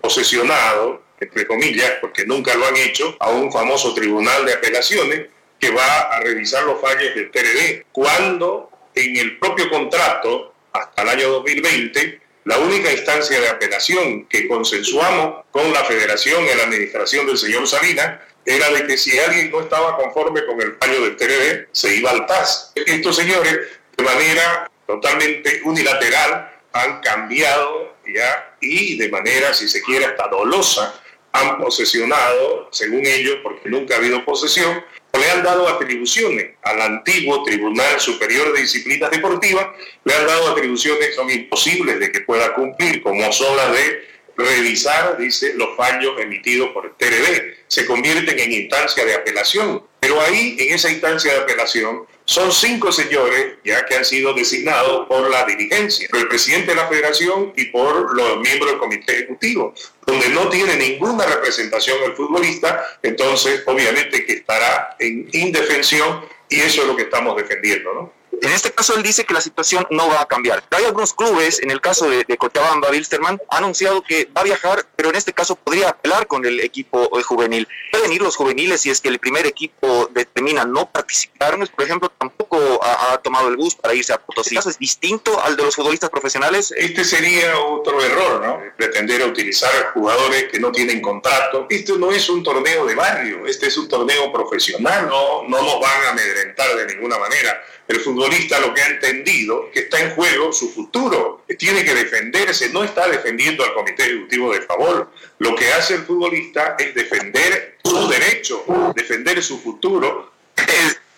posesionado 0.00 1.06
entre 1.20 1.46
comillas, 1.46 1.92
porque 2.00 2.26
nunca 2.26 2.54
lo 2.54 2.66
han 2.66 2.76
hecho, 2.76 3.16
a 3.20 3.30
un 3.30 3.50
famoso 3.50 3.94
tribunal 3.94 4.44
de 4.44 4.54
apelaciones 4.54 5.26
que 5.58 5.70
va 5.70 6.00
a 6.00 6.20
revisar 6.20 6.64
los 6.64 6.80
fallos 6.80 7.14
del 7.14 7.30
TRD, 7.30 7.86
cuando 7.92 8.70
en 8.96 9.16
el 9.16 9.38
propio 9.38 9.68
contrato, 9.70 10.54
hasta 10.72 11.02
el 11.02 11.08
año 11.08 11.28
2020, 11.28 12.20
la 12.44 12.58
única 12.58 12.90
instancia 12.90 13.40
de 13.40 13.48
apelación 13.48 14.26
que 14.26 14.48
consensuamos 14.48 15.44
con 15.50 15.72
la 15.72 15.84
federación 15.84 16.44
en 16.44 16.56
la 16.56 16.64
administración 16.64 17.26
del 17.26 17.36
señor 17.36 17.66
Salinas 17.68 18.20
era 18.44 18.70
de 18.70 18.86
que 18.86 18.96
si 18.96 19.18
alguien 19.18 19.50
no 19.50 19.60
estaba 19.60 19.96
conforme 19.96 20.46
con 20.46 20.60
el 20.60 20.76
fallo 20.76 21.02
del 21.02 21.16
TRD, 21.16 21.68
se 21.72 21.96
iba 21.96 22.10
al 22.10 22.26
TAS. 22.26 22.72
Estos 22.74 23.16
señores, 23.16 23.58
de 23.96 24.04
manera 24.04 24.70
totalmente 24.86 25.60
unilateral, 25.64 26.52
han 26.72 27.00
cambiado 27.00 27.96
ya 28.06 28.56
y 28.60 28.96
de 28.96 29.08
manera, 29.08 29.52
si 29.52 29.68
se 29.68 29.82
quiere, 29.82 30.06
hasta 30.06 30.28
dolosa, 30.28 31.00
han 31.32 31.58
posesionado, 31.58 32.68
según 32.70 33.04
ellos, 33.04 33.38
porque 33.42 33.68
nunca 33.68 33.94
ha 33.94 33.98
habido 33.98 34.24
posesión, 34.24 34.84
le 35.18 35.30
han 35.30 35.42
dado 35.42 35.68
atribuciones 35.68 36.52
al 36.62 36.80
antiguo 36.80 37.42
Tribunal 37.42 38.00
Superior 38.00 38.52
de 38.52 38.62
Disciplinas 38.62 39.10
Deportivas, 39.10 39.66
le 40.04 40.14
han 40.14 40.26
dado 40.26 40.50
atribuciones 40.50 41.08
que 41.08 41.14
son 41.14 41.30
imposibles 41.30 41.98
de 41.98 42.12
que 42.12 42.20
pueda 42.20 42.54
cumplir, 42.54 43.02
como 43.02 43.32
son 43.32 43.56
las 43.56 43.72
de 43.72 44.16
revisar, 44.36 45.16
dice, 45.16 45.54
los 45.54 45.76
fallos 45.76 46.20
emitidos 46.20 46.70
por 46.70 46.86
el 46.86 46.92
TRD. 46.92 47.56
Se 47.68 47.86
convierten 47.86 48.38
en 48.38 48.52
instancia 48.52 49.04
de 49.04 49.14
apelación. 49.14 49.82
Pero 49.98 50.20
ahí, 50.20 50.56
en 50.58 50.74
esa 50.74 50.90
instancia 50.90 51.32
de 51.32 51.40
apelación, 51.40 52.06
son 52.26 52.52
cinco 52.52 52.90
señores 52.90 53.54
ya 53.64 53.86
que 53.86 53.94
han 53.94 54.04
sido 54.04 54.34
designados 54.34 55.06
por 55.06 55.30
la 55.30 55.44
dirigencia, 55.44 56.08
por 56.10 56.20
el 56.20 56.28
presidente 56.28 56.72
de 56.72 56.74
la 56.74 56.88
federación 56.88 57.52
y 57.56 57.66
por 57.66 58.14
los 58.16 58.40
miembros 58.40 58.72
del 58.72 58.80
comité 58.80 59.12
ejecutivo, 59.14 59.72
donde 60.04 60.28
no 60.30 60.48
tiene 60.48 60.76
ninguna 60.76 61.24
representación 61.24 61.98
el 62.04 62.14
futbolista, 62.14 62.98
entonces 63.02 63.62
obviamente 63.66 64.26
que 64.26 64.32
estará 64.34 64.96
en 64.98 65.28
indefensión 65.32 66.24
y 66.48 66.60
eso 66.60 66.82
es 66.82 66.88
lo 66.88 66.96
que 66.96 67.04
estamos 67.04 67.36
defendiendo, 67.36 67.94
¿no? 67.94 68.12
En 68.42 68.52
este 68.52 68.72
caso, 68.72 68.94
él 68.96 69.02
dice 69.02 69.24
que 69.24 69.34
la 69.34 69.40
situación 69.40 69.86
no 69.90 70.08
va 70.08 70.22
a 70.22 70.26
cambiar. 70.26 70.62
Hay 70.70 70.84
algunos 70.84 71.14
clubes, 71.14 71.60
en 71.62 71.70
el 71.70 71.80
caso 71.80 72.08
de, 72.08 72.24
de 72.24 72.36
Cochabamba, 72.36 72.90
Wilstermann, 72.90 73.40
ha 73.50 73.58
anunciado 73.58 74.02
que 74.02 74.28
va 74.36 74.42
a 74.42 74.44
viajar, 74.44 74.86
pero 74.96 75.10
en 75.10 75.16
este 75.16 75.32
caso 75.32 75.56
podría 75.56 75.90
apelar 75.90 76.26
con 76.26 76.44
el 76.44 76.60
equipo 76.60 77.18
eh, 77.18 77.22
juvenil. 77.22 77.66
Pueden 77.92 78.12
ir 78.12 78.22
los 78.22 78.36
juveniles 78.36 78.80
si 78.80 78.90
es 78.90 79.00
que 79.00 79.08
el 79.08 79.18
primer 79.18 79.46
equipo 79.46 80.08
determina 80.12 80.64
no 80.64 80.90
participar. 80.90 81.58
Por 81.74 81.84
ejemplo, 81.84 82.10
tampoco 82.18 82.80
ha, 82.82 83.18
tomado 83.18 83.48
el 83.48 83.56
bus 83.56 83.74
para 83.74 83.94
irse 83.94 84.12
a 84.12 84.18
Potosí. 84.18 84.54
¿El 84.54 84.58
caso 84.58 84.70
es 84.70 84.78
distinto 84.78 85.40
al 85.42 85.56
de 85.56 85.64
los 85.64 85.74
futbolistas 85.74 86.10
profesionales? 86.10 86.72
Este 86.76 87.04
sería 87.04 87.58
otro 87.58 88.00
error, 88.02 88.44
¿no? 88.44 88.60
Pretender 88.76 89.26
utilizar 89.26 89.92
jugadores 89.94 90.46
que 90.50 90.60
no 90.60 90.72
tienen 90.72 91.00
contrato. 91.00 91.66
Esto 91.70 91.96
no 91.96 92.12
es 92.12 92.28
un 92.28 92.42
torneo 92.42 92.86
de 92.86 92.94
barrio, 92.94 93.46
este 93.46 93.66
es 93.66 93.76
un 93.76 93.88
torneo 93.88 94.32
profesional. 94.32 95.08
No, 95.08 95.44
no 95.44 95.62
nos 95.62 95.80
van 95.80 96.02
a 96.04 96.10
amedrentar 96.10 96.76
de 96.76 96.94
ninguna 96.94 97.18
manera 97.18 97.62
el 97.88 98.00
futbolista 98.26 98.58
lo 98.60 98.74
que 98.74 98.82
ha 98.82 98.88
entendido 98.88 99.70
que 99.72 99.80
está 99.80 100.00
en 100.00 100.10
juego 100.14 100.52
su 100.52 100.70
futuro, 100.72 101.44
tiene 101.58 101.84
que 101.84 101.94
defenderse, 101.94 102.70
no 102.70 102.82
está 102.82 103.08
defendiendo 103.08 103.64
al 103.64 103.72
comité 103.74 104.04
ejecutivo 104.04 104.52
de 104.52 104.62
favor. 104.62 105.12
Lo 105.38 105.54
que 105.54 105.72
hace 105.72 105.94
el 105.94 106.02
futbolista 106.02 106.76
es 106.78 106.94
defender 106.94 107.78
su 107.84 108.08
derecho, 108.08 108.64
defender 108.94 109.42
su 109.42 109.60
futuro. 109.60 110.32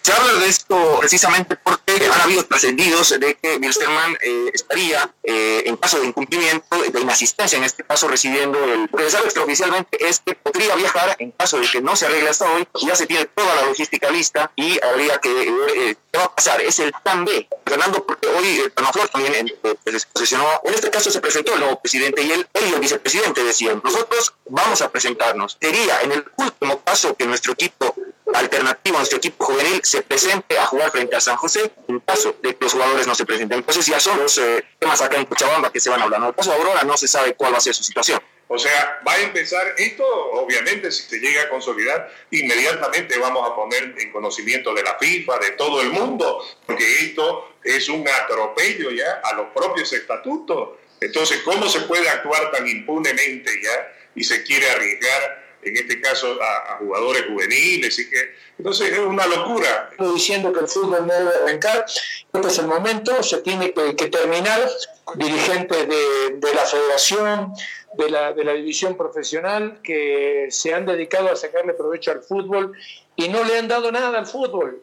Se 0.03 0.13
habla 0.13 0.35
de 0.35 0.49
esto 0.49 0.99
precisamente 1.01 1.57
porque 1.57 1.88
han 2.07 2.21
habido 2.21 2.45
trascendidos 2.45 3.19
de 3.19 3.35
que 3.35 3.57
Wilstermann 3.57 4.17
eh, 4.21 4.51
estaría, 4.53 5.13
eh, 5.23 5.63
en 5.67 5.77
caso 5.77 6.01
de 6.01 6.07
incumplimiento, 6.07 6.83
de 6.91 7.01
inasistencia, 7.01 7.59
en 7.59 7.65
este 7.65 7.85
caso 7.85 8.09
recibiendo 8.09 8.59
el... 8.65 8.89
Lo 8.91 8.99
que 8.99 9.05
se 9.05 9.11
sabe 9.11 9.25
extraoficialmente 9.27 10.09
es 10.09 10.21
que 10.21 10.35
podría 10.35 10.75
viajar 10.77 11.17
en 11.19 11.33
caso 11.33 11.59
de 11.59 11.69
que 11.69 11.81
no 11.81 11.97
se 11.97 12.07
arregle 12.07 12.31
hasta 12.31 12.51
hoy, 12.51 12.67
ya 12.83 12.95
se 12.95 13.07
tiene 13.07 13.27
toda 13.27 13.55
la 13.55 13.63
logística 13.67 14.11
lista 14.11 14.51
y 14.57 14.83
habría 14.85 15.19
que 15.19 15.33
ver 15.33 15.49
eh, 15.49 15.97
qué 16.11 16.19
va 16.19 16.25
a 16.25 16.35
pasar. 16.35 16.61
Es 16.61 16.79
el 16.79 16.93
plan 17.03 17.25
B. 17.25 17.49
Fernando, 17.67 18.05
porque 18.05 18.27
hoy 18.29 18.71
Panaflor 18.75 19.09
también 19.09 19.49
eh, 19.49 19.99
se 19.99 20.07
posicionó, 20.13 20.47
en 20.65 20.75
este 20.75 20.91
caso 20.91 21.11
se 21.11 21.21
presentó 21.21 21.55
el 21.55 21.61
nuevo 21.61 21.81
presidente 21.81 22.23
y 22.23 22.33
él, 22.33 22.47
él 22.55 22.65
y 22.71 22.75
el 22.75 22.81
vicepresidente 22.81 23.45
decían, 23.45 23.81
nosotros 23.85 24.35
vamos 24.49 24.81
a 24.83 24.91
presentarnos. 24.91 25.59
Sería 25.61 26.01
en 26.03 26.13
el 26.13 26.25
último 26.37 26.81
caso 26.83 27.15
que 27.15 27.27
nuestro 27.27 27.53
equipo 27.53 27.95
alternativo, 28.35 28.99
nuestro 28.99 29.19
equipo 29.19 29.45
juvenil, 29.45 29.81
se 29.83 30.03
presente 30.03 30.59
a 30.59 30.67
jugar 30.67 30.91
frente 30.91 31.17
a 31.17 31.21
San 31.21 31.37
José, 31.37 31.73
en 31.89 32.01
caso 32.01 32.37
de 32.43 32.55
que 32.55 32.65
los 32.65 32.73
jugadores 32.73 33.07
no 33.07 33.15
se 33.15 33.25
presenten. 33.25 33.59
Entonces 33.59 33.87
ya 33.87 33.99
son 33.99 34.19
los 34.19 34.37
eh, 34.39 34.65
temas 34.79 35.01
acá 35.01 35.17
en 35.17 35.25
Cochabamba 35.25 35.73
que 35.73 35.81
se 35.81 35.91
van 35.91 36.03
hablando. 36.03 36.27
En 36.27 36.31
el 36.31 36.37
caso 36.37 36.51
de 36.51 36.57
Aurora 36.57 36.83
no 36.83 36.97
se 36.97 37.09
sabe 37.09 37.35
cuál 37.35 37.55
va 37.55 37.59
a 37.59 37.61
ser 37.61 37.75
su 37.75 37.83
situación. 37.83 38.21
O 38.51 38.59
sea, 38.59 39.01
va 39.07 39.13
a 39.13 39.21
empezar 39.21 39.75
esto, 39.77 40.05
obviamente, 40.33 40.91
si 40.91 41.03
se 41.03 41.19
llega 41.19 41.43
a 41.43 41.49
consolidar, 41.51 42.11
inmediatamente 42.31 43.19
vamos 43.19 43.47
a 43.47 43.55
poner 43.55 43.95
en 43.99 44.11
conocimiento 44.11 44.73
de 44.73 44.83
la 44.83 44.97
FIFA, 44.99 45.39
de 45.39 45.51
todo 45.53 45.83
el 45.83 45.91
mundo, 45.91 46.43
porque 46.65 46.85
esto 47.01 47.57
es 47.63 47.91
un 47.91 48.09
atropello 48.09 48.91
ya 48.91 49.21
a 49.23 49.35
los 49.35 49.49
propios 49.49 49.93
estatutos. 49.93 50.79
Entonces, 51.01 51.41
¿cómo 51.45 51.69
se 51.69 51.83
puede 51.83 52.09
actuar 52.09 52.51
tan 52.51 52.67
impunemente 52.67 53.51
ya 53.63 53.93
y 54.15 54.25
se 54.25 54.43
quiere 54.43 54.71
arriesgar 54.71 55.48
en 55.69 55.77
este 55.77 56.01
caso 56.01 56.39
a, 56.41 56.79
jugadores 56.79 57.25
juveniles 57.27 57.99
y 57.99 58.11
que 58.11 58.17
entonces 58.59 58.91
es 58.91 58.99
una 58.99 59.27
locura. 59.27 59.91
Diciendo 60.15 60.53
que 60.53 60.61
el 60.61 60.69
fútbol 60.69 61.07
no 61.07 61.15
debe 61.15 61.31
arrancar, 61.45 61.85
este 62.33 62.49
es 62.49 62.59
el 62.59 62.67
momento, 62.67 63.23
se 63.23 63.39
tiene 63.39 63.73
que, 63.73 64.09
terminar, 64.09 64.69
dirigentes 65.15 65.89
de, 65.89 66.37
de 66.37 66.55
la 66.55 66.65
federación, 66.65 67.53
de 67.95 68.11
la, 68.11 68.33
de 68.33 68.45
la 68.45 68.53
división 68.53 68.97
profesional, 68.97 69.81
que 69.83 70.49
se 70.51 70.75
han 70.75 70.87
dedicado 70.87 71.31
a 71.31 71.37
sacarle 71.37 71.75
provecho 71.75 72.11
al 72.11 72.23
fútbol 72.23 72.73
y 73.17 73.29
no 73.29 73.43
le 73.45 73.59
han 73.59 73.69
dado 73.69 73.91
nada 73.91 74.19
al 74.19 74.27
fútbol. 74.27 74.83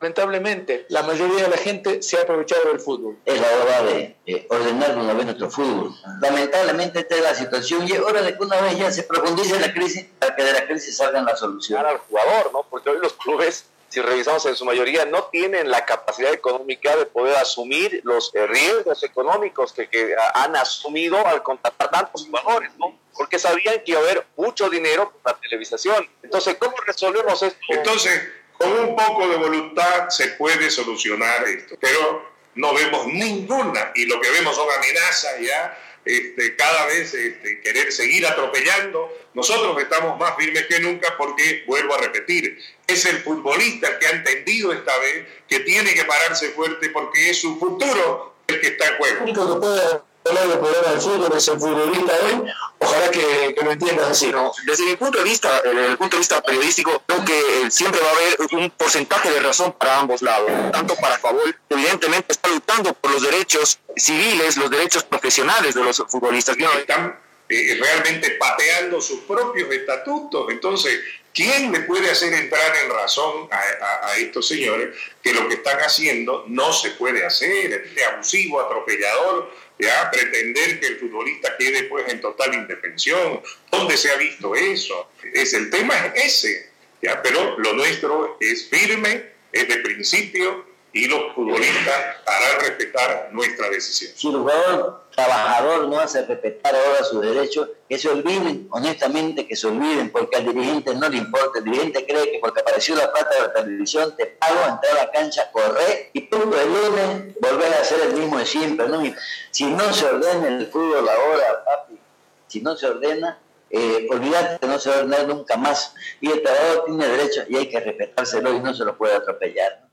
Lamentablemente, 0.00 0.86
la 0.90 1.02
mayoría 1.02 1.44
de 1.44 1.48
la 1.48 1.56
gente 1.56 2.02
se 2.02 2.18
ha 2.18 2.22
aprovechado 2.22 2.68
del 2.68 2.80
fútbol. 2.80 3.16
Es 3.24 3.40
la 3.40 3.48
hora 3.48 3.82
de 3.82 4.16
eh, 4.26 4.46
ordenar 4.50 4.96
una 4.96 5.14
vez 5.14 5.24
nuestro 5.24 5.50
fútbol. 5.50 5.94
Lamentablemente 6.20 7.00
esta 7.00 7.14
es 7.14 7.22
la 7.22 7.34
situación 7.34 7.88
y 7.88 7.92
es 7.92 8.00
hora 8.00 8.20
de 8.20 8.36
que 8.36 8.42
una 8.44 8.60
vez 8.60 8.78
ya 8.78 8.92
se 8.92 9.04
profundice 9.04 9.58
la 9.58 9.72
crisis 9.72 10.06
para 10.18 10.36
que 10.36 10.44
de 10.44 10.52
la 10.52 10.66
crisis 10.66 10.96
salgan 10.96 11.24
las 11.24 11.40
soluciones. 11.40 11.86
Al 11.86 11.98
jugador, 11.98 12.52
¿no? 12.52 12.66
Porque 12.68 12.90
hoy 12.90 12.98
los 13.00 13.14
clubes 13.14 13.66
si 13.88 14.00
revisamos 14.00 14.44
en 14.46 14.56
su 14.56 14.64
mayoría, 14.64 15.04
no 15.06 15.24
tienen 15.24 15.70
la 15.70 15.84
capacidad 15.84 16.32
económica 16.32 16.96
de 16.96 17.06
poder 17.06 17.36
asumir 17.36 18.00
los 18.04 18.32
riesgos 18.34 19.02
económicos 19.02 19.72
que, 19.72 19.88
que 19.88 20.14
han 20.34 20.56
asumido 20.56 21.24
al 21.24 21.42
contratar 21.42 21.90
tantos 21.90 22.26
jugadores, 22.26 22.72
¿no? 22.78 22.98
Porque 23.14 23.38
sabían 23.38 23.76
que 23.84 23.92
iba 23.92 24.00
a 24.00 24.02
haber 24.02 24.26
mucho 24.36 24.68
dinero 24.68 25.10
por 25.10 25.32
la 25.32 25.38
televisación. 25.40 26.06
Entonces, 26.22 26.56
¿cómo 26.58 26.76
resolvemos 26.84 27.42
esto? 27.42 27.58
Entonces, 27.68 28.20
con 28.58 28.72
un 28.72 28.96
poco 28.96 29.28
de 29.28 29.36
voluntad 29.36 30.08
se 30.08 30.28
puede 30.28 30.70
solucionar 30.70 31.46
esto, 31.46 31.76
pero 31.80 32.30
no 32.54 32.74
vemos 32.74 33.06
ninguna 33.06 33.92
y 33.94 34.06
lo 34.06 34.20
que 34.20 34.30
vemos 34.30 34.56
son 34.56 34.66
amenazas 34.70 35.40
ya 35.40 35.78
este, 36.04 36.54
cada 36.56 36.86
vez 36.86 37.12
este, 37.12 37.60
querer 37.60 37.92
seguir 37.92 38.26
atropellando. 38.26 39.12
Nosotros 39.34 39.76
estamos 39.82 40.18
más 40.18 40.36
firmes 40.36 40.66
que 40.66 40.80
nunca 40.80 41.16
porque, 41.18 41.64
vuelvo 41.66 41.94
a 41.94 41.98
repetir, 41.98 42.58
es 42.86 43.04
el 43.04 43.18
futbolista 43.18 43.88
el 43.88 43.98
que 43.98 44.06
ha 44.06 44.10
entendido 44.10 44.72
esta 44.72 44.96
vez 44.98 45.26
que 45.48 45.60
tiene 45.60 45.94
que 45.94 46.04
pararse 46.04 46.50
fuerte 46.50 46.90
porque 46.90 47.30
es 47.30 47.40
su 47.40 47.58
futuro 47.58 48.36
el 48.46 48.60
que 48.60 48.68
está 48.68 48.86
en 48.86 48.96
juego 48.96 50.05
hablar 50.28 50.48
de 50.48 50.56
problema 50.56 50.88
del 50.90 51.00
fútbol 51.00 51.36
es 51.36 51.48
el 51.48 51.58
futbolista 51.58 52.12
hoy, 52.24 52.52
ojalá 52.78 53.10
que, 53.10 53.54
que 53.54 53.64
lo 53.64 53.72
entiendas 53.72 54.10
así. 54.10 54.28
No, 54.28 54.52
desde 54.66 54.84
mi 54.84 54.96
punto 54.96 55.18
de 55.18 55.24
vista, 55.24 55.62
desde 55.62 55.86
el 55.86 55.98
punto 55.98 56.16
de 56.16 56.20
vista 56.20 56.42
periodístico, 56.42 57.02
creo 57.06 57.24
que 57.24 57.70
siempre 57.70 58.00
va 58.00 58.08
a 58.08 58.12
haber 58.12 58.36
un 58.52 58.70
porcentaje 58.70 59.30
de 59.30 59.40
razón 59.40 59.72
para 59.72 59.98
ambos 59.98 60.22
lados, 60.22 60.50
tanto 60.72 60.94
para 60.96 61.18
favor, 61.18 61.54
evidentemente 61.68 62.32
está 62.32 62.48
luchando 62.48 62.94
por 62.94 63.12
los 63.12 63.22
derechos 63.22 63.78
civiles, 63.96 64.56
los 64.56 64.70
derechos 64.70 65.04
profesionales 65.04 65.74
de 65.74 65.82
los 65.82 65.96
futbolistas. 66.08 66.56
¿no? 66.56 66.70
Están 66.72 67.18
eh, 67.48 67.78
realmente 67.80 68.30
pateando 68.32 69.00
sus 69.00 69.20
propios 69.20 69.70
estatutos, 69.70 70.46
entonces 70.50 71.00
¿Quién 71.36 71.70
le 71.70 71.80
puede 71.80 72.10
hacer 72.10 72.32
entrar 72.32 72.74
en 72.82 72.90
razón 72.90 73.46
a, 73.50 73.58
a, 73.58 74.08
a, 74.08 74.16
estos 74.16 74.48
señores 74.48 74.96
que 75.22 75.34
lo 75.34 75.46
que 75.48 75.56
están 75.56 75.78
haciendo 75.80 76.46
no 76.48 76.72
se 76.72 76.92
puede 76.92 77.26
hacer? 77.26 77.74
Este 77.74 78.06
abusivo, 78.06 78.58
atropellador, 78.58 79.52
ya 79.78 80.10
pretender 80.10 80.80
que 80.80 80.86
el 80.86 80.98
futbolista 80.98 81.56
quede 81.58 81.84
pues 81.84 82.08
en 82.08 82.20
total 82.20 82.54
indefensión. 82.54 83.42
¿Dónde 83.70 83.96
se 83.96 84.10
ha 84.10 84.16
visto 84.16 84.54
eso? 84.54 85.10
Es, 85.32 85.54
el 85.54 85.70
tema 85.70 85.94
es 86.14 86.44
ese, 86.44 86.70
¿ya? 87.02 87.22
pero 87.22 87.58
lo 87.58 87.72
nuestro 87.74 88.36
es 88.40 88.68
firme, 88.68 89.24
es 89.52 89.68
de 89.68 89.76
principio 89.78 90.75
y 90.96 91.06
los 91.08 91.34
futbolistas 91.34 91.94
harán 92.24 92.60
respetar 92.60 93.28
nuestra 93.30 93.68
decisión. 93.68 94.12
Si 94.14 94.28
el 94.28 94.36
jugador 94.36 95.02
trabajador 95.14 95.88
no 95.88 96.00
hace 96.00 96.24
respetar 96.24 96.74
ahora 96.74 97.04
sus 97.04 97.20
derechos, 97.20 97.68
que 97.86 97.98
se 97.98 98.08
olviden, 98.08 98.66
honestamente 98.70 99.46
que 99.46 99.56
se 99.56 99.66
olviden, 99.66 100.10
porque 100.10 100.36
al 100.36 100.46
dirigente 100.46 100.94
no 100.94 101.06
le 101.10 101.18
importa. 101.18 101.58
El 101.58 101.64
dirigente 101.64 102.06
cree 102.06 102.32
que 102.32 102.38
porque 102.40 102.62
apareció 102.62 102.96
la 102.96 103.12
plata 103.12 103.34
de 103.34 103.40
la 103.42 103.52
televisión, 103.52 104.14
te 104.16 104.24
pago, 104.24 104.58
entrar 104.60 104.92
a 104.92 105.04
la 105.04 105.12
cancha, 105.12 105.50
correr 105.52 106.08
y 106.14 106.22
punto 106.22 106.58
el 106.58 106.68
lunes 106.68 107.34
volver 107.42 107.74
a 107.74 107.80
hacer 107.82 108.00
el 108.00 108.14
mismo 108.14 108.38
de 108.38 108.46
siempre. 108.46 108.88
¿no? 108.88 109.02
Si 109.50 109.66
no 109.66 109.92
se 109.92 110.06
ordena 110.06 110.48
el 110.48 110.66
fútbol 110.68 111.06
ahora, 111.06 111.62
papi, 111.62 111.98
si 112.46 112.62
no 112.62 112.74
se 112.74 112.86
ordena, 112.86 113.38
eh, 113.68 114.06
olvídate 114.10 114.66
no 114.66 114.78
se 114.78 114.88
va 114.88 114.96
a 114.96 114.98
ordenar 115.00 115.28
nunca 115.28 115.58
más. 115.58 115.94
Y 116.22 116.30
el 116.30 116.42
trabajador 116.42 116.84
tiene 116.86 117.06
derecho 117.06 117.42
y 117.50 117.56
hay 117.56 117.68
que 117.68 117.80
respetárselo 117.80 118.54
y 118.54 118.60
no 118.60 118.72
se 118.72 118.84
lo 118.84 118.96
puede 118.96 119.14
atropellar. 119.14 119.85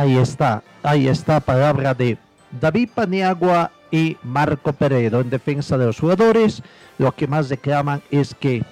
Ahí 0.00 0.16
está, 0.16 0.62
ahí 0.82 1.08
está 1.08 1.40
palabra 1.40 1.92
de 1.92 2.16
David 2.58 2.88
Paniagua 2.94 3.70
y 3.90 4.16
Marco 4.22 4.72
Peredo 4.72 5.20
en 5.20 5.28
defensa 5.28 5.76
de 5.76 5.84
los 5.84 6.00
jugadores. 6.00 6.62
Lo 6.96 7.14
que 7.14 7.26
más 7.26 7.50
reclaman 7.50 8.00
es 8.10 8.34
que 8.34 8.64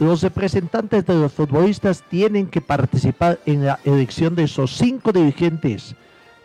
los 0.00 0.22
representantes 0.22 1.06
de 1.06 1.14
los 1.14 1.32
futbolistas 1.32 2.02
tienen 2.10 2.48
que 2.48 2.60
participar 2.60 3.38
en 3.46 3.64
la 3.64 3.78
elección 3.84 4.34
de 4.34 4.42
esos 4.42 4.76
cinco 4.76 5.12
dirigentes, 5.12 5.94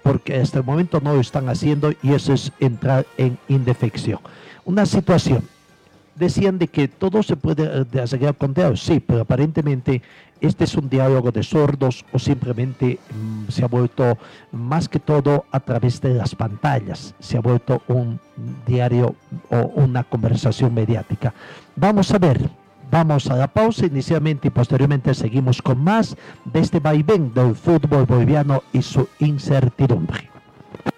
porque 0.03 0.35
hasta 0.35 0.59
el 0.59 0.65
momento 0.65 1.01
no 1.01 1.15
lo 1.15 1.21
están 1.21 1.49
haciendo 1.49 1.91
y 2.03 2.13
eso 2.13 2.33
es 2.33 2.51
entrar 2.59 3.07
en 3.17 3.39
indefección. 3.47 4.19
Una 4.65 4.85
situación 4.85 5.41
decían 6.17 6.57
de 6.57 6.67
que 6.67 6.87
todo 6.87 7.23
se 7.23 7.35
puede 7.35 7.85
eh, 7.93 8.01
hacer 8.01 8.35
con 8.35 8.53
diálogo, 8.53 8.75
sí, 8.75 8.99
pero 8.99 9.21
aparentemente 9.21 10.01
este 10.41 10.65
es 10.65 10.75
un 10.75 10.89
diálogo 10.89 11.31
de 11.31 11.43
sordos 11.43 12.05
o 12.11 12.19
simplemente 12.19 12.99
mm, 13.09 13.49
se 13.49 13.63
ha 13.63 13.67
vuelto 13.67 14.17
más 14.51 14.87
que 14.87 14.99
todo 14.99 15.45
a 15.51 15.59
través 15.59 16.01
de 16.01 16.13
las 16.13 16.35
pantallas, 16.35 17.15
se 17.19 17.37
ha 17.37 17.41
vuelto 17.41 17.81
un 17.87 18.19
diario 18.65 19.15
o 19.49 19.57
una 19.75 20.03
conversación 20.03 20.73
mediática. 20.73 21.33
Vamos 21.75 22.11
a 22.11 22.19
ver, 22.19 22.49
Vamos 22.89 23.29
a 23.29 23.35
la 23.35 23.47
pausa 23.47 23.85
inicialmente 23.85 24.47
y 24.47 24.51
posteriormente 24.51 25.13
seguimos 25.13 25.61
con 25.61 25.83
más 25.83 26.15
de 26.45 26.61
este 26.61 26.79
vaivén 26.79 27.33
del 27.33 27.53
fútbol 27.53 28.05
boliviano 28.05 28.63
y 28.71 28.81
su 28.81 29.09
incertidumbre. 29.19 30.36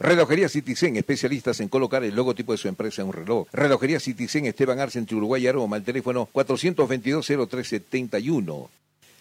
Relojería 0.00 0.48
Citizen, 0.48 0.96
especialistas 0.96 1.58
en 1.58 1.68
colocar 1.68 2.04
el 2.04 2.14
logotipo 2.14 2.52
de 2.52 2.58
su 2.58 2.68
empresa 2.68 3.02
en 3.02 3.08
un 3.08 3.14
reloj. 3.14 3.48
Relojería 3.52 3.98
Citizen, 3.98 4.46
Esteban 4.46 4.78
Arce, 4.78 5.00
entre 5.00 5.16
Uruguay 5.16 5.42
y 5.42 5.48
Aroma, 5.48 5.76
el 5.76 5.82
teléfono 5.82 6.28
422-0371. 6.32 8.68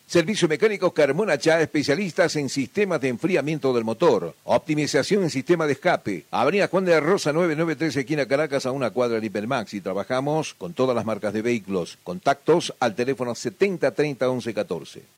Servicio 0.06 0.48
mecánico 0.48 0.94
Carmona 0.94 1.40
Chá, 1.40 1.60
especialistas 1.62 2.36
en 2.36 2.48
sistemas 2.48 3.02
de 3.02 3.08
enfriamiento 3.10 3.74
del 3.74 3.84
motor. 3.84 4.36
Optimización 4.44 5.24
en 5.24 5.32
sistema 5.32 5.66
de 5.66 5.74
escape. 5.74 6.26
Avenida 6.30 6.68
Juan 6.68 6.86
de 6.86 6.92
la 6.92 7.00
Rosa 7.00 7.34
993, 7.34 7.98
esquina 7.98 8.28
Caracas, 8.28 8.68
a 8.68 8.72
una 8.72 8.92
cuadra 8.92 9.20
de 9.20 9.26
Hipermax. 9.26 9.74
Y 9.74 9.82
trabajamos 9.82 10.54
con 10.54 10.74
todas 10.74 10.96
las 10.96 11.06
marcas 11.06 11.34
de 11.34 11.42
vehículos. 11.42 11.98
Contactos 12.04 12.76
al 12.80 12.94
teléfono 12.96 13.34
7030 13.34 14.28
1114. 14.28 15.18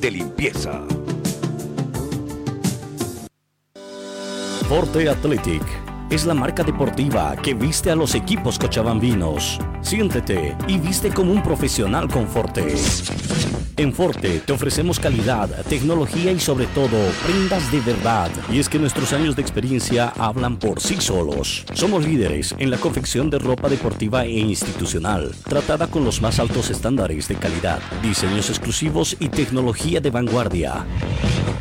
De 0.00 0.10
limpieza. 0.10 0.82
Forte 4.68 5.08
Athletic 5.08 5.62
es 6.10 6.24
la 6.24 6.34
marca 6.34 6.62
deportiva 6.62 7.36
que 7.36 7.54
viste 7.54 7.90
a 7.90 7.96
los 7.96 8.14
equipos 8.14 8.58
cochabambinos. 8.58 9.58
Siéntete 9.82 10.56
y 10.68 10.78
viste 10.78 11.10
como 11.10 11.32
un 11.32 11.42
profesional 11.42 12.08
con 12.08 12.26
Forte. 12.26 12.76
En 13.80 13.94
Forte 13.94 14.40
te 14.40 14.52
ofrecemos 14.52 15.00
calidad, 15.00 15.48
tecnología 15.64 16.30
y 16.32 16.38
sobre 16.38 16.66
todo 16.66 16.98
prendas 17.26 17.72
de 17.72 17.80
verdad. 17.80 18.30
Y 18.52 18.58
es 18.58 18.68
que 18.68 18.78
nuestros 18.78 19.14
años 19.14 19.36
de 19.36 19.40
experiencia 19.40 20.12
hablan 20.18 20.58
por 20.58 20.82
sí 20.82 21.00
solos. 21.00 21.64
Somos 21.72 22.04
líderes 22.04 22.54
en 22.58 22.70
la 22.70 22.76
confección 22.76 23.30
de 23.30 23.38
ropa 23.38 23.70
deportiva 23.70 24.26
e 24.26 24.38
institucional, 24.38 25.34
tratada 25.48 25.86
con 25.86 26.04
los 26.04 26.20
más 26.20 26.38
altos 26.38 26.68
estándares 26.68 27.26
de 27.28 27.36
calidad, 27.36 27.80
diseños 28.02 28.50
exclusivos 28.50 29.16
y 29.18 29.30
tecnología 29.30 29.98
de 29.98 30.10
vanguardia. 30.10 30.84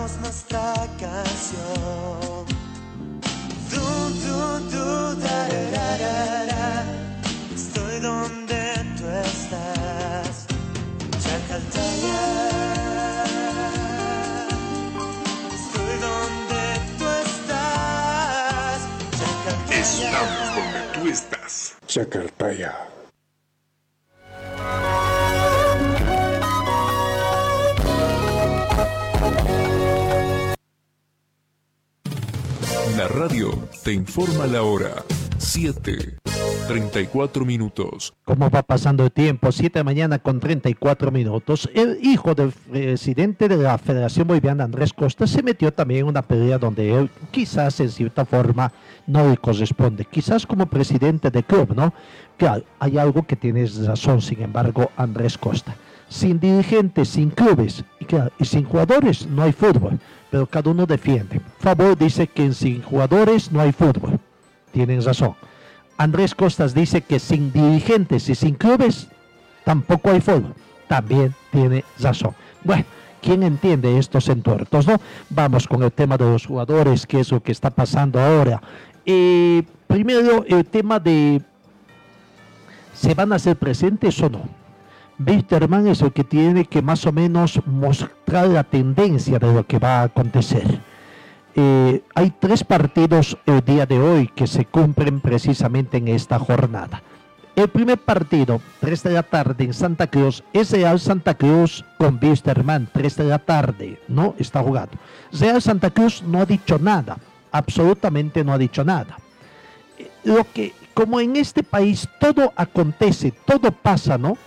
Cantamos 0.00 0.20
nuestra 0.20 0.74
canción. 0.98 2.46
Du, 3.70 3.84
du, 4.20 4.70
du, 4.70 5.20
da, 5.20 5.48
da, 5.48 5.98
da, 5.98 6.44
da. 6.46 6.84
Estoy 7.54 8.00
donde 8.00 8.60
tú 8.96 9.04
estás. 9.24 10.46
Chacaltaya. 11.22 12.20
Estoy 15.54 15.94
donde 16.00 16.62
tú 16.98 17.06
estás. 17.26 18.78
Chacaltaya. 19.18 19.80
Estamos 19.80 20.46
donde 20.54 20.80
tú 20.94 21.08
estás. 21.08 21.76
Chacartaya. 21.86 22.99
La 33.00 33.08
radio 33.08 33.48
te 33.82 33.94
informa 33.94 34.46
la 34.46 34.62
hora. 34.62 34.90
7. 35.38 36.18
34 36.68 37.46
minutos. 37.46 38.12
¿Cómo 38.26 38.50
va 38.50 38.62
pasando 38.62 39.04
el 39.04 39.10
tiempo? 39.10 39.50
7 39.50 39.78
de 39.78 39.84
mañana 39.84 40.18
con 40.18 40.38
34 40.38 41.10
minutos. 41.10 41.66
El 41.72 41.98
hijo 42.02 42.34
del 42.34 42.52
presidente 42.52 43.48
de 43.48 43.56
la 43.56 43.78
Federación 43.78 44.28
Boliviana, 44.28 44.64
Andrés 44.64 44.92
Costa, 44.92 45.26
se 45.26 45.42
metió 45.42 45.72
también 45.72 46.00
en 46.00 46.08
una 46.08 46.20
pelea 46.20 46.58
donde 46.58 46.94
él 46.94 47.08
quizás 47.30 47.80
en 47.80 47.88
cierta 47.88 48.26
forma 48.26 48.70
no 49.06 49.30
le 49.30 49.38
corresponde. 49.38 50.04
Quizás 50.04 50.46
como 50.46 50.66
presidente 50.66 51.30
de 51.30 51.42
club, 51.42 51.74
¿no? 51.74 51.94
Claro, 52.36 52.64
hay 52.80 52.98
algo 52.98 53.26
que 53.26 53.36
tienes 53.36 53.82
razón, 53.86 54.20
sin 54.20 54.42
embargo, 54.42 54.90
Andrés 54.98 55.38
Costa. 55.38 55.74
Sin 56.10 56.40
dirigentes, 56.40 57.08
sin 57.08 57.30
clubes 57.30 57.84
y, 58.00 58.44
sin 58.44 58.64
jugadores 58.64 59.28
no 59.28 59.44
hay 59.44 59.52
fútbol, 59.52 60.00
pero 60.28 60.44
cada 60.44 60.70
uno 60.70 60.84
defiende. 60.84 61.40
Favor 61.60 61.96
dice 61.96 62.26
que 62.26 62.52
sin 62.52 62.82
jugadores 62.82 63.52
no 63.52 63.60
hay 63.60 63.70
fútbol. 63.70 64.18
Tienen 64.72 65.04
razón. 65.04 65.36
Andrés 65.96 66.34
Costas 66.34 66.74
dice 66.74 67.00
que 67.00 67.20
sin 67.20 67.52
dirigentes 67.52 68.28
y 68.28 68.34
sin 68.34 68.56
clubes 68.56 69.06
tampoco 69.64 70.10
hay 70.10 70.20
fútbol. 70.20 70.52
También 70.88 71.32
tiene 71.52 71.84
razón. 72.00 72.34
Bueno, 72.64 72.84
¿quién 73.22 73.44
entiende 73.44 73.96
estos 73.96 74.28
entuertos, 74.28 74.88
no? 74.88 75.00
Vamos 75.28 75.68
con 75.68 75.84
el 75.84 75.92
tema 75.92 76.18
de 76.18 76.24
los 76.24 76.44
jugadores, 76.44 77.06
qué 77.06 77.20
es 77.20 77.30
lo 77.30 77.40
que 77.40 77.52
está 77.52 77.70
pasando 77.70 78.20
ahora. 78.20 78.60
Eh, 79.06 79.62
primero, 79.86 80.44
el 80.48 80.64
tema 80.64 80.98
de 80.98 81.40
¿se 82.94 83.14
van 83.14 83.32
a 83.32 83.36
hacer 83.36 83.54
presentes 83.54 84.20
o 84.20 84.28
no? 84.28 84.59
Wisterman 85.24 85.86
es 85.86 86.00
el 86.00 86.12
que 86.12 86.24
tiene 86.24 86.64
que 86.64 86.80
más 86.80 87.04
o 87.06 87.12
menos 87.12 87.60
mostrar 87.66 88.48
la 88.48 88.64
tendencia 88.64 89.38
de 89.38 89.52
lo 89.52 89.66
que 89.66 89.78
va 89.78 90.00
a 90.00 90.04
acontecer. 90.04 90.80
Eh, 91.54 92.02
hay 92.14 92.32
tres 92.38 92.64
partidos 92.64 93.36
el 93.44 93.62
día 93.62 93.84
de 93.84 94.00
hoy 94.00 94.28
que 94.28 94.46
se 94.46 94.64
cumplen 94.64 95.20
precisamente 95.20 95.98
en 95.98 96.08
esta 96.08 96.38
jornada. 96.38 97.02
El 97.56 97.68
primer 97.68 97.98
partido, 97.98 98.62
3 98.80 99.02
de 99.02 99.10
la 99.10 99.22
tarde 99.22 99.64
en 99.64 99.74
Santa 99.74 100.06
Cruz, 100.06 100.42
es 100.52 100.70
Real 100.70 100.98
Santa 100.98 101.34
Cruz 101.34 101.84
con 101.98 102.18
Wisterman, 102.22 102.88
3 102.90 103.16
de 103.16 103.24
la 103.24 103.38
tarde, 103.40 104.00
¿no? 104.08 104.34
Está 104.38 104.62
jugando. 104.62 104.92
Real 105.32 105.60
Santa 105.60 105.90
Cruz 105.90 106.22
no 106.22 106.40
ha 106.40 106.46
dicho 106.46 106.78
nada, 106.78 107.18
absolutamente 107.52 108.44
no 108.44 108.52
ha 108.54 108.58
dicho 108.58 108.84
nada. 108.84 109.18
Lo 110.24 110.46
que, 110.54 110.72
como 110.94 111.20
en 111.20 111.36
este 111.36 111.62
país 111.62 112.08
todo 112.18 112.52
acontece, 112.56 113.32
todo 113.44 113.72
pasa, 113.72 114.16
¿no? 114.16 114.38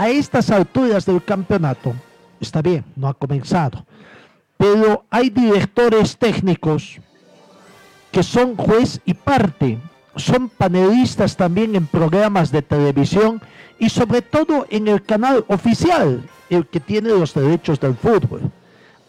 A 0.00 0.08
estas 0.08 0.50
alturas 0.50 1.04
del 1.04 1.22
campeonato, 1.22 1.92
está 2.40 2.62
bien, 2.62 2.86
no 2.96 3.06
ha 3.06 3.12
comenzado, 3.12 3.84
pero 4.56 5.04
hay 5.10 5.28
directores 5.28 6.16
técnicos 6.16 6.98
que 8.10 8.22
son 8.22 8.56
juez 8.56 8.98
y 9.04 9.12
parte, 9.12 9.78
son 10.16 10.48
panelistas 10.48 11.36
también 11.36 11.76
en 11.76 11.86
programas 11.86 12.50
de 12.50 12.62
televisión 12.62 13.42
y 13.78 13.90
sobre 13.90 14.22
todo 14.22 14.66
en 14.70 14.88
el 14.88 15.02
canal 15.02 15.44
oficial, 15.48 16.26
el 16.48 16.66
que 16.66 16.80
tiene 16.80 17.10
los 17.10 17.34
derechos 17.34 17.78
del 17.78 17.94
fútbol. 17.94 18.50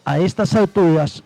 A 0.04 0.18
estas 0.18 0.54
alturas, 0.54 1.22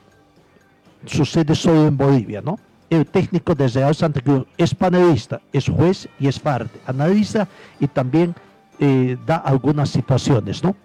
sucede 1.07 1.57
solo 1.57 1.89
en 1.89 1.97
Bolivia, 1.97 2.41
¿no? 2.41 2.61
El 2.89 3.05
técnico 3.05 3.53
de 3.53 3.67
Real 3.67 3.97
Santa 3.97 4.21
Cruz 4.21 4.47
es 4.57 4.73
panelista, 4.73 5.41
es 5.53 5.69
juez 5.69 6.09
y 6.21 6.29
es 6.29 6.39
parte, 6.39 6.79
analiza 6.87 7.49
y 7.81 7.89
también 7.89 8.33
eh, 8.79 9.17
da 9.27 9.37
algunas 9.37 9.91
situaciones, 9.91 10.63
¿no? 10.63 10.77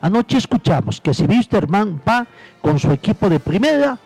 Anoche 0.00 0.38
escuchamos 0.38 1.00
que 1.00 1.12
si 1.12 1.24
Wisterman 1.24 2.00
va 2.08 2.26
con 2.60 2.78
su 2.78 2.90
equipo 2.92 3.28
de 3.28 3.40
primera, 3.40 3.98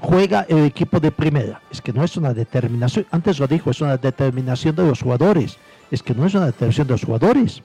juega 0.00 0.44
el 0.48 0.64
equipo 0.64 0.98
de 0.98 1.10
primera. 1.10 1.60
Es 1.70 1.80
que 1.80 1.92
no 1.92 2.02
es 2.02 2.16
una 2.16 2.34
determinación, 2.34 3.06
antes 3.10 3.38
lo 3.38 3.46
dijo, 3.46 3.70
es 3.70 3.80
una 3.80 3.96
determinación 3.96 4.74
de 4.74 4.86
los 4.86 5.02
jugadores. 5.02 5.56
Es 5.90 6.02
que 6.02 6.14
no 6.14 6.26
es 6.26 6.34
una 6.34 6.46
determinación 6.46 6.86
de 6.86 6.94
los 6.94 7.04
jugadores. 7.04 7.62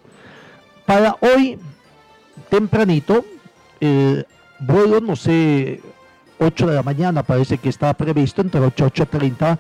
Para 0.86 1.16
hoy, 1.22 1.58
tempranito, 2.50 3.26
el 3.80 4.28
vuelo, 4.60 5.02
no 5.02 5.16
sé, 5.16 5.82
8 6.39 6.68
de 6.68 6.76
la 6.76 6.84
mañana 6.84 7.24
parece 7.24 7.58
que 7.58 7.70
estaba 7.70 7.94
previsto, 7.94 8.42
entre 8.42 8.62
8 8.62 8.86
y 8.86 9.00
8.30, 9.02 9.58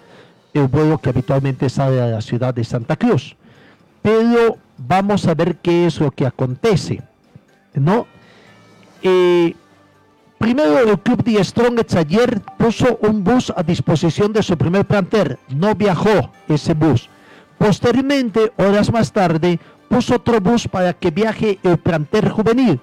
el 0.53 0.67
vuelo 0.67 0.97
que 0.97 1.09
habitualmente 1.09 1.69
sale 1.69 2.01
a 2.01 2.07
la 2.07 2.21
ciudad 2.21 2.53
de 2.53 2.63
Santa 2.63 2.95
Cruz. 2.95 3.35
Pero 4.01 4.57
vamos 4.87 5.27
a 5.27 5.33
ver 5.33 5.57
qué 5.57 5.85
es 5.85 5.99
lo 5.99 6.11
que 6.11 6.25
acontece. 6.25 7.01
¿no? 7.73 8.07
Eh, 9.01 9.55
primero, 10.37 10.79
el 10.79 10.99
club 10.99 11.23
de 11.23 11.43
Strongets 11.43 11.95
ayer 11.95 12.41
puso 12.57 12.97
un 13.01 13.23
bus 13.23 13.51
a 13.55 13.63
disposición 13.63 14.33
de 14.33 14.43
su 14.43 14.57
primer 14.57 14.85
planter. 14.85 15.39
No 15.49 15.75
viajó 15.75 16.31
ese 16.47 16.73
bus. 16.73 17.09
Posteriormente, 17.57 18.51
horas 18.57 18.91
más 18.91 19.11
tarde, 19.11 19.59
puso 19.87 20.15
otro 20.15 20.39
bus 20.39 20.67
para 20.67 20.93
que 20.93 21.11
viaje 21.11 21.59
el 21.63 21.77
planter 21.77 22.29
juvenil. 22.29 22.79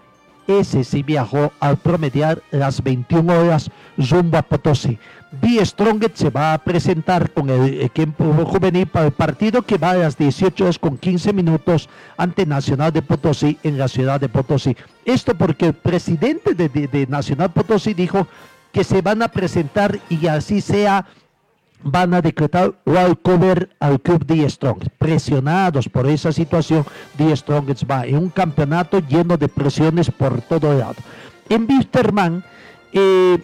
Ese 0.46 0.82
sí 0.82 1.02
viajó 1.02 1.52
al 1.60 1.76
promediar 1.76 2.42
las 2.50 2.82
21 2.82 3.32
horas 3.38 3.70
rumbo 3.98 4.38
a 4.38 4.42
Potosí. 4.42 4.98
B. 5.30 5.64
Stronget 5.64 6.16
se 6.16 6.30
va 6.30 6.54
a 6.54 6.58
presentar 6.58 7.30
con 7.32 7.50
el 7.50 7.82
equipo 7.82 8.24
juvenil 8.46 8.86
para 8.86 9.06
el 9.06 9.12
partido 9.12 9.60
que 9.62 9.76
va 9.76 9.90
a 9.90 9.96
las 9.96 10.16
18 10.16 10.64
horas 10.64 10.78
con 10.78 10.96
15 10.96 11.32
minutos 11.34 11.88
ante 12.16 12.46
Nacional 12.46 12.92
de 12.92 13.02
Potosí 13.02 13.58
en 13.62 13.76
la 13.76 13.88
ciudad 13.88 14.18
de 14.20 14.28
Potosí. 14.30 14.74
Esto 15.04 15.34
porque 15.34 15.66
el 15.66 15.74
presidente 15.74 16.54
de, 16.54 16.68
de- 16.70 16.88
de 16.88 17.06
Nacional 17.06 17.52
Potosí 17.52 17.92
dijo 17.92 18.26
que 18.72 18.84
se 18.84 19.02
van 19.02 19.22
a 19.22 19.28
presentar 19.28 19.98
y 20.08 20.26
así 20.28 20.60
sea 20.62 21.04
van 21.82 22.12
a 22.14 22.20
decretar 22.22 22.74
walkover 22.86 23.70
al 23.80 24.00
club 24.00 24.24
de 24.26 24.48
Strong. 24.48 24.84
Presionados 24.98 25.88
por 25.88 26.06
esa 26.08 26.32
situación, 26.32 26.84
The 27.18 27.36
Strongest 27.36 27.84
va 27.88 28.04
en 28.06 28.16
un 28.16 28.30
campeonato 28.30 28.98
lleno 29.00 29.36
de 29.36 29.48
presiones 29.48 30.10
por 30.10 30.40
todo 30.40 30.72
lado. 30.76 30.96
En 31.50 31.66
Wisterman 31.70 32.42
eh, 32.92 33.38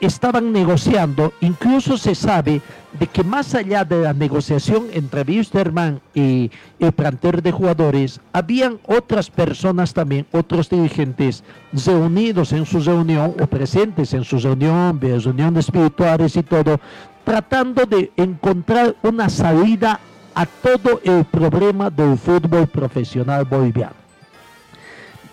estaban 0.00 0.52
negociando, 0.52 1.32
incluso 1.40 1.96
se 1.96 2.14
sabe 2.14 2.60
de 2.98 3.06
que 3.06 3.24
más 3.24 3.54
allá 3.54 3.84
de 3.84 4.02
la 4.02 4.12
negociación 4.12 4.86
entre 4.92 5.22
Wisterman 5.22 6.00
y 6.14 6.50
el 6.78 6.92
plantel 6.92 7.42
de 7.42 7.52
jugadores, 7.52 8.20
habían 8.32 8.78
otras 8.86 9.30
personas 9.30 9.94
también, 9.94 10.26
otros 10.32 10.68
dirigentes 10.68 11.44
reunidos 11.72 12.52
en 12.52 12.66
su 12.66 12.80
reunión 12.80 13.34
o 13.40 13.46
presentes 13.46 14.14
en 14.14 14.24
su 14.24 14.38
reunión, 14.38 15.00
reuniones 15.00 15.66
espirituales 15.66 16.36
y 16.36 16.42
todo, 16.42 16.80
tratando 17.24 17.84
de 17.86 18.12
encontrar 18.16 18.96
una 19.02 19.28
salida 19.28 20.00
a 20.34 20.46
todo 20.46 21.00
el 21.02 21.24
problema 21.24 21.90
del 21.90 22.18
fútbol 22.18 22.66
profesional 22.66 23.44
boliviano. 23.44 24.06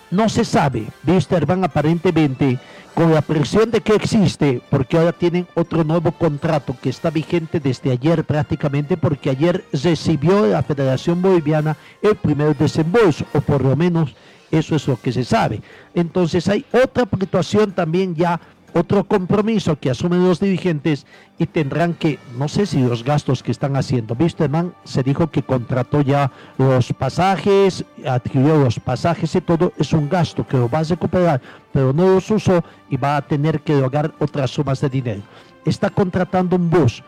No 0.09 0.30
se 0.30 0.45
sabe, 0.45 0.86
Wisterman 1.05 1.64
aparentemente 1.64 2.59
con 2.93 3.13
la 3.13 3.21
presión 3.21 3.71
de 3.71 3.81
que 3.81 3.95
existe, 3.95 4.61
porque 4.69 4.97
ahora 4.97 5.13
tienen 5.13 5.47
otro 5.55 5.83
nuevo 5.83 6.11
contrato 6.11 6.75
que 6.79 6.89
está 6.89 7.09
vigente 7.09 7.59
desde 7.59 7.91
ayer 7.91 8.23
prácticamente, 8.23 8.97
porque 8.97 9.31
ayer 9.31 9.65
recibió 9.71 10.45
la 10.45 10.63
Federación 10.63 11.21
Boliviana 11.21 11.75
el 12.01 12.15
primer 12.15 12.55
desembolso, 12.55 13.25
o 13.33 13.41
por 13.41 13.63
lo 13.63 13.75
menos 13.75 14.15
eso 14.51 14.75
es 14.75 14.87
lo 14.87 14.97
que 15.01 15.11
se 15.11 15.23
sabe. 15.23 15.61
Entonces 15.95 16.47
hay 16.47 16.65
otra 16.71 17.07
situación 17.19 17.71
también 17.71 18.13
ya, 18.13 18.39
otro 18.74 19.03
compromiso 19.03 19.78
que 19.80 19.89
asumen 19.89 20.28
los 20.28 20.39
dirigentes 20.39 21.05
y 21.38 21.45
tendrán 21.45 21.93
que, 21.93 22.19
no 22.38 22.47
sé 22.47 22.65
si 22.65 22.82
los 22.82 23.03
gastos 23.03 23.43
que 23.43 23.51
están 23.51 23.76
haciendo, 23.76 24.15
Wisterman 24.19 24.74
se 24.84 25.03
dijo 25.03 25.30
que 25.30 25.43
contrató 25.43 26.01
ya 26.01 26.32
los 26.57 26.91
pasajes, 26.93 27.86
adquirió 28.05 28.57
los 28.57 28.80
pasajes 28.80 29.36
y 29.36 29.41
todo, 29.41 29.74
es 29.78 29.93
un 29.93 30.09
gasto 30.09 30.45
que 30.45 30.57
lo 30.57 30.69
va 30.69 30.80
a 30.80 30.84
recuperar, 30.84 31.41
pero 31.71 31.93
no 31.93 32.15
los 32.15 32.30
usó 32.32 32.63
y 32.89 32.97
va 32.97 33.17
a 33.17 33.21
tener 33.21 33.61
que 33.61 33.76
lograr 33.76 34.13
otras 34.19 34.51
sumas 34.51 34.82
de 34.82 34.89
dinero. 34.89 35.21
Está 35.65 35.89
contratando 35.89 36.55
un 36.55 36.69
bus. 36.69 37.03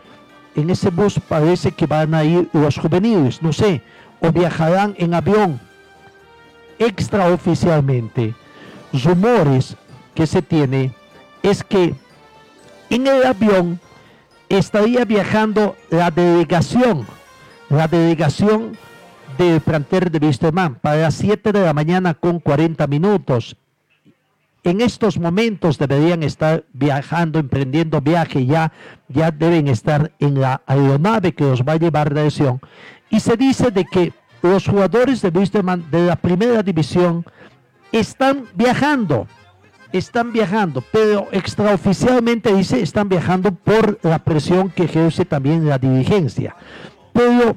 En 0.54 0.70
ese 0.70 0.90
bus 0.90 1.20
parece 1.28 1.72
que 1.72 1.86
van 1.86 2.14
a 2.14 2.24
ir 2.24 2.48
los 2.52 2.78
juveniles, 2.78 3.42
no 3.42 3.52
sé, 3.52 3.82
o 4.20 4.30
viajarán 4.30 4.94
en 4.98 5.14
avión 5.14 5.60
extraoficialmente. 6.78 8.34
Rumores 8.92 9.76
que 10.14 10.26
se 10.26 10.40
tiene 10.40 10.94
es 11.46 11.62
que 11.62 11.94
en 12.90 13.06
el 13.06 13.24
avión 13.24 13.80
estaría 14.48 15.04
viajando 15.04 15.76
la 15.90 16.10
delegación, 16.10 17.06
la 17.68 17.86
delegación 17.86 18.76
del 19.38 19.60
planter 19.60 20.10
de 20.10 20.24
Wisterman 20.24 20.76
para 20.76 21.02
las 21.02 21.14
7 21.14 21.52
de 21.52 21.60
la 21.60 21.72
mañana 21.72 22.14
con 22.14 22.40
40 22.40 22.86
minutos. 22.86 23.56
En 24.64 24.80
estos 24.80 25.18
momentos 25.18 25.78
deberían 25.78 26.24
estar 26.24 26.64
viajando, 26.72 27.38
emprendiendo 27.38 28.00
viaje, 28.00 28.44
ya, 28.44 28.72
ya 29.08 29.30
deben 29.30 29.68
estar 29.68 30.10
en 30.18 30.40
la 30.40 30.62
aeronave 30.66 31.32
que 31.32 31.44
los 31.44 31.62
va 31.62 31.74
a 31.74 31.76
llevar 31.76 32.12
la 32.12 32.24
lesión. 32.24 32.60
Y 33.08 33.20
se 33.20 33.36
dice 33.36 33.70
de 33.70 33.84
que 33.84 34.12
los 34.42 34.66
jugadores 34.66 35.22
de 35.22 35.28
Wisterman 35.28 35.88
de 35.92 36.06
la 36.06 36.16
primera 36.16 36.64
división 36.64 37.24
están 37.92 38.46
viajando, 38.54 39.28
están 39.92 40.32
viajando, 40.32 40.82
pero 40.92 41.28
extraoficialmente 41.32 42.54
dice 42.54 42.80
están 42.80 43.08
viajando 43.08 43.52
por 43.52 43.98
la 44.02 44.18
presión 44.18 44.70
que 44.70 44.84
ejerce 44.84 45.24
también 45.24 45.68
la 45.68 45.78
dirigencia. 45.78 46.56
Pero 47.12 47.56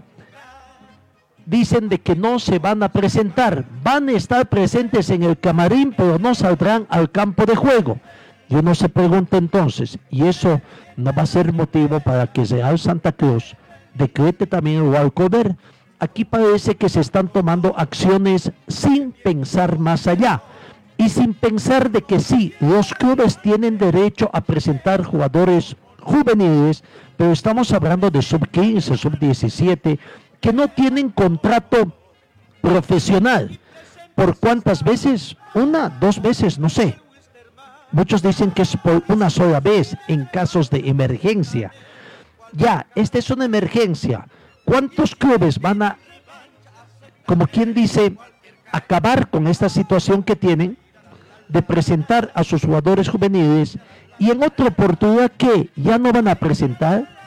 dicen 1.46 1.90
de 1.90 2.00
que 2.00 2.16
no 2.16 2.40
se 2.40 2.60
van 2.60 2.84
a 2.84 2.90
presentar, 2.90 3.66
van 3.84 4.10
a 4.10 4.14
estar 4.14 4.48
presentes 4.48 5.10
en 5.10 5.24
el 5.24 5.40
camarín, 5.40 5.94
pero 5.96 6.20
no 6.20 6.36
saldrán 6.36 6.86
al 6.90 7.12
campo 7.12 7.46
de 7.46 7.56
juego. 7.56 8.00
Y 8.48 8.56
uno 8.56 8.74
se 8.74 8.90
pregunta 8.90 9.38
entonces, 9.38 10.00
¿y 10.10 10.26
eso 10.26 10.62
no 10.96 11.14
va 11.14 11.24
a 11.24 11.28
ser 11.28 11.54
motivo 11.54 12.00
para 12.00 12.28
que 12.28 12.46
Real 12.46 12.80
Santa 12.80 13.12
Cruz 13.12 13.56
decrete 13.94 14.48
también 14.48 14.78
el 14.78 14.90
walkover? 14.90 15.56
Aquí 16.00 16.24
parece 16.24 16.76
que 16.76 16.88
se 16.88 17.02
están 17.02 17.28
tomando 17.28 17.74
acciones 17.78 18.52
sin 18.68 19.12
pensar 19.12 19.78
más 19.78 20.08
allá 20.08 20.42
y 21.00 21.08
sin 21.08 21.34
pensar 21.34 21.90
de 21.90 22.02
que 22.02 22.20
sí, 22.20 22.54
los 22.60 22.94
clubes 22.94 23.42
tienen 23.42 23.78
derecho 23.78 24.30
a 24.34 24.42
presentar 24.42 25.02
jugadores 25.02 25.78
juveniles, 26.02 26.84
pero 27.16 27.32
estamos 27.32 27.72
hablando 27.72 28.12
de 28.12 28.22
sub 28.22 28.46
15, 28.50 28.98
sub 28.98 29.18
17, 29.18 29.98
que 30.42 30.52
no 30.52 30.68
tienen 30.68 31.10
contrato 31.10 31.94
profesional. 32.60 33.58
¿Por 34.14 34.38
cuántas 34.38 34.84
veces? 34.84 35.38
Una, 35.54 35.88
dos 35.88 36.22
veces, 36.22 36.60
no 36.60 36.68
sé. 36.68 37.00
Muchos 37.94 38.22
dicen 38.22 38.52
que 38.52 38.64
es 38.64 38.76
por 38.76 39.02
una 39.08 39.30
sola 39.30 39.62
vez 39.62 39.96
en 40.10 40.26
casos 40.26 40.70
de 40.70 40.80
emergencia. 40.80 41.72
Ya, 42.52 42.88
esta 42.94 43.20
es 43.20 43.30
una 43.30 43.46
emergencia. 43.46 44.28
¿Cuántos 44.66 45.16
clubes 45.16 45.60
van 45.60 45.82
a, 45.82 45.98
como 47.26 47.48
quien 47.48 47.74
dice, 47.74 48.18
acabar 48.74 49.30
con 49.30 49.48
esta 49.48 49.70
situación 49.70 50.24
que 50.24 50.36
tienen 50.36 50.78
de 51.50 51.62
presentar 51.62 52.32
a 52.34 52.44
sus 52.44 52.64
jugadores 52.64 53.10
juveniles 53.10 53.78
y 54.18 54.32
en 54.32 54.44
otra 54.44 54.68
oportunidad 54.68 55.32
que 55.32 55.70
ya 55.76 55.98
no 55.98 56.14
van 56.14 56.28
a 56.28 56.36
presentar? 56.36 57.20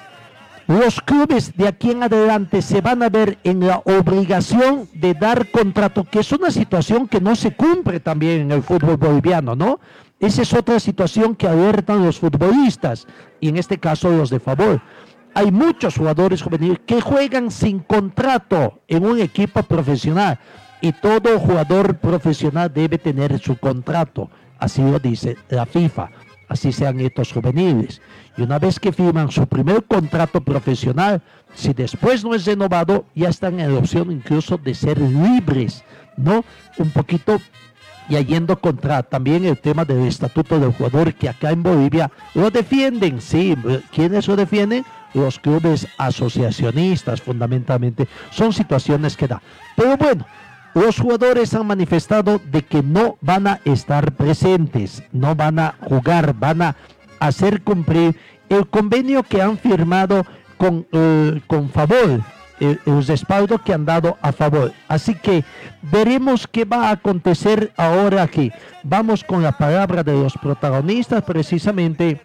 Los 0.68 1.00
clubes 1.00 1.56
de 1.56 1.66
aquí 1.66 1.90
en 1.90 2.04
adelante 2.04 2.62
se 2.62 2.80
van 2.80 3.02
a 3.02 3.08
ver 3.08 3.36
en 3.42 3.66
la 3.66 3.82
obligación 3.84 4.88
de 4.94 5.12
dar 5.12 5.50
contrato, 5.50 6.04
que 6.04 6.20
es 6.20 6.30
una 6.32 6.50
situación 6.50 7.08
que 7.08 7.20
no 7.20 7.34
se 7.34 7.50
cumple 7.54 7.98
también 7.98 8.42
en 8.42 8.52
el 8.52 8.62
fútbol 8.62 8.96
boliviano, 8.96 9.56
¿no? 9.56 9.80
Esa 10.20 10.42
es 10.42 10.54
otra 10.54 10.78
situación 10.78 11.34
que 11.34 11.48
alertan 11.48 12.04
los 12.04 12.20
futbolistas, 12.20 13.08
y 13.40 13.48
en 13.48 13.56
este 13.56 13.78
caso 13.78 14.08
los 14.10 14.30
de 14.30 14.38
favor. 14.38 14.80
Hay 15.34 15.50
muchos 15.50 15.96
jugadores 15.96 16.42
juveniles 16.42 16.78
que 16.86 17.00
juegan 17.00 17.50
sin 17.50 17.80
contrato 17.80 18.82
en 18.86 19.04
un 19.04 19.18
equipo 19.18 19.64
profesional, 19.64 20.38
y 20.82 20.92
todo 20.92 21.38
jugador 21.38 21.96
profesional 21.96 22.70
debe 22.72 22.98
tener 22.98 23.38
su 23.38 23.56
contrato, 23.56 24.28
así 24.58 24.82
lo 24.82 24.98
dice 24.98 25.38
la 25.48 25.64
FIFA 25.64 26.10
así 26.52 26.70
sean 26.70 27.00
estos 27.00 27.32
juveniles. 27.32 28.00
Y 28.36 28.42
una 28.42 28.58
vez 28.58 28.78
que 28.78 28.92
firman 28.92 29.30
su 29.30 29.46
primer 29.46 29.84
contrato 29.84 30.40
profesional, 30.40 31.22
si 31.54 31.72
después 31.72 32.24
no 32.24 32.34
es 32.34 32.44
renovado, 32.44 33.06
ya 33.14 33.28
están 33.28 33.58
en 33.58 33.72
la 33.72 33.78
opción 33.78 34.12
incluso 34.12 34.58
de 34.58 34.74
ser 34.74 34.98
libres, 34.98 35.82
¿no? 36.16 36.44
Un 36.78 36.90
poquito 36.90 37.38
y 38.08 38.24
yendo 38.24 38.58
contra 38.58 39.02
también 39.02 39.44
el 39.44 39.58
tema 39.58 39.84
del 39.84 40.06
estatuto 40.06 40.58
del 40.58 40.72
jugador 40.72 41.14
que 41.14 41.28
acá 41.28 41.50
en 41.50 41.62
Bolivia 41.62 42.10
lo 42.34 42.50
defienden, 42.50 43.20
sí, 43.20 43.56
¿quiénes 43.94 44.26
lo 44.26 44.36
defienden? 44.36 44.84
Los 45.14 45.38
clubes 45.38 45.86
asociacionistas 45.98 47.22
fundamentalmente, 47.22 48.08
son 48.30 48.52
situaciones 48.52 49.16
que 49.16 49.28
da. 49.28 49.40
Pero 49.76 49.96
bueno, 49.96 50.26
los 50.74 50.98
jugadores 50.98 51.54
han 51.54 51.66
manifestado 51.66 52.40
de 52.50 52.62
que 52.62 52.82
no 52.82 53.18
van 53.20 53.46
a 53.46 53.60
estar 53.64 54.12
presentes, 54.12 55.02
no 55.12 55.34
van 55.34 55.58
a 55.58 55.74
jugar, 55.80 56.34
van 56.34 56.62
a 56.62 56.76
hacer 57.20 57.62
cumplir 57.62 58.16
el 58.48 58.66
convenio 58.66 59.22
que 59.22 59.42
han 59.42 59.58
firmado 59.58 60.24
con, 60.56 60.86
eh, 60.92 61.40
con 61.46 61.68
favor, 61.70 62.20
el, 62.60 62.80
el, 62.86 63.06
respaldo 63.06 63.58
que 63.58 63.72
han 63.72 63.84
dado 63.84 64.16
a 64.22 64.32
favor. 64.32 64.72
Así 64.88 65.14
que 65.14 65.44
veremos 65.82 66.46
qué 66.46 66.64
va 66.64 66.88
a 66.88 66.92
acontecer 66.92 67.72
ahora 67.76 68.22
aquí. 68.22 68.52
Vamos 68.82 69.24
con 69.24 69.42
la 69.42 69.52
palabra 69.52 70.02
de 70.02 70.12
los 70.12 70.34
protagonistas, 70.34 71.22
precisamente 71.22 72.20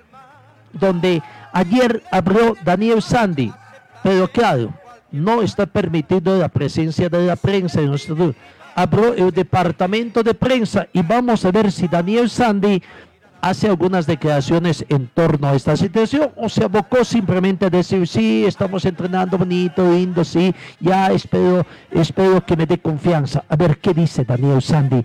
donde 0.73 1.21
ayer 1.53 2.03
habló 2.11 2.55
Daniel 2.63 3.01
Sandy, 3.01 3.51
pero 4.03 4.27
claro, 4.27 4.73
no 5.11 5.41
está 5.41 5.65
permitido 5.65 6.37
la 6.37 6.49
presencia 6.49 7.09
de 7.09 7.25
la 7.25 7.35
prensa 7.35 7.81
en 7.81 7.91
el 9.15 9.31
departamento 9.31 10.21
de 10.21 10.33
prensa 10.33 10.87
y 10.93 11.01
vamos 11.01 11.43
a 11.45 11.51
ver 11.51 11.71
si 11.71 11.87
Daniel 11.87 12.29
Sandy 12.29 12.81
hace 13.41 13.67
algunas 13.67 14.05
declaraciones 14.05 14.85
en 14.89 15.07
torno 15.07 15.47
a 15.47 15.55
esta 15.55 15.75
situación 15.75 16.31
o 16.35 16.49
se 16.49 16.63
abocó 16.63 17.03
simplemente 17.03 17.65
a 17.65 17.69
decir 17.69 18.07
sí, 18.07 18.45
estamos 18.45 18.85
entrenando 18.85 19.37
bonito, 19.37 19.89
lindo, 19.91 20.23
sí, 20.23 20.53
ya 20.79 21.11
espero, 21.11 21.65
espero 21.91 22.45
que 22.45 22.55
me 22.55 22.65
dé 22.65 22.77
confianza. 22.77 23.43
A 23.49 23.55
ver 23.55 23.77
qué 23.77 23.93
dice 23.93 24.25
Daniel 24.25 24.61
Sandy 24.61 25.03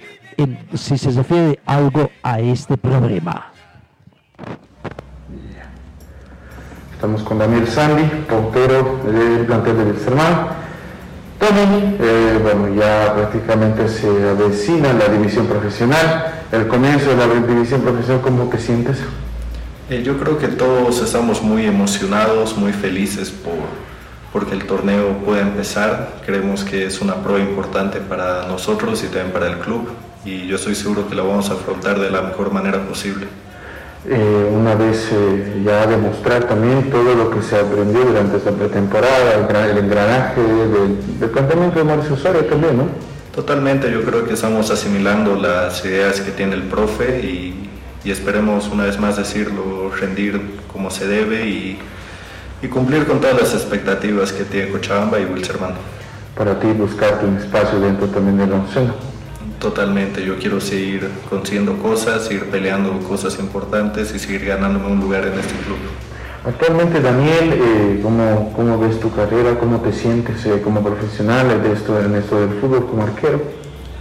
si 0.74 0.98
se 0.98 1.10
refiere 1.10 1.60
algo 1.66 2.10
a 2.22 2.40
este 2.40 2.76
problema. 2.76 3.51
Estamos 7.02 7.24
con 7.24 7.36
Daniel 7.36 7.66
Sandy, 7.66 8.04
portero 8.28 9.00
del 9.04 9.44
plantel 9.44 9.76
de 9.76 9.84
Wilstermann. 9.86 10.46
Tony, 11.36 11.96
eh, 11.98 12.38
bueno, 12.40 12.72
ya 12.80 13.12
prácticamente 13.12 13.88
se 13.88 14.06
avecina 14.06 14.92
la 14.92 15.08
división 15.08 15.48
profesional, 15.48 16.44
el 16.52 16.68
comienzo 16.68 17.10
de 17.10 17.16
la 17.16 17.26
división 17.26 17.80
profesional, 17.80 18.22
¿cómo 18.22 18.44
te 18.44 18.60
sientes? 18.60 18.98
Eh, 19.90 20.04
yo 20.04 20.16
creo 20.16 20.38
que 20.38 20.46
todos 20.46 21.02
estamos 21.02 21.42
muy 21.42 21.66
emocionados, 21.66 22.56
muy 22.56 22.72
felices 22.72 23.32
por, 23.32 23.54
porque 24.32 24.54
el 24.54 24.64
torneo 24.64 25.08
puede 25.26 25.40
empezar. 25.40 26.20
Creemos 26.24 26.62
que 26.62 26.86
es 26.86 27.00
una 27.00 27.16
prueba 27.16 27.40
importante 27.40 27.98
para 27.98 28.46
nosotros 28.46 29.02
y 29.02 29.06
también 29.06 29.32
para 29.32 29.48
el 29.48 29.58
club 29.58 29.88
y 30.24 30.46
yo 30.46 30.54
estoy 30.54 30.76
seguro 30.76 31.08
que 31.08 31.16
la 31.16 31.24
vamos 31.24 31.50
a 31.50 31.54
afrontar 31.54 31.98
de 31.98 32.12
la 32.12 32.22
mejor 32.22 32.52
manera 32.52 32.86
posible. 32.86 33.26
Eh, 34.04 34.50
una 34.52 34.74
vez 34.74 35.10
eh, 35.12 35.62
ya 35.64 35.86
demostrar 35.86 36.44
también 36.44 36.90
todo 36.90 37.14
lo 37.14 37.30
que 37.30 37.40
se 37.40 37.56
aprendió 37.56 38.00
durante 38.04 38.36
esta 38.38 38.50
pretemporada, 38.50 39.34
el, 39.38 39.46
gran- 39.46 39.70
el 39.70 39.78
engranaje 39.78 40.40
del, 40.40 41.20
del 41.20 41.30
planteamiento 41.30 41.78
de 41.78 41.84
Mauricio 41.84 42.16
Soria 42.16 42.48
también, 42.48 42.78
¿no? 42.78 42.86
Totalmente, 43.32 43.90
yo 43.92 44.02
creo 44.02 44.24
que 44.24 44.34
estamos 44.34 44.70
asimilando 44.72 45.36
las 45.36 45.84
ideas 45.84 46.20
que 46.20 46.32
tiene 46.32 46.54
el 46.54 46.64
profe 46.64 47.20
y, 47.20 47.70
y 48.04 48.10
esperemos 48.10 48.68
una 48.68 48.84
vez 48.84 48.98
más 48.98 49.16
decirlo, 49.16 49.92
rendir 49.98 50.40
como 50.72 50.90
se 50.90 51.06
debe 51.06 51.46
y, 51.46 51.78
y 52.60 52.66
cumplir 52.66 53.06
con 53.06 53.20
todas 53.20 53.40
las 53.40 53.54
expectativas 53.54 54.32
que 54.32 54.42
tiene 54.42 54.70
Cochabamba 54.70 55.20
y 55.20 55.26
Wilstermann. 55.26 55.74
Para 56.36 56.58
ti 56.58 56.66
buscarte 56.72 57.24
un 57.24 57.36
espacio 57.36 57.78
dentro 57.78 58.08
también 58.08 58.36
del 58.38 58.52
onceno. 58.52 59.11
Totalmente, 59.62 60.24
yo 60.24 60.38
quiero 60.40 60.60
seguir 60.60 61.08
consiguiendo 61.30 61.78
cosas, 61.78 62.24
seguir 62.24 62.46
peleando 62.46 62.98
cosas 62.98 63.38
importantes 63.38 64.12
y 64.12 64.18
seguir 64.18 64.44
ganándome 64.44 64.88
un 64.88 64.98
lugar 64.98 65.24
en 65.24 65.34
este 65.34 65.54
club. 65.64 65.78
Actualmente, 66.44 67.00
Daniel, 67.00 67.52
eh, 67.52 68.00
¿cómo, 68.02 68.52
¿cómo 68.56 68.76
ves 68.80 68.98
tu 68.98 69.14
carrera? 69.14 69.56
¿Cómo 69.60 69.80
te 69.80 69.92
sientes 69.92 70.44
eh, 70.46 70.60
como 70.64 70.82
profesional 70.82 71.62
de 71.62 71.72
esto, 71.74 71.96
en 72.00 72.16
esto 72.16 72.40
del 72.40 72.58
fútbol 72.58 72.88
como 72.88 73.04
arquero? 73.04 73.40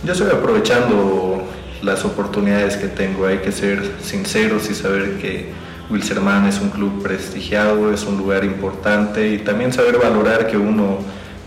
Yo 0.03 0.13
estoy 0.13 0.31
aprovechando 0.31 1.43
las 1.83 2.03
oportunidades 2.05 2.77
que 2.77 2.87
tengo, 2.87 3.27
hay 3.27 3.37
que 3.37 3.51
ser 3.51 3.83
sinceros 4.01 4.67
y 4.71 4.73
saber 4.73 5.19
que 5.19 5.51
Wilserman 5.91 6.47
es 6.47 6.59
un 6.59 6.71
club 6.71 7.03
prestigiado, 7.03 7.93
es 7.93 8.03
un 8.05 8.17
lugar 8.17 8.43
importante 8.45 9.27
y 9.27 9.37
también 9.37 9.71
saber 9.71 9.99
valorar 9.99 10.47
que 10.47 10.57
uno 10.57 10.97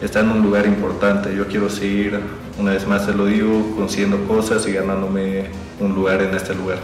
está 0.00 0.20
en 0.20 0.30
un 0.30 0.42
lugar 0.42 0.66
importante. 0.66 1.34
Yo 1.34 1.48
quiero 1.48 1.68
seguir, 1.68 2.20
una 2.58 2.72
vez 2.72 2.86
más 2.86 3.06
te 3.06 3.14
lo 3.14 3.26
digo, 3.26 3.72
consiguiendo 3.76 4.24
cosas 4.26 4.66
y 4.66 4.72
ganándome 4.72 5.44
un 5.80 5.94
lugar 5.94 6.22
en 6.22 6.34
este 6.34 6.54
lugar. 6.54 6.78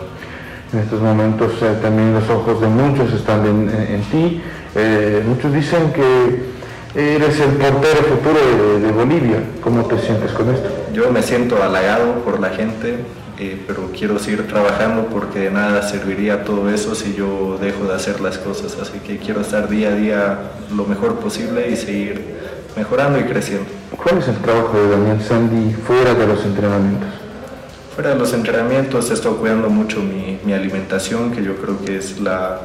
En 0.73 0.81
estos 0.81 1.01
momentos 1.01 1.53
eh, 1.62 1.77
también 1.83 2.14
los 2.14 2.29
ojos 2.29 2.61
de 2.61 2.68
muchos 2.68 3.12
están 3.12 3.45
en, 3.47 3.68
en- 3.71 3.95
en 3.95 4.03
ti. 4.03 4.41
Eh, 4.77 5.23
muchos 5.27 5.53
dicen 5.53 5.93
que 5.93 6.51
eres 6.95 7.41
el 7.41 7.51
portero 7.51 8.03
futuro 8.03 8.39
de, 8.79 8.81
de 8.87 8.93
Bolivia. 8.93 9.43
¿Cómo 9.62 9.85
te 9.87 9.99
sientes 9.99 10.31
con 10.33 10.49
esto? 10.55 10.68
Yo 10.93 11.11
me 11.11 11.23
siento 11.23 11.62
halagado 11.62 12.14
por 12.25 12.39
la 12.41 12.51
gente, 12.51 12.97
eh, 13.39 13.61
pero 13.66 13.91
quiero 13.97 14.18
seguir 14.18 14.47
trabajando 14.47 15.07
porque 15.07 15.41
de 15.41 15.51
nada 15.51 15.83
serviría 15.83 16.45
todo 16.45 16.68
eso 16.71 16.95
si 16.95 17.14
yo 17.14 17.59
dejo 17.61 17.85
de 17.87 17.95
hacer 17.95 18.21
las 18.21 18.39
cosas. 18.39 18.77
Así 18.81 18.99
que 19.01 19.18
quiero 19.18 19.41
estar 19.41 19.68
día 19.68 19.89
a 19.89 19.95
día 19.95 20.39
lo 20.75 20.85
mejor 20.85 21.16
posible 21.16 21.68
y 21.71 21.77
seguir 21.77 22.39
mejorando 22.77 23.18
y 23.18 23.25
creciendo. 23.25 23.68
¿Cuál 23.97 24.18
es 24.18 24.29
el 24.29 24.37
trabajo 24.37 24.79
de 24.79 24.91
Daniel 24.91 25.21
Sandy 25.23 25.75
fuera 25.75 26.14
de 26.14 26.27
los 26.27 26.45
entrenamientos? 26.45 27.09
Fuera 27.95 28.11
de 28.11 28.16
los 28.16 28.33
entrenamientos 28.33 29.11
he 29.11 29.14
estado 29.14 29.37
cuidando 29.37 29.68
mucho 29.68 30.01
mi, 30.01 30.39
mi 30.45 30.53
alimentación, 30.53 31.33
que 31.33 31.43
yo 31.43 31.57
creo 31.57 31.85
que 31.85 31.97
es 31.99 32.21
la, 32.21 32.61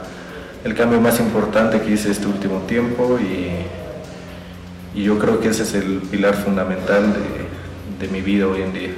el 0.64 0.76
cambio 0.76 1.02
más 1.02 1.20
importante 1.20 1.82
que 1.82 1.92
hice 1.92 2.12
este 2.12 2.28
último 2.28 2.60
tiempo 2.60 3.18
y, 3.20 5.00
y 5.00 5.04
yo 5.04 5.20
creo 5.20 5.40
que 5.40 5.50
ese 5.50 5.64
es 5.64 5.74
el 5.74 6.00
pilar 6.10 6.36
fundamental 6.36 7.14
de, 7.14 8.06
de 8.06 8.12
mi 8.12 8.22
vida 8.22 8.48
hoy 8.48 8.62
en 8.62 8.74
día. 8.74 8.90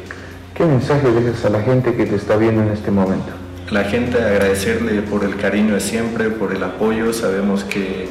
¿Qué 0.54 0.66
mensaje 0.66 1.12
dejas 1.12 1.46
a 1.46 1.50
la 1.50 1.62
gente 1.62 1.96
que 1.96 2.06
te 2.06 2.16
está 2.16 2.36
viendo 2.36 2.62
en 2.62 2.70
este 2.70 2.92
momento? 2.92 3.32
La 3.70 3.84
gente 3.84 4.18
agradecerle 4.22 5.02
por 5.02 5.24
el 5.24 5.36
cariño 5.38 5.76
de 5.76 5.82
siempre, 5.82 6.30
por 6.30 6.54
el 6.56 6.64
apoyo. 6.64 7.14
Sabemos 7.14 7.64
que 7.64 8.08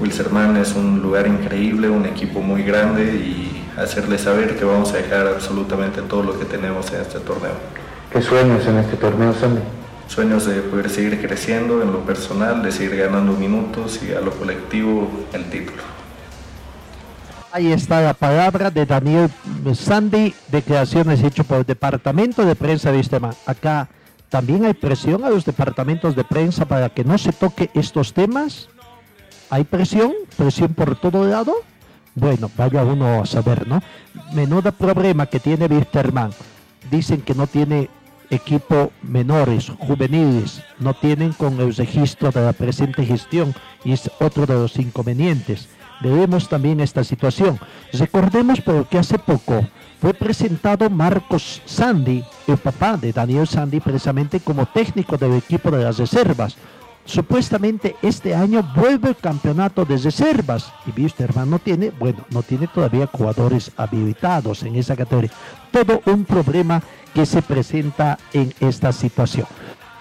Wilserman 0.00 0.56
es 0.56 0.74
un 0.74 1.00
lugar 1.00 1.26
increíble, 1.26 1.88
un 1.88 2.06
equipo 2.06 2.40
muy 2.40 2.62
grande 2.62 3.04
y 3.04 3.64
hacerle 3.76 4.18
saber 4.18 4.56
que 4.56 4.64
vamos 4.64 4.92
a 4.92 4.98
dejar 4.98 5.26
absolutamente 5.26 6.02
todo 6.02 6.22
lo 6.22 6.38
que 6.38 6.44
tenemos 6.44 6.90
en 6.92 7.00
este 7.00 7.20
torneo. 7.20 7.54
¿Qué 8.12 8.22
sueños 8.22 8.66
en 8.66 8.78
este 8.78 8.96
torneo, 8.96 9.34
Sandy? 9.34 9.60
Sueños 10.08 10.46
de 10.46 10.62
poder 10.62 10.88
seguir 10.88 11.20
creciendo 11.20 11.82
en 11.82 11.92
lo 11.92 12.00
personal, 12.00 12.62
de 12.62 12.72
seguir 12.72 12.96
ganando 12.96 13.32
minutos 13.32 14.00
y 14.02 14.14
a 14.14 14.20
lo 14.20 14.30
colectivo 14.30 15.08
el 15.32 15.44
título. 15.50 15.82
Ahí 17.52 17.72
está 17.72 18.00
la 18.00 18.14
palabra 18.14 18.70
de 18.70 18.86
Daniel 18.86 19.30
Sandy, 19.74 20.34
declaraciones 20.50 21.22
hechas 21.22 21.46
por 21.46 21.58
el 21.58 21.64
Departamento 21.64 22.44
de 22.44 22.54
Prensa 22.54 22.92
de 22.92 22.98
Sistema. 22.98 23.30
Acá 23.46 23.88
también 24.28 24.64
hay 24.66 24.74
presión 24.74 25.24
a 25.24 25.30
los 25.30 25.44
departamentos 25.44 26.14
de 26.14 26.24
prensa 26.24 26.66
para 26.66 26.90
que 26.90 27.04
no 27.04 27.16
se 27.16 27.32
toque 27.32 27.70
estos 27.74 28.12
temas. 28.12 28.68
¿Hay 29.50 29.64
presión? 29.64 30.12
¿Presión 30.36 30.74
por 30.74 30.96
todo 30.96 31.26
lado? 31.26 31.54
Bueno, 32.14 32.50
vaya 32.56 32.82
uno 32.84 33.22
a 33.22 33.26
saber, 33.26 33.66
¿no? 33.66 33.82
Menudo 34.34 34.72
problema 34.72 35.26
que 35.26 35.40
tiene 35.40 35.66
Wisterman. 35.66 36.32
Dicen 36.90 37.22
que 37.22 37.34
no 37.34 37.46
tiene 37.46 37.88
equipo 38.30 38.92
menores, 39.02 39.70
juveniles, 39.78 40.62
no 40.78 40.94
tienen 40.94 41.32
con 41.32 41.60
el 41.60 41.74
registro 41.74 42.30
de 42.30 42.42
la 42.42 42.52
presente 42.52 43.04
gestión 43.06 43.54
y 43.84 43.92
es 43.92 44.10
otro 44.20 44.46
de 44.46 44.54
los 44.54 44.76
inconvenientes. 44.78 45.68
Debemos 46.00 46.48
también 46.48 46.80
esta 46.80 47.02
situación. 47.02 47.58
Recordemos 47.92 48.60
porque 48.60 48.98
hace 48.98 49.18
poco 49.18 49.66
fue 50.00 50.14
presentado 50.14 50.88
Marcos 50.90 51.62
Sandy, 51.64 52.22
el 52.46 52.56
papá 52.56 52.96
de 52.96 53.12
Daniel 53.12 53.48
Sandy, 53.48 53.80
precisamente 53.80 54.40
como 54.40 54.66
técnico 54.66 55.16
del 55.16 55.34
equipo 55.34 55.70
de 55.70 55.84
las 55.84 55.98
reservas. 55.98 56.56
Supuestamente 57.08 57.96
este 58.02 58.34
año 58.34 58.62
vuelve 58.76 59.08
el 59.08 59.16
campeonato 59.16 59.86
de 59.86 59.96
reservas 59.96 60.70
y 60.84 61.00
Wisterman 61.00 61.48
no 61.48 61.58
tiene, 61.58 61.88
bueno, 61.88 62.18
no 62.28 62.42
tiene 62.42 62.66
todavía 62.68 63.06
jugadores 63.06 63.72
habilitados 63.78 64.62
en 64.64 64.76
esa 64.76 64.94
categoría. 64.94 65.30
Todo 65.70 66.02
un 66.04 66.26
problema 66.26 66.82
que 67.14 67.24
se 67.24 67.40
presenta 67.40 68.18
en 68.34 68.52
esta 68.60 68.92
situación. 68.92 69.46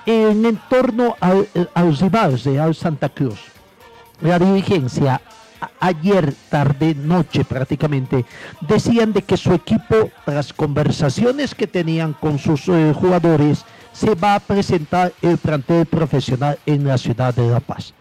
En 0.05 0.60
torno 0.70 1.16
al, 1.22 1.47
al 1.74 1.97
rival 1.97 2.41
Real 2.43 2.76
Santa 2.76 3.08
Cruz, 3.08 3.39
la 4.20 4.38
dirigencia 4.38 5.22
ayer 5.80 6.34
tarde 6.49 6.93
noche 6.93 7.45
prácticamente 7.45 8.26
decían 8.60 9.14
de 9.14 9.22
que 9.22 9.38
su 9.38 9.53
equipo 9.53 10.12
tras 10.26 10.51
conversaciones 10.51 11.55
que 11.55 11.68
tenían 11.68 12.12
con 12.12 12.38
sus 12.38 12.68
eh, 12.68 12.93
jugadores 12.93 13.64
se 14.00 14.14
va 14.14 14.36
a 14.36 14.39
presentar 14.39 15.12
el 15.22 15.38
plantel 15.38 15.86
profesional 15.86 16.60
en 16.66 16.86
la 16.86 16.98
ciudad 16.98 17.34
de 17.34 17.50
La 17.50 17.60
Paz. 17.60 17.93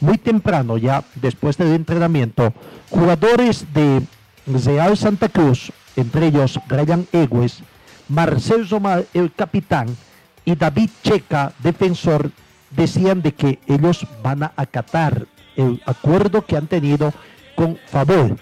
Muy 0.00 0.18
temprano 0.18 0.76
ya 0.76 1.04
después 1.14 1.56
del 1.56 1.74
entrenamiento, 1.74 2.52
jugadores 2.90 3.72
de 3.72 4.02
Real 4.46 4.96
Santa 4.96 5.28
Cruz, 5.28 5.72
entre 5.96 6.26
ellos 6.26 6.58
Brian 6.66 7.06
Egues, 7.12 7.62
Marcel 8.08 8.66
Zomar, 8.66 9.04
el 9.14 9.32
capitán, 9.32 9.96
y 10.44 10.56
David 10.56 10.90
Checa, 11.02 11.52
defensor, 11.60 12.30
decían 12.70 13.22
de 13.22 13.32
que 13.32 13.60
ellos 13.66 14.06
van 14.22 14.42
a 14.42 14.52
acatar 14.56 15.26
el 15.56 15.80
acuerdo 15.86 16.44
que 16.44 16.56
han 16.56 16.66
tenido 16.66 17.14
con 17.54 17.78
Favor. 17.86 18.36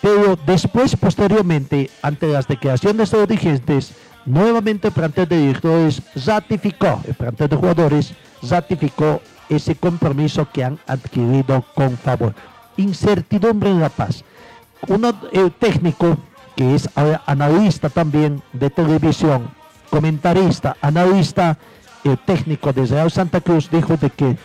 Pero 0.00 0.38
después, 0.46 0.96
posteriormente, 0.96 1.90
ante 2.00 2.28
las 2.28 2.46
declaraciones 2.46 3.10
de 3.10 3.18
los 3.18 3.28
dirigentes, 3.28 3.94
nuevamente 4.26 4.88
el 4.88 4.94
plantel 4.94 5.28
de 5.28 5.38
directores 5.38 6.02
ratificó, 6.24 7.00
el 7.06 7.14
plantel 7.14 7.48
de 7.48 7.56
jugadores 7.56 8.14
ratificó 8.42 9.20
ese 9.48 9.74
compromiso 9.74 10.48
que 10.52 10.64
han 10.64 10.78
adquirido 10.86 11.64
con 11.74 11.96
Favor. 11.96 12.34
Incertidumbre 12.76 13.70
en 13.70 13.80
La 13.80 13.88
Paz. 13.88 14.24
Uno, 14.88 15.14
el 15.32 15.52
técnico, 15.52 16.16
que 16.56 16.74
es 16.74 16.88
analista 17.26 17.88
también 17.88 18.42
de 18.52 18.70
televisión, 18.70 19.50
comentarista, 19.90 20.76
analista, 20.80 21.58
el 22.04 22.18
técnico 22.18 22.72
de 22.72 22.86
Real 22.86 23.10
Santa 23.10 23.40
Cruz, 23.40 23.70
dijo 23.70 23.96
de 23.96 24.10
que 24.10 24.36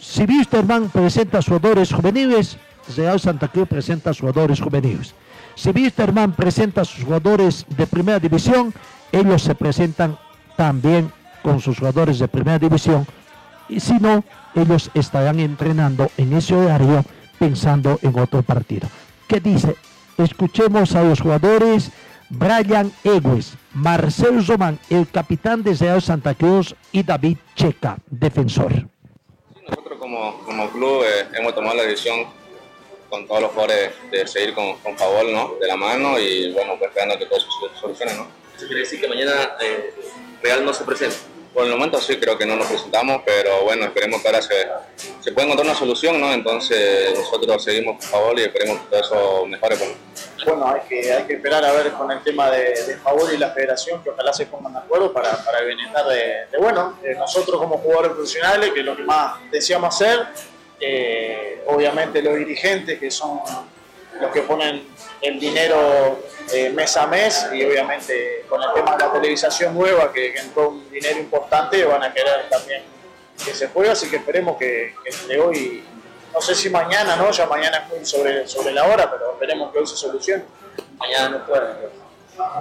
si 0.00 0.24
Wisterman 0.24 0.88
presenta 0.90 1.40
jugadores 1.42 1.92
juveniles, 1.92 2.58
Real 2.96 3.20
Santa 3.20 3.48
Cruz 3.48 3.68
presenta 3.68 4.12
jugadores 4.12 4.60
juveniles. 4.60 5.14
Si 5.60 5.68
Wisterman 5.72 6.32
presenta 6.32 6.86
sus 6.86 7.04
jugadores 7.04 7.66
de 7.68 7.86
primera 7.86 8.18
división, 8.18 8.72
ellos 9.12 9.42
se 9.42 9.54
presentan 9.54 10.18
también 10.56 11.12
con 11.42 11.60
sus 11.60 11.78
jugadores 11.78 12.18
de 12.18 12.28
primera 12.28 12.58
división. 12.58 13.06
Y 13.68 13.78
si 13.78 13.92
no, 13.98 14.24
ellos 14.54 14.90
estarán 14.94 15.38
entrenando 15.38 16.10
en 16.16 16.32
ese 16.32 16.54
horario 16.54 17.04
pensando 17.38 17.98
en 18.00 18.18
otro 18.18 18.42
partido. 18.42 18.88
¿Qué 19.28 19.38
dice? 19.38 19.76
Escuchemos 20.16 20.94
a 20.94 21.04
los 21.04 21.20
jugadores 21.20 21.92
Brian 22.30 22.90
Egues, 23.04 23.52
Marcel 23.74 24.46
Román, 24.46 24.78
el 24.88 25.10
capitán 25.10 25.62
de 25.62 25.74
Real 25.74 26.00
Santa 26.00 26.32
Cruz 26.34 26.74
y 26.90 27.02
David 27.02 27.36
Checa, 27.54 27.98
defensor. 28.08 28.88
Nosotros 29.68 29.98
como, 29.98 30.38
como 30.38 30.70
club 30.70 31.02
eh, 31.02 31.28
hemos 31.38 31.54
tomado 31.54 31.76
la 31.76 31.82
decisión 31.82 32.39
con 33.10 33.26
todos 33.26 33.42
los 33.42 33.50
jugadores 33.50 33.90
de 34.10 34.26
seguir 34.26 34.54
con, 34.54 34.78
con 34.78 34.96
favor, 34.96 35.26
¿no? 35.26 35.56
De 35.60 35.66
la 35.66 35.76
mano 35.76 36.18
y 36.18 36.52
bueno, 36.52 36.76
pues 36.78 36.88
esperando 36.88 37.18
que 37.18 37.26
todo 37.26 37.40
se 37.40 37.46
solucione, 37.78 38.14
¿no? 38.14 38.28
¿Eso 38.56 38.66
quiere 38.66 38.80
decir 38.80 39.00
que 39.00 39.08
mañana 39.08 39.56
eh, 39.60 39.92
Real 40.42 40.64
no 40.64 40.72
se 40.72 40.84
presenta? 40.84 41.16
Por 41.52 41.64
el 41.64 41.72
momento 41.72 42.00
sí 42.00 42.16
creo 42.16 42.38
que 42.38 42.46
no 42.46 42.54
nos 42.54 42.68
presentamos, 42.68 43.22
pero 43.26 43.64
bueno, 43.64 43.84
esperemos 43.84 44.22
que 44.22 44.28
ahora 44.28 44.40
se, 44.40 44.68
se 45.20 45.32
pueda 45.32 45.46
encontrar 45.46 45.66
una 45.66 45.76
solución, 45.76 46.20
¿no? 46.20 46.32
Entonces 46.32 47.12
nosotros 47.18 47.64
seguimos 47.64 47.96
por 47.96 48.04
favor 48.04 48.38
y 48.38 48.42
esperemos 48.42 48.78
que 48.78 48.86
todo 48.86 49.00
eso 49.00 49.46
mejore. 49.46 49.76
Por... 49.76 49.88
Bueno, 50.46 50.68
hay 50.72 50.82
que, 50.88 51.12
hay 51.12 51.24
que 51.24 51.32
esperar 51.34 51.64
a 51.64 51.72
ver 51.72 51.90
con 51.90 52.08
el 52.12 52.22
tema 52.22 52.52
de, 52.52 52.84
de 52.84 52.96
favor 52.98 53.34
y 53.34 53.36
la 53.36 53.50
federación, 53.50 54.00
que 54.04 54.10
ojalá 54.10 54.32
se 54.32 54.46
pongan 54.46 54.74
de 54.74 54.78
acuerdo 54.78 55.12
para, 55.12 55.44
para 55.44 55.58
el 55.58 55.66
bienestar 55.66 56.06
de, 56.06 56.46
de, 56.52 56.58
bueno, 56.58 56.96
de 57.02 57.16
nosotros 57.16 57.60
como 57.60 57.78
jugadores 57.78 58.12
profesionales, 58.12 58.70
que 58.72 58.80
es 58.80 58.86
lo 58.86 58.96
que 58.96 59.02
más 59.02 59.40
deseamos 59.50 59.92
hacer, 59.92 60.28
eh, 60.80 61.62
obviamente 61.66 62.22
los 62.22 62.36
dirigentes, 62.36 62.98
que 62.98 63.10
son 63.10 63.40
los 64.20 64.32
que 64.32 64.42
ponen 64.42 64.86
el 65.20 65.38
dinero 65.38 66.24
eh, 66.52 66.70
mes 66.70 66.96
a 66.96 67.06
mes 67.06 67.46
y 67.52 67.64
obviamente 67.64 68.44
con 68.48 68.62
el 68.62 68.72
tema 68.74 68.96
de 68.96 69.04
la 69.04 69.12
televisación 69.12 69.74
nueva 69.74 70.12
que, 70.12 70.34
entró 70.34 70.70
un 70.70 70.90
dinero 70.90 71.18
importante 71.18 71.84
van 71.84 72.02
a 72.02 72.12
querer 72.12 72.48
también 72.50 72.82
que 73.44 73.54
se 73.54 73.68
juegue, 73.68 73.90
así 73.90 74.10
que 74.10 74.16
esperemos 74.16 74.56
que, 74.58 74.94
que 75.02 75.10
entre 75.10 75.40
hoy, 75.40 75.84
no 76.32 76.40
sé 76.40 76.54
si 76.54 76.68
mañana, 76.68 77.16
¿no? 77.16 77.30
Ya 77.30 77.46
mañana 77.46 77.88
es 77.98 78.08
sobre, 78.08 78.46
sobre 78.46 78.72
la 78.72 78.86
hora, 78.86 79.10
pero 79.10 79.32
esperemos 79.32 79.72
que 79.72 79.78
hoy 79.78 79.86
se 79.86 79.96
solucione. 79.96 80.44
Mañana 80.98 81.38
no 81.38 81.46
puede. 81.46 82.09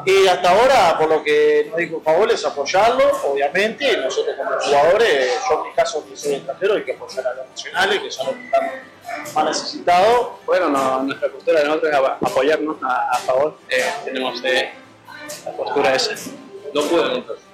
Y 0.06 0.28
hasta 0.28 0.50
ahora, 0.52 0.98
por 0.98 1.10
lo 1.10 1.24
que 1.24 1.68
nos 1.70 1.78
dijo 1.78 2.02
Favor, 2.02 2.32
es 2.32 2.46
apoyarlo, 2.46 3.04
obviamente, 3.24 3.92
y 3.92 3.98
nosotros 3.98 4.36
como 4.38 4.52
jugadores, 4.52 5.40
yo 5.50 5.58
en 5.58 5.64
mi 5.70 5.74
caso 5.74 6.06
que 6.08 6.16
soy 6.16 6.36
extranjero, 6.36 6.76
hay 6.76 6.84
que 6.84 6.94
apoyar 6.94 7.28
a 7.28 7.36
los 7.36 7.50
nacionales, 7.50 8.00
que 8.00 8.12
son 8.12 8.28
los 8.28 8.36
que 8.36 8.46
están 8.46 8.72
más 9.36 9.46
necesitados. 9.46 10.30
Bueno, 10.46 10.70
no, 10.70 11.04
nuestra 11.04 11.30
postura 11.30 11.60
de 11.60 11.66
nosotros 11.68 11.92
es 11.92 12.30
apoyarnos 12.30 12.78
a, 12.84 13.10
a 13.12 13.18
favor. 13.18 13.58
Eh, 13.70 13.84
tenemos 14.06 14.42
eh, 14.44 14.72
la 15.46 15.52
postura 15.52 15.96
esa. 15.96 16.16
No 16.74 16.82
pueden 16.84 17.18
entonces. 17.18 17.46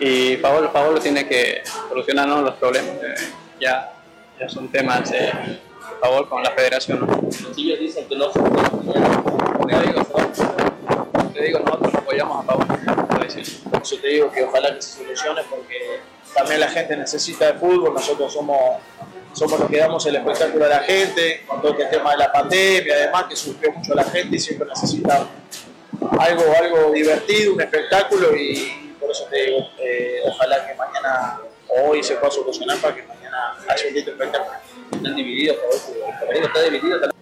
Y 0.00 0.36
favor, 0.36 0.70
favor 0.72 1.00
tiene 1.00 1.26
que 1.26 1.62
solucionarnos 1.88 2.42
los 2.42 2.54
problemas. 2.54 2.96
Eh, 3.02 3.14
ya, 3.60 3.92
ya 4.38 4.48
son 4.48 4.68
temas 4.68 5.10
de 5.10 5.32
favor 6.00 6.28
con 6.28 6.42
la 6.42 6.50
federación. 6.50 7.06
Si 7.54 7.70
ellos 7.70 7.80
dicen 7.80 8.08
que 8.08 8.16
no 8.16 8.30
se 8.32 8.40
digo, 11.44 11.58
nosotros 11.60 11.94
apoyamos 11.94 12.44
a 12.44 12.46
favor. 12.46 12.66
Por 13.08 13.26
eso 13.26 13.96
te 14.00 14.08
digo 14.08 14.30
que 14.30 14.44
ojalá 14.44 14.74
que 14.74 14.82
se 14.82 14.98
solucione 14.98 15.42
porque 15.48 16.00
también 16.34 16.60
la 16.60 16.68
gente 16.68 16.96
necesita 16.96 17.52
de 17.52 17.58
fútbol, 17.58 17.94
nosotros 17.94 18.32
somos, 18.32 18.58
somos 19.32 19.60
los 19.60 19.70
que 19.70 19.78
damos 19.78 20.04
el 20.06 20.16
espectáculo 20.16 20.64
a 20.64 20.68
la 20.68 20.80
gente, 20.80 21.44
con 21.46 21.60
todo 21.60 21.72
este 21.72 21.86
tema 21.86 22.12
de 22.12 22.18
la 22.18 22.32
pandemia, 22.32 22.94
además 22.94 23.24
que 23.28 23.36
sufrió 23.36 23.72
mucho 23.72 23.94
la 23.94 24.04
gente 24.04 24.36
y 24.36 24.40
siempre 24.40 24.68
necesita 24.68 25.26
algo, 26.18 26.44
algo 26.58 26.92
divertido, 26.92 27.54
un 27.54 27.60
espectáculo 27.60 28.36
y 28.36 28.94
por 28.98 29.10
eso 29.10 29.26
te 29.30 29.46
digo, 29.46 29.68
eh, 29.78 30.20
ojalá 30.26 30.66
que 30.66 30.74
mañana 30.74 31.40
hoy 31.68 32.02
se 32.02 32.14
pueda 32.16 32.30
solucionar 32.30 32.78
para 32.78 32.94
que 32.94 33.02
mañana 33.02 33.56
haya 33.68 33.88
un 33.88 33.94
lindo 33.94 34.10
espectáculo. 34.12 34.52
Están 34.92 35.16
divididos, 35.16 35.56
el 35.56 36.18
femenino 36.18 36.46
está 36.46 36.62
dividido. 36.62 37.12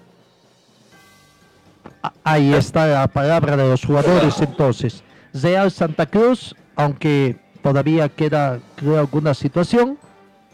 Ahí 2.24 2.54
está 2.54 2.86
la 2.86 3.06
palabra 3.08 3.56
de 3.56 3.68
los 3.68 3.84
jugadores 3.84 4.40
entonces. 4.40 5.02
Real 5.34 5.70
Santa 5.70 6.06
Cruz, 6.06 6.54
aunque 6.76 7.36
todavía 7.62 8.08
queda 8.08 8.58
creo 8.76 8.98
alguna 8.98 9.34
situación, 9.34 9.98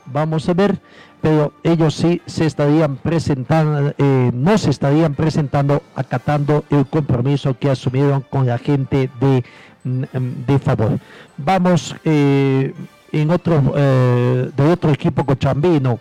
vamos 0.07 0.49
a 0.49 0.55
ver, 0.55 0.81
pero 1.21 1.53
ellos 1.63 1.95
sí 1.95 2.21
se 2.27 2.47
estarían 2.47 2.97
presentando, 2.97 3.95
eh, 3.97 4.31
no 4.35 4.59
se 4.59 4.71
estarían 4.71 5.15
presentando 5.15 5.83
acatando 5.95 6.65
el 6.71 6.87
compromiso 6.87 7.57
que 7.59 7.71
asumieron 7.71 8.23
con 8.23 8.47
la 8.47 8.59
gente 8.59 9.09
de, 9.21 9.45
de 9.85 10.59
favor. 10.59 10.99
Vamos 11.37 11.95
eh, 12.05 12.75
en 13.13 13.31
otro, 13.31 13.73
eh, 13.77 14.51
de 14.57 14.65
otro 14.65 14.91
equipo 14.91 15.25
cochambino, 15.25 16.01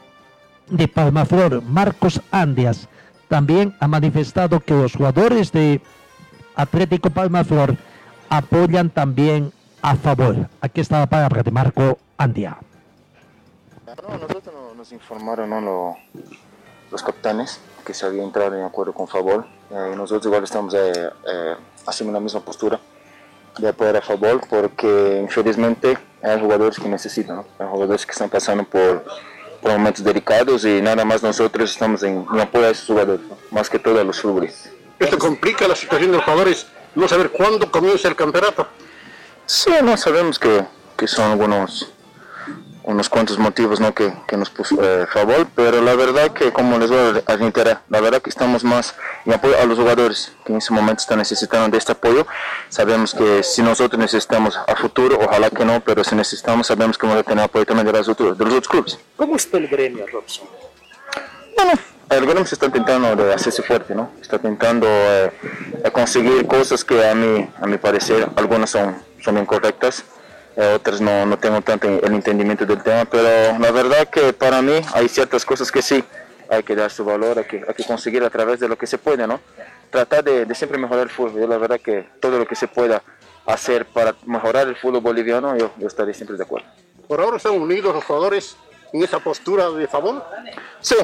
de 0.69 0.87
Palmaflor, 0.87 1.61
Marcos 1.61 2.19
Andias 2.31 2.89
también 3.27 3.75
ha 3.79 3.87
manifestado 3.87 4.59
que 4.59 4.73
los 4.73 4.93
jugadores 4.93 5.51
de 5.51 5.81
Atlético 6.55 7.09
Palmaflor 7.09 7.75
apoyan 8.29 8.89
también 8.89 9.51
a 9.81 9.95
favor. 9.95 10.49
Aquí 10.61 10.81
está 10.81 10.99
la 10.99 11.07
palabra 11.07 11.43
de 11.43 11.51
Marco 11.51 11.97
Andia. 12.17 12.57
No, 13.85 14.17
nosotros 14.17 14.75
nos 14.75 14.91
informaron 14.91 15.49
¿no? 15.49 15.61
Lo, 15.61 15.97
los 16.91 17.03
capitanes 17.03 17.59
que 17.85 17.93
se 17.93 18.05
había 18.05 18.23
entrado 18.23 18.55
en 18.55 18.63
acuerdo 18.63 18.93
con 18.93 19.07
favor. 19.07 19.45
Eh, 19.71 19.93
nosotros 19.95 20.25
igual 20.25 20.43
estamos 20.43 20.73
eh, 20.73 20.91
eh, 21.27 21.55
haciendo 21.85 22.13
la 22.13 22.19
misma 22.19 22.39
postura 22.39 22.79
de 23.57 23.69
apoyar 23.69 23.97
a 23.97 24.01
favor 24.01 24.41
porque 24.49 25.19
infelizmente 25.21 25.97
hay 26.21 26.39
jugadores 26.39 26.79
que 26.79 26.89
necesitan, 26.89 27.37
¿no? 27.37 27.45
hay 27.59 27.67
jugadores 27.67 28.05
que 28.05 28.11
están 28.11 28.29
pasando 28.29 28.63
por 28.65 29.05
momentos 29.73 30.03
delicados 30.03 30.65
y 30.65 30.81
nada 30.81 31.03
más 31.05 31.23
nosotros 31.23 31.71
estamos 31.71 32.03
en, 32.03 32.25
en 32.31 32.39
apoyo 32.39 32.67
a 32.67 32.69
esos 32.69 32.87
jugadores, 32.87 33.25
más 33.51 33.69
que 33.69 33.79
todo 33.79 33.99
a 33.99 34.03
los 34.03 34.21
futbolistas. 34.21 34.71
¿Esto 34.99 35.17
complica 35.17 35.67
la 35.67 35.75
situación 35.75 36.11
de 36.11 36.17
los 36.17 36.25
jugadores? 36.25 36.67
No 36.93 37.07
saber 37.07 37.31
cuándo 37.31 37.69
comienza 37.69 38.07
el 38.07 38.15
campeonato. 38.15 38.67
Sí, 39.45 39.71
no 39.83 39.97
sabemos 39.97 40.39
que, 40.39 40.65
que 40.95 41.07
son 41.07 41.31
algunos 41.31 41.91
unos 42.85 43.09
cuantos 43.09 43.39
motivos 43.39 43.79
¿no? 43.79 43.93
que, 43.93 44.13
que 44.27 44.37
nos 44.37 44.49
puso 44.49 44.75
eh, 44.81 45.07
favor, 45.07 45.47
pero 45.55 45.81
la 45.81 45.95
verdad 45.95 46.31
que 46.31 46.51
como 46.51 46.77
les 46.77 46.89
voy 46.89 47.21
a 47.25 47.35
reiterar, 47.35 47.81
la 47.89 47.99
verdad 47.99 48.21
que 48.21 48.29
estamos 48.29 48.63
más 48.63 48.95
en 49.25 49.33
apoyo 49.33 49.59
a 49.59 49.65
los 49.65 49.79
jugadores 49.79 50.31
que 50.45 50.51
en 50.51 50.59
ese 50.59 50.71
momento 50.71 51.01
están 51.01 51.17
necesitando 51.17 51.67
de 51.69 51.77
este 51.77 51.93
apoyo. 51.93 52.27
Sabemos 52.69 53.13
que 53.13 53.41
si 53.41 53.63
nosotros 53.63 53.99
necesitamos 53.99 54.57
a 54.57 54.75
futuro, 54.75 55.17
ojalá 55.19 55.49
que 55.49 55.65
no, 55.65 55.81
pero 55.81 56.03
si 56.03 56.15
necesitamos 56.15 56.67
sabemos 56.67 56.97
que 56.97 57.07
vamos 57.07 57.21
a 57.21 57.23
tener 57.23 57.43
apoyo 57.43 57.65
también 57.65 57.87
de 57.87 57.93
los 57.93 58.07
otros, 58.07 58.37
de 58.37 58.45
los 58.45 58.53
otros 58.53 58.67
clubes. 58.67 58.99
¿Cómo 59.17 59.35
está 59.35 59.57
el 59.57 59.67
gremio, 59.67 60.05
Robson? 60.05 60.47
Bueno, 61.57 61.71
el 62.09 62.25
gremio 62.25 62.45
se 62.45 62.53
está 62.53 62.67
intentando 62.67 63.15
de 63.15 63.33
hacerse 63.33 63.63
fuerte, 63.63 63.95
¿no? 63.95 64.11
Está 64.21 64.35
intentando 64.35 64.85
eh, 64.87 65.31
conseguir 65.91 66.45
cosas 66.45 66.83
que 66.83 67.03
a 67.07 67.15
mí, 67.15 67.49
a 67.59 67.65
mi 67.65 67.77
parecer, 67.77 68.29
algunas 68.35 68.69
son, 68.69 68.95
son 69.23 69.39
incorrectas 69.39 70.03
otras 70.55 71.01
no, 71.01 71.25
no 71.25 71.37
tengo 71.37 71.61
tanto 71.61 71.87
el 71.87 72.13
entendimiento 72.13 72.65
del 72.65 72.81
tema, 72.81 73.05
pero 73.05 73.59
la 73.59 73.71
verdad 73.71 74.07
que 74.07 74.31
para 74.33 74.61
mí 74.61 74.79
hay 74.93 75.09
ciertas 75.09 75.45
cosas 75.45 75.71
que 75.71 75.81
sí 75.81 76.03
hay 76.49 76.63
que 76.63 76.75
dar 76.75 76.91
su 76.91 77.03
valor, 77.03 77.39
hay 77.39 77.45
que, 77.45 77.63
hay 77.67 77.73
que 77.73 77.83
conseguir 77.83 78.23
a 78.23 78.29
través 78.29 78.59
de 78.59 78.67
lo 78.67 78.77
que 78.77 78.87
se 78.87 78.97
puede, 78.97 79.27
¿no? 79.27 79.39
Tratar 79.89 80.23
de, 80.23 80.45
de 80.45 80.55
siempre 80.55 80.77
mejorar 80.77 81.03
el 81.03 81.09
fútbol. 81.09 81.41
Yo 81.41 81.47
la 81.47 81.57
verdad 81.57 81.79
que 81.79 82.07
todo 82.19 82.37
lo 82.37 82.45
que 82.45 82.55
se 82.55 82.67
pueda 82.67 83.01
hacer 83.45 83.85
para 83.85 84.15
mejorar 84.25 84.67
el 84.67 84.75
fútbol 84.75 85.01
boliviano, 85.01 85.55
yo, 85.57 85.71
yo 85.77 85.87
estaré 85.87 86.13
siempre 86.13 86.37
de 86.37 86.43
acuerdo. 86.43 86.67
¿Por 87.07 87.21
ahora 87.21 87.37
están 87.37 87.53
unidos 87.53 87.93
los 87.93 88.03
jugadores 88.03 88.57
en 88.91 89.03
esa 89.03 89.19
postura 89.19 89.69
de 89.69 89.87
favor? 89.87 90.23
Sí, 90.81 90.95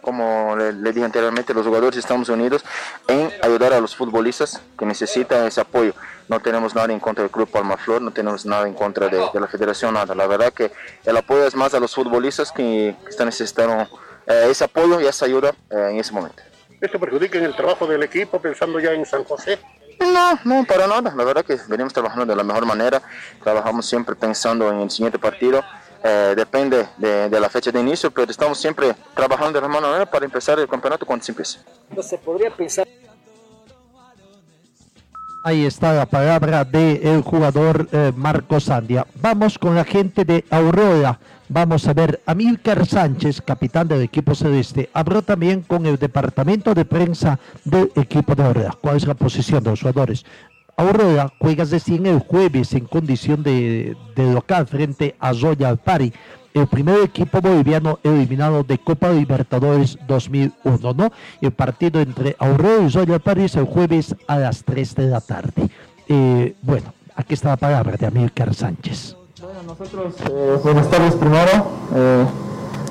como 0.00 0.54
le, 0.56 0.72
le, 0.72 0.92
dije 0.92 1.04
anteriormente, 1.04 1.54
los 1.54 1.66
jugadores 1.66 1.98
estamos 1.98 2.28
unidos 2.28 2.64
en 3.06 3.32
ayudar 3.42 3.72
a 3.72 3.80
los 3.80 3.96
futbolistas 3.96 4.60
que 4.78 4.86
necesitan 4.86 5.46
ese 5.46 5.60
apoyo. 5.60 5.94
No 6.28 6.40
tenemos 6.40 6.74
nada 6.74 6.92
en 6.92 7.00
contra 7.00 7.22
del 7.22 7.30
Club 7.30 7.50
Palmaflor, 7.50 8.02
no 8.02 8.10
tenemos 8.10 8.44
nada 8.46 8.66
en 8.66 8.74
contra 8.74 9.08
de, 9.08 9.18
de 9.32 9.40
la 9.40 9.46
federación, 9.46 9.94
nada. 9.94 10.14
La 10.14 10.26
verdad 10.26 10.52
que 10.52 10.70
el 11.04 11.16
apoyo 11.16 11.46
es 11.46 11.54
más 11.54 11.74
a 11.74 11.80
los 11.80 11.94
futbolistas 11.94 12.52
que, 12.52 12.94
que 13.04 13.10
están 13.10 13.26
necesitando 13.26 13.88
eh, 14.26 14.48
ese 14.50 14.64
apoyo 14.64 15.00
y 15.00 15.06
esa 15.06 15.24
ayuda 15.24 15.50
eh, 15.70 15.88
en 15.90 15.98
ese 15.98 16.12
momento. 16.12 16.42
¿Esto 16.80 17.00
perjudica 17.00 17.38
en 17.38 17.44
el 17.44 17.56
trabajo 17.56 17.86
del 17.86 18.02
equipo 18.02 18.40
pensando 18.40 18.78
ya 18.78 18.92
en 18.92 19.04
San 19.04 19.24
José? 19.24 19.58
No, 20.00 20.38
no, 20.44 20.64
para 20.64 20.86
nada. 20.86 21.12
La 21.16 21.24
verdad 21.24 21.44
que 21.44 21.58
venimos 21.66 21.92
trabajando 21.92 22.26
de 22.26 22.36
la 22.36 22.44
mejor 22.44 22.64
manera. 22.66 23.02
Trabajamos 23.42 23.84
siempre 23.86 24.14
pensando 24.14 24.70
en 24.70 24.80
el 24.80 24.90
siguiente 24.90 25.18
partido. 25.18 25.64
Eh, 26.04 26.34
depende 26.36 26.88
de, 26.98 27.28
de 27.28 27.40
la 27.40 27.48
fecha 27.48 27.72
de 27.72 27.80
inicio, 27.80 28.12
pero 28.12 28.30
estamos 28.30 28.60
siempre 28.60 28.94
trabajando 29.16 29.54
de 29.54 29.60
la 29.60 29.66
mejor 29.66 29.82
manera 29.82 30.06
para 30.06 30.24
empezar 30.24 30.56
el 30.60 30.68
campeonato 30.68 31.04
cuando 31.04 31.24
se 31.24 31.32
empiece. 31.32 31.58
Entonces, 31.90 32.20
podría 32.20 32.54
pensar. 32.54 32.86
Ahí 35.42 35.64
está 35.64 35.92
la 35.92 36.06
palabra 36.06 36.64
del 36.64 37.22
jugador 37.22 37.88
eh, 37.92 38.12
Marco 38.16 38.58
Sandia. 38.58 39.06
Vamos 39.22 39.56
con 39.56 39.76
la 39.76 39.84
gente 39.84 40.24
de 40.24 40.44
Aurora. 40.50 41.20
Vamos 41.48 41.86
a 41.86 41.94
ver, 41.94 42.20
Amílcar 42.26 42.84
Sánchez, 42.84 43.40
capitán 43.40 43.86
del 43.86 44.02
equipo 44.02 44.34
celeste, 44.34 44.90
habló 44.92 45.22
también 45.22 45.62
con 45.62 45.86
el 45.86 45.96
departamento 45.96 46.74
de 46.74 46.84
prensa 46.84 47.38
del 47.64 47.90
equipo 47.94 48.34
de 48.34 48.42
Aurora. 48.42 48.76
¿Cuál 48.80 48.96
es 48.96 49.06
la 49.06 49.14
posición 49.14 49.62
de 49.62 49.70
los 49.70 49.80
jugadores? 49.80 50.26
Aurora 50.76 51.32
juega 51.38 51.64
recién 51.64 52.06
el 52.06 52.18
jueves 52.18 52.74
en 52.74 52.86
condición 52.86 53.42
de, 53.42 53.96
de 54.16 54.32
local 54.32 54.66
frente 54.66 55.14
a 55.18 55.32
Zoya 55.32 55.68
Alpari, 55.68 56.12
el 56.58 56.66
primer 56.66 57.00
equipo 57.00 57.40
boliviano 57.40 57.98
eliminado 58.02 58.62
de 58.62 58.78
Copa 58.78 59.10
Libertadores 59.10 59.98
2001, 60.06 60.94
¿no? 60.94 61.10
El 61.40 61.52
partido 61.52 62.00
entre 62.00 62.36
Aurora 62.38 62.84
y 62.84 62.90
Zoya 62.90 63.14
Alpari 63.14 63.44
es 63.44 63.56
el 63.56 63.64
jueves 63.64 64.14
a 64.26 64.38
las 64.38 64.64
3 64.64 64.94
de 64.94 65.06
la 65.06 65.20
tarde. 65.20 65.70
Eh, 66.08 66.54
bueno, 66.62 66.92
aquí 67.14 67.34
está 67.34 67.50
la 67.50 67.56
palabra 67.56 67.96
de 67.96 68.06
Amílcar 68.06 68.54
Sánchez. 68.54 69.16
Bueno, 69.40 69.62
nosotros, 69.66 70.14
eh, 70.30 70.58
buenas 70.62 70.90
tardes 70.90 71.14
primero. 71.14 71.66
Eh, 71.94 72.24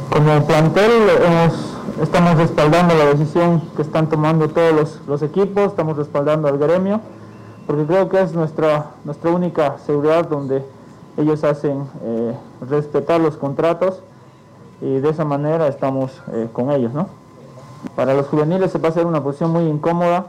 como 0.09 0.47
plantel 0.47 0.91
hemos, 1.25 1.75
estamos 2.01 2.37
respaldando 2.37 2.95
la 2.95 3.05
decisión 3.05 3.61
que 3.75 3.81
están 3.81 4.07
tomando 4.07 4.47
todos 4.49 4.73
los, 4.73 5.01
los 5.07 5.21
equipos, 5.21 5.67
estamos 5.67 5.97
respaldando 5.97 6.47
al 6.47 6.57
gremio, 6.57 7.01
porque 7.65 7.85
creo 7.85 8.07
que 8.07 8.21
es 8.21 8.33
nuestra, 8.33 8.91
nuestra 9.03 9.31
única 9.31 9.77
seguridad 9.85 10.27
donde 10.29 10.63
ellos 11.17 11.43
hacen 11.43 11.87
eh, 12.03 12.33
respetar 12.69 13.19
los 13.19 13.37
contratos 13.37 14.01
y 14.81 14.99
de 14.99 15.09
esa 15.09 15.25
manera 15.25 15.67
estamos 15.67 16.21
eh, 16.31 16.47
con 16.53 16.71
ellos, 16.71 16.93
¿no? 16.93 17.07
Para 17.95 18.13
los 18.13 18.27
juveniles 18.27 18.71
se 18.71 18.77
va 18.77 18.89
a 18.89 18.91
hacer 18.91 19.05
una 19.05 19.23
posición 19.23 19.51
muy 19.51 19.63
incómoda, 19.63 20.27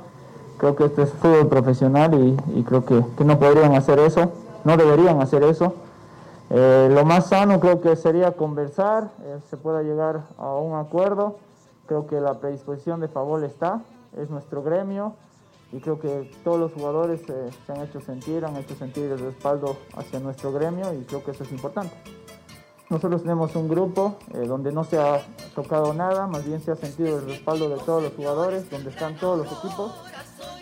creo 0.56 0.74
que 0.74 0.86
este 0.86 1.02
es 1.02 1.12
fútbol 1.12 1.48
profesional 1.48 2.36
y, 2.54 2.62
creo 2.62 2.84
que, 2.84 3.04
que 3.16 3.24
no 3.24 3.38
podrían 3.38 3.74
hacer 3.74 3.98
eso, 3.98 4.32
no 4.64 4.76
deberían 4.76 5.20
hacer 5.20 5.42
eso. 5.44 5.74
Eh, 6.50 6.88
lo 6.90 7.04
más 7.04 7.26
sano 7.26 7.60
creo 7.60 7.80
que 7.82 7.94
sería 7.94 8.32
conversar, 8.32 9.10
se 9.50 9.56
pueda 9.58 9.82
llegar 9.82 10.22
a 10.38 10.54
un 10.54 10.78
acuerdo. 10.78 11.36
Creo 11.86 12.06
que 12.06 12.20
la 12.20 12.34
predisposición 12.34 13.00
de 13.00 13.08
Favol 13.08 13.44
está, 13.44 13.80
es 14.16 14.30
nuestro 14.30 14.62
gremio 14.62 15.14
y 15.72 15.80
creo 15.80 15.98
que 15.98 16.30
todos 16.44 16.58
los 16.58 16.72
jugadores 16.72 17.20
eh, 17.28 17.50
se 17.66 17.72
han 17.72 17.82
hecho 17.82 18.00
sentir, 18.00 18.44
han 18.44 18.56
hecho 18.56 18.74
sentir 18.74 19.04
el 19.04 19.18
respaldo 19.18 19.76
hacia 19.96 20.18
nuestro 20.20 20.52
gremio 20.52 20.94
y 20.94 21.04
creo 21.04 21.22
que 21.22 21.32
eso 21.32 21.44
es 21.44 21.52
importante. 21.52 21.94
Nosotros 22.90 23.22
tenemos 23.22 23.54
un 23.54 23.68
grupo 23.68 24.16
eh, 24.32 24.46
donde 24.46 24.72
no 24.72 24.82
se 24.82 24.98
ha 24.98 25.20
tocado 25.54 25.92
nada, 25.92 26.26
más 26.26 26.46
bien 26.46 26.62
se 26.62 26.70
ha 26.70 26.76
sentido 26.76 27.18
el 27.18 27.26
respaldo 27.26 27.68
de 27.68 27.76
todos 27.76 28.02
los 28.02 28.14
jugadores, 28.14 28.70
donde 28.70 28.88
están 28.88 29.16
todos 29.16 29.38
los 29.38 29.58
equipos 29.58 29.92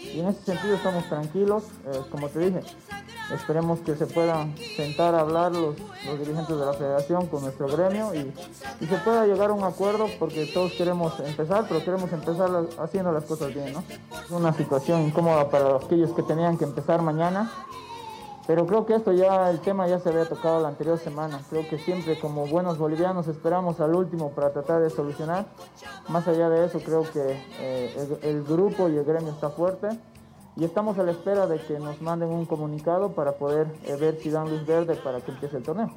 y 0.02 0.20
en 0.20 0.28
ese 0.28 0.42
sentido 0.44 0.74
estamos 0.74 1.08
tranquilos, 1.08 1.64
eh, 1.86 2.00
como 2.10 2.28
te 2.28 2.38
dije, 2.38 2.60
esperemos 3.34 3.80
que 3.80 3.96
se 3.96 4.06
puedan 4.06 4.54
sentar 4.76 5.14
a 5.14 5.20
hablar 5.20 5.52
los, 5.52 5.76
los 6.06 6.18
dirigentes 6.18 6.56
de 6.56 6.64
la 6.64 6.72
federación 6.72 7.26
con 7.26 7.42
nuestro 7.42 7.66
gremio 7.68 8.14
y, 8.14 8.32
y, 8.80 8.86
se 8.86 8.96
pueda 8.98 9.26
llegar 9.26 9.50
a 9.50 9.52
un 9.52 9.64
acuerdo 9.64 10.06
porque 10.18 10.46
todos 10.46 10.72
queremos 10.72 11.18
empezar, 11.20 11.66
pero 11.68 11.84
queremos 11.84 12.12
empezar 12.12 12.50
haciendo 12.78 13.12
las 13.12 13.24
cosas 13.24 13.52
bien, 13.52 13.72
¿no? 13.72 13.82
Es 14.24 14.30
una 14.30 14.52
situación 14.52 15.02
incómoda 15.02 15.50
para 15.50 15.76
aquellos 15.76 16.12
que 16.12 16.22
tenían 16.22 16.56
que 16.56 16.64
empezar 16.64 17.02
mañana, 17.02 17.50
pero 18.46 18.66
creo 18.66 18.86
que 18.86 18.94
esto 18.94 19.12
ya, 19.12 19.50
el 19.50 19.60
tema 19.60 19.88
ya 19.88 19.98
se 19.98 20.08
había 20.08 20.28
tocado 20.28 20.62
la 20.62 20.68
anterior 20.68 20.98
semana. 20.98 21.40
Creo 21.50 21.68
que 21.68 21.78
siempre 21.78 22.18
como 22.18 22.46
buenos 22.46 22.78
bolivianos 22.78 23.26
esperamos 23.26 23.80
al 23.80 23.94
último 23.94 24.30
para 24.30 24.52
tratar 24.52 24.82
de 24.82 24.90
solucionar. 24.90 25.46
Más 26.08 26.28
allá 26.28 26.48
de 26.48 26.66
eso, 26.66 26.78
creo 26.80 27.02
que 27.02 27.40
eh, 27.60 28.18
el, 28.22 28.36
el 28.36 28.44
grupo 28.44 28.88
y 28.88 28.96
el 28.96 29.04
gremio 29.04 29.32
está 29.32 29.50
fuerte 29.50 29.88
y 30.56 30.64
estamos 30.64 30.98
a 30.98 31.02
la 31.02 31.10
espera 31.10 31.46
de 31.46 31.58
que 31.58 31.78
nos 31.78 32.00
manden 32.00 32.30
un 32.30 32.46
comunicado 32.46 33.12
para 33.12 33.32
poder 33.32 33.66
eh, 33.84 33.96
ver 33.96 34.18
si 34.22 34.30
dan 34.30 34.48
luz 34.48 34.64
verde 34.64 34.94
para 34.94 35.20
que 35.20 35.30
empiece 35.30 35.58
el 35.58 35.62
torneo. 35.62 35.90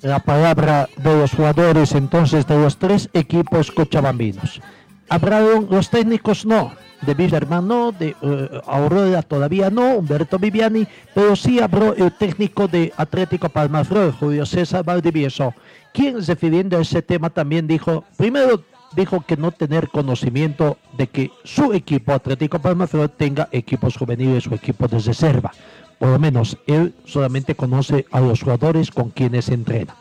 La 0.00 0.18
palabra 0.18 0.88
de 0.96 1.16
los 1.16 1.32
jugadores 1.32 1.92
entonces 1.92 2.46
de 2.46 2.58
los 2.58 2.78
tres 2.78 3.08
equipos 3.14 3.72
cochabambinos. 3.72 4.60
Hablaron 5.08 5.66
los 5.70 5.90
técnicos 5.90 6.46
no, 6.46 6.72
de 7.04 7.14
Villarman 7.14 7.66
no, 7.66 7.92
de 7.92 8.16
uh, 8.20 8.70
Aurora 8.70 9.22
todavía 9.22 9.70
no, 9.70 9.96
Humberto 9.96 10.38
Viviani, 10.38 10.86
pero 11.14 11.36
sí 11.36 11.60
habló 11.60 11.94
el 11.94 12.12
técnico 12.12 12.68
de 12.68 12.92
Atlético 12.96 13.48
Palmaflor, 13.48 14.12
Julio 14.12 14.46
César 14.46 14.84
Valdivieso, 14.84 15.54
quien 15.92 16.24
refiriendo 16.24 16.78
a 16.78 16.82
ese 16.82 17.02
tema 17.02 17.30
también 17.30 17.66
dijo, 17.66 18.04
primero 18.16 18.62
dijo 18.94 19.24
que 19.26 19.36
no 19.36 19.52
tener 19.52 19.88
conocimiento 19.88 20.78
de 20.96 21.06
que 21.08 21.30
su 21.44 21.72
equipo 21.72 22.12
Atlético 22.12 22.58
Palmaflor 22.58 23.08
tenga 23.08 23.48
equipos 23.52 23.96
juveniles 23.96 24.46
o 24.46 24.54
equipos 24.54 24.90
de 24.90 24.98
reserva. 24.98 25.52
Por 25.98 26.08
lo 26.08 26.18
menos 26.18 26.58
él 26.66 26.94
solamente 27.04 27.54
conoce 27.54 28.06
a 28.10 28.20
los 28.20 28.42
jugadores 28.42 28.90
con 28.90 29.10
quienes 29.10 29.48
entrena. 29.48 29.94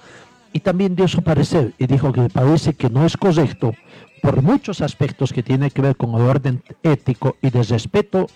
Y 0.52 0.60
también 0.60 0.96
dio 0.96 1.08
su 1.08 1.22
parecer 1.24 1.74
y 1.78 1.88
dijo 1.88 2.12
que 2.12 2.30
parece 2.30 2.74
que 2.74 2.90
no 2.90 3.06
es 3.06 3.18
correcto 3.18 3.74
por 4.24 4.42
muchos 4.42 4.80
aspectos 4.80 5.34
que 5.34 5.44
tiene 5.44 5.70
que 5.70 5.82
ver 5.82 5.98
con 5.98 6.16
el 6.16 6.22
orden 6.22 6.64
ético 6.82 7.36
y 7.42 7.50
de 7.50 7.62
respeto 7.62 8.28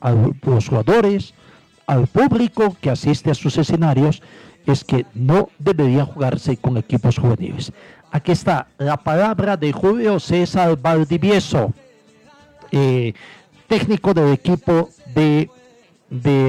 a 0.00 0.12
los 0.12 0.68
jugadores, 0.68 1.34
al 1.88 2.06
público 2.06 2.76
que 2.80 2.90
asiste 2.90 3.32
a 3.32 3.34
sus 3.34 3.58
escenarios, 3.58 4.22
es 4.66 4.84
que 4.84 5.04
no 5.14 5.48
debería 5.58 6.04
jugarse 6.04 6.56
con 6.56 6.76
equipos 6.76 7.18
juveniles. 7.18 7.72
Aquí 8.12 8.30
está 8.30 8.68
la 8.78 8.96
palabra 8.98 9.56
de 9.56 9.72
Julio 9.72 10.20
César 10.20 10.78
Valdivieso, 10.80 11.72
eh, 12.70 13.12
técnico 13.66 14.14
del 14.14 14.32
equipo 14.32 14.90
de, 15.12 15.50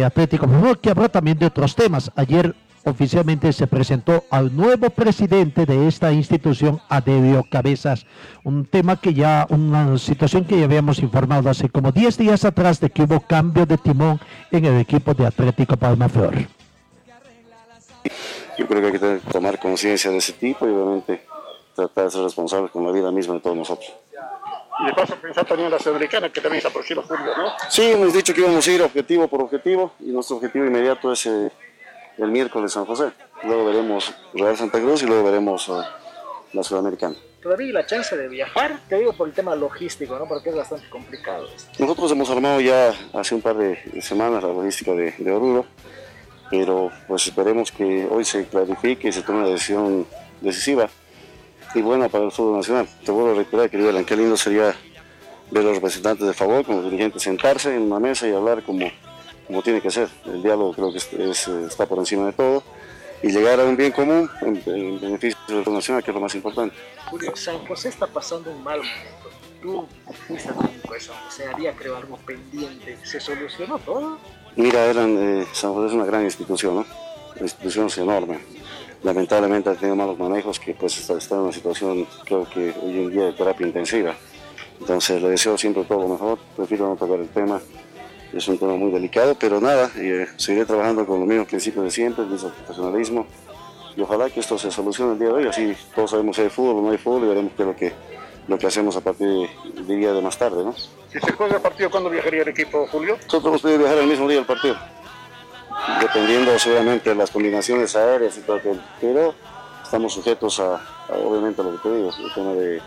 Atlético 0.05 0.45
Bilbao, 0.45 0.75
que 0.75 0.91
habló 0.91 1.09
también 1.09 1.39
de 1.39 1.47
otros 1.47 1.75
temas. 1.75 2.11
Ayer 2.15 2.55
oficialmente 2.89 3.51
se 3.53 3.67
presentó 3.67 4.23
al 4.29 4.55
nuevo 4.55 4.89
presidente 4.89 5.65
de 5.65 5.87
esta 5.87 6.11
institución, 6.11 6.81
Adelio 6.89 7.43
Cabezas, 7.49 8.05
un 8.43 8.65
tema 8.65 8.99
que 8.99 9.13
ya, 9.13 9.45
una 9.49 9.97
situación 9.97 10.45
que 10.45 10.57
ya 10.57 10.65
habíamos 10.65 10.99
informado 10.99 11.49
hace 11.49 11.69
como 11.69 11.91
10 11.91 12.17
días 12.17 12.45
atrás 12.45 12.79
de 12.79 12.89
que 12.89 13.03
hubo 13.03 13.19
cambio 13.19 13.65
de 13.65 13.77
timón 13.77 14.19
en 14.51 14.65
el 14.65 14.79
equipo 14.79 15.13
de 15.13 15.27
Atlético 15.27 15.77
Palmaflor. 15.77 16.35
Yo 18.57 18.67
creo 18.67 18.81
que 18.81 18.87
hay 18.87 19.19
que 19.19 19.31
tomar 19.31 19.59
conciencia 19.59 20.09
de 20.09 20.17
ese 20.17 20.33
tipo 20.33 20.67
y 20.67 20.71
obviamente 20.71 21.21
tratar 21.75 22.05
de 22.05 22.11
ser 22.11 22.23
responsables 22.23 22.71
con 22.71 22.85
la 22.85 22.91
vida 22.91 23.11
misma 23.11 23.35
de 23.35 23.39
todos 23.41 23.55
nosotros. 23.55 23.93
Y 24.79 24.85
de 24.85 24.93
paso 24.93 25.15
pensar 25.15 25.45
también 25.45 25.67
en 25.67 25.73
la 25.73 25.79
Sudamericana, 25.79 26.29
que 26.31 26.41
también 26.41 26.61
se 26.61 26.67
aproxima 26.67 27.01
julio, 27.01 27.25
¿no? 27.35 27.51
Sí, 27.69 27.83
hemos 27.83 28.13
dicho 28.13 28.33
que 28.33 28.41
íbamos 28.41 28.67
a 28.67 28.71
ir 28.71 28.81
objetivo 28.81 29.27
por 29.27 29.41
objetivo 29.41 29.91
y 29.99 30.11
nuestro 30.11 30.37
objetivo 30.37 30.65
inmediato 30.65 31.11
es 31.11 31.25
eh, 31.25 31.51
el 32.17 32.31
miércoles 32.31 32.71
San 32.71 32.85
José. 32.85 33.11
Luego 33.43 33.65
veremos 33.65 34.13
Real 34.33 34.57
Santa 34.57 34.79
Cruz 34.79 35.03
y 35.03 35.05
luego 35.05 35.23
veremos 35.23 35.67
uh, 35.69 35.81
la 36.53 36.63
Sudamericana. 36.63 37.15
Todavía 37.41 37.71
la 37.71 37.85
chance 37.85 38.17
de 38.17 38.27
viajar, 38.27 38.79
te 38.89 38.97
digo 38.97 39.13
por 39.13 39.27
el 39.27 39.33
tema 39.33 39.55
logístico, 39.55 40.17
¿no? 40.17 40.27
Porque 40.27 40.49
es 40.49 40.55
bastante 40.55 40.89
complicado. 40.89 41.47
Esto. 41.55 41.71
Nosotros 41.79 42.11
hemos 42.11 42.29
armado 42.29 42.59
ya 42.59 42.93
hace 43.13 43.35
un 43.35 43.41
par 43.41 43.55
de 43.55 44.01
semanas 44.01 44.43
la 44.43 44.49
logística 44.49 44.91
de, 44.91 45.13
de 45.17 45.31
Oruro, 45.31 45.65
pero 46.49 46.91
pues 47.07 47.27
esperemos 47.27 47.71
que 47.71 48.07
hoy 48.09 48.25
se 48.25 48.45
clarifique 48.47 49.09
y 49.09 49.11
se 49.11 49.21
tome 49.21 49.39
una 49.39 49.49
decisión 49.49 50.05
decisiva 50.41 50.89
y 51.75 51.81
buena 51.81 52.09
para 52.09 52.25
el 52.25 52.31
fútbol 52.31 52.57
nacional. 52.57 52.87
Te 53.05 53.11
vuelvo 53.11 53.31
a 53.31 53.35
reiterar, 53.35 53.69
querido 53.69 53.89
Alan, 53.89 54.03
qué 54.03 54.15
lindo 54.15 54.35
sería 54.35 54.75
ver 55.51 55.63
a 55.63 55.67
los 55.67 55.75
representantes 55.75 56.25
de 56.25 56.33
favor, 56.33 56.65
como 56.65 56.81
dirigentes, 56.81 57.21
sentarse 57.21 57.75
en 57.75 57.83
una 57.83 57.99
mesa 57.99 58.27
y 58.27 58.33
hablar 58.33 58.63
como 58.63 58.89
como 59.47 59.61
tiene 59.61 59.81
que 59.81 59.89
ser. 59.89 60.09
El 60.25 60.43
diálogo 60.43 60.73
creo 60.73 60.91
que 60.91 60.97
es, 60.97 61.13
es, 61.13 61.47
está 61.47 61.85
por 61.85 61.97
encima 61.97 62.27
de 62.27 62.33
todo 62.33 62.63
y 63.23 63.31
llegar 63.31 63.59
a 63.59 63.63
un 63.63 63.75
bien 63.75 63.91
común 63.91 64.29
en, 64.41 64.61
en 64.65 64.99
beneficio 65.01 65.39
de 65.47 65.63
la 65.65 65.71
nacional, 65.71 66.03
que 66.03 66.11
es 66.11 66.15
lo 66.15 66.21
más 66.21 66.35
importante. 66.35 66.75
Julio, 67.09 67.35
San 67.35 67.57
José 67.65 67.89
está 67.89 68.05
pasando 68.07 68.51
un 68.51 68.63
mal 68.63 68.77
momento. 68.79 69.27
Tú 69.61 69.87
fuiste 70.27 70.53
técnico 70.53 70.93
de 70.93 70.99
San 70.99 71.15
José, 71.25 71.45
había 71.51 71.75
creo 71.75 71.97
algo 71.97 72.17
pendiente. 72.17 72.97
¿Se 73.03 73.19
solucionó 73.19 73.79
todo? 73.79 74.19
Mira, 74.55 74.85
eran, 74.85 75.17
eh, 75.17 75.47
San 75.51 75.73
José 75.73 75.87
es 75.87 75.93
una 75.93 76.05
gran 76.05 76.23
institución, 76.23 76.75
¿no? 76.75 76.85
La 77.35 77.41
institución 77.41 77.87
es 77.87 77.97
enorme. 77.97 78.39
Lamentablemente 79.03 79.69
ha 79.69 79.75
tenido 79.75 79.95
malos 79.95 80.17
manejos 80.17 80.59
que 80.59 80.73
pues 80.73 80.97
está, 80.99 81.17
está 81.17 81.35
en 81.35 81.41
una 81.41 81.51
situación, 81.51 82.07
creo 82.25 82.47
que 82.49 82.73
hoy 82.81 82.97
en 82.97 83.11
día 83.11 83.25
de 83.25 83.33
terapia 83.33 83.65
intensiva. 83.65 84.15
Entonces 84.79 85.21
le 85.21 85.29
deseo 85.29 85.57
siempre 85.57 85.83
todo 85.83 86.01
lo 86.01 86.07
mejor, 86.07 86.39
prefiero 86.55 86.87
no 86.87 86.95
tocar 86.95 87.19
el 87.19 87.29
tema 87.29 87.59
es 88.33 88.47
un 88.47 88.57
tema 88.57 88.75
muy 88.75 88.91
delicado, 88.91 89.35
pero 89.39 89.59
nada, 89.61 89.89
eh, 89.95 90.27
seguiré 90.37 90.65
trabajando 90.65 91.05
con 91.05 91.19
los 91.19 91.27
mismos 91.27 91.47
principios 91.47 91.85
de 91.85 91.91
siempre, 91.91 92.23
el 92.23 92.29
mismo 92.29 92.49
profesionalismo, 92.49 93.25
y 93.95 94.01
ojalá 94.01 94.29
que 94.29 94.39
esto 94.39 94.57
se 94.57 94.69
solucione 94.69 95.13
el 95.13 95.19
día 95.19 95.27
de 95.29 95.33
hoy, 95.33 95.47
así 95.47 95.75
todos 95.95 96.11
sabemos 96.11 96.35
si 96.35 96.43
hay 96.43 96.49
fútbol 96.49 96.77
o 96.77 96.81
no 96.81 96.91
hay 96.91 96.97
fútbol 96.97 97.23
y 97.23 97.27
veremos 97.27 97.53
qué 97.55 97.63
es 97.63 97.67
lo 97.67 97.75
que, 97.75 97.93
lo 98.47 98.57
que 98.57 98.67
hacemos 98.67 98.95
a 98.95 99.01
partir 99.01 99.27
del 99.73 99.87
día 99.99 100.13
de 100.13 100.21
más 100.21 100.37
tarde, 100.37 100.63
¿no? 100.63 100.73
Si 100.73 101.19
se 101.19 101.31
juega 101.31 101.55
el 101.55 101.61
partido, 101.61 101.89
¿cuándo 101.89 102.09
viajaría 102.09 102.43
el 102.43 102.49
equipo, 102.49 102.85
Julio? 102.91 103.15
Nosotros 103.15 103.45
hemos 103.45 103.61
podido 103.61 103.79
viajar 103.79 103.97
el 103.97 104.07
mismo 104.07 104.27
día 104.27 104.37
del 104.37 104.45
partido, 104.45 104.75
dependiendo 106.01 106.59
seguramente 106.59 107.09
de 107.09 107.15
las 107.15 107.31
combinaciones 107.31 107.95
aéreas 107.95 108.37
y 108.37 108.41
todo 108.41 108.57
aquello, 108.57 108.81
pero 109.01 109.33
estamos 109.83 110.13
sujetos 110.13 110.59
a, 110.59 110.75
a, 110.75 111.13
obviamente 111.23 111.61
a 111.61 111.63
lo 111.63 111.71
que 111.71 111.89
te 111.89 111.95
digo, 111.95 112.09
el 112.09 112.33
tema 112.33 112.53
de, 112.53 112.81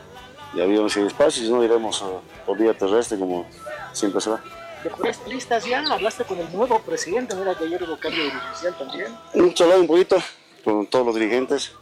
de 0.52 0.62
aviones 0.62 0.96
y 0.96 1.00
espacios, 1.00 1.46
si 1.46 1.52
no 1.52 1.64
iremos 1.64 2.02
a, 2.02 2.44
por 2.44 2.58
vía 2.58 2.74
terrestre 2.74 3.18
como 3.18 3.46
siempre 3.92 4.20
se 4.20 4.30
va. 4.30 4.40
¿De 4.82 4.90
listas 5.30 5.64
ya? 5.66 5.84
¿Hablaste 5.90 6.24
con 6.24 6.38
el 6.38 6.50
nuevo 6.52 6.78
presidente? 6.80 7.34
Mira 7.34 7.54
que 7.54 7.64
ayer 7.64 7.82
hubo 7.82 7.98
cambio 7.98 8.24
dirigencial 8.24 8.78
también. 8.78 9.14
Hemos 9.34 9.60
hablado 9.60 9.80
un 9.82 9.86
poquito 9.86 10.16
con 10.64 10.86
todos 10.86 11.06
los 11.06 11.14
dirigentes 11.16 11.72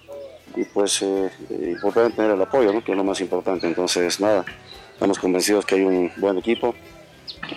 y 0.56 0.64
pues 0.64 1.02
eh, 1.02 1.30
importante 1.48 2.16
tener 2.16 2.32
el 2.32 2.42
apoyo, 2.42 2.72
¿no? 2.72 2.82
que 2.82 2.90
es 2.90 2.98
lo 2.98 3.04
más 3.04 3.20
importante. 3.20 3.68
Entonces, 3.68 4.18
nada, 4.18 4.44
estamos 4.92 5.18
convencidos 5.20 5.64
que 5.64 5.76
hay 5.76 5.82
un 5.82 6.10
buen 6.16 6.38
equipo, 6.38 6.74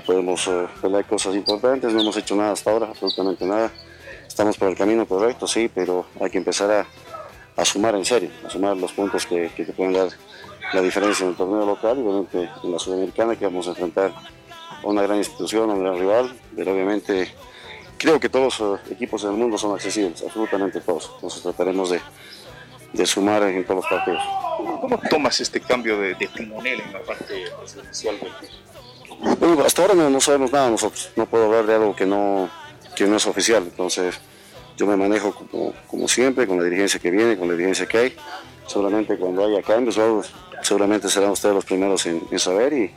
podemos 0.06 0.48
eh, 0.48 0.68
pelear 0.80 1.06
cosas 1.08 1.36
importantes, 1.36 1.92
no 1.92 2.02
hemos 2.02 2.18
hecho 2.18 2.36
nada 2.36 2.52
hasta 2.52 2.70
ahora, 2.70 2.88
absolutamente 2.90 3.44
nada. 3.46 3.72
Estamos 4.28 4.58
por 4.58 4.70
el 4.70 4.78
camino 4.78 5.08
correcto, 5.08 5.48
sí, 5.48 5.72
pero 5.74 6.06
hay 6.20 6.30
que 6.30 6.38
empezar 6.38 6.70
a, 6.72 6.86
a 7.60 7.66
sumar 7.66 7.96
en 7.96 8.06
serio, 8.06 8.30
a 8.46 8.50
sumar 8.50 8.78
los 8.78 8.94
puntos 8.94 9.26
que, 9.26 9.50
que 9.56 9.66
te 9.66 9.74
pueden 9.74 9.94
dar 9.94 10.10
la 10.74 10.82
diferencia 10.82 11.24
en 11.24 11.32
el 11.32 11.36
torneo 11.36 11.66
local 11.66 11.98
y 11.98 12.02
obviamente 12.02 12.50
en 12.64 12.72
la 12.72 12.80
Sudamericana 12.80 13.36
que 13.36 13.46
vamos 13.46 13.66
a 13.68 13.72
enfrentar 13.72 14.14
a 14.84 14.88
una 14.88 15.02
gran 15.02 15.18
institución, 15.18 15.70
a 15.70 15.74
un 15.74 15.84
gran 15.84 16.00
rival, 16.00 16.40
pero 16.56 16.74
obviamente 16.74 17.34
creo 17.98 18.20
que 18.20 18.30
todos 18.30 18.60
los 18.60 18.80
equipos 18.90 19.24
en 19.24 19.32
el 19.32 19.38
mundo 19.38 19.58
son 19.58 19.76
accesibles, 19.76 20.24
absolutamente 20.24 20.82
todos. 20.82 21.12
Entonces 21.16 21.42
trataremos 21.44 21.90
de, 21.92 22.02
de 22.94 23.06
sumar 23.06 23.44
en 23.44 23.64
todos 23.64 23.84
los 23.84 23.88
partidos. 23.88 24.24
¿Cómo 24.82 25.00
tomas 25.10 25.40
este 25.40 25.60
cambio 25.60 25.98
de, 26.00 26.16
de 26.16 26.28
timonel 26.28 26.82
en 26.82 26.94
la 26.94 27.02
parte 27.02 27.46
presidencial 27.60 28.20
del 28.20 28.32
bueno, 29.40 29.64
hasta 29.64 29.84
ahora 29.84 29.94
no, 29.94 30.10
no, 30.10 30.20
sabemos 30.20 30.52
nada 30.52 30.70
nosotros, 30.70 31.12
no 31.16 31.28
puedo 31.28 31.46
hablar 31.46 31.68
de 31.68 31.76
algo 31.76 31.96
que 31.96 32.08
no, 32.08 32.50
que 32.96 33.06
no 33.06 33.18
es 33.18 33.28
oficial, 33.28 33.64
entonces 33.64 34.20
yo 34.78 34.88
me 34.88 34.98
manejo 34.98 35.34
como, 35.34 35.74
como 35.88 36.08
siempre, 36.08 36.48
con 36.48 36.58
la 36.58 36.64
dirigencia 36.64 37.00
que 37.00 37.12
viene, 37.12 37.38
con 37.38 37.48
la 37.48 37.54
dirigencia 37.54 37.86
que 37.86 37.98
hay, 38.00 38.16
seguramente 38.66 39.18
cuando 39.18 39.46
haya 39.46 39.62
cambios, 39.62 40.00
seguramente 40.64 41.08
serán 41.08 41.30
ustedes 41.32 41.54
los 41.54 41.66
primeros 41.66 42.06
en, 42.08 42.24
en 42.32 42.40
saber 42.40 42.74
y 42.74 42.92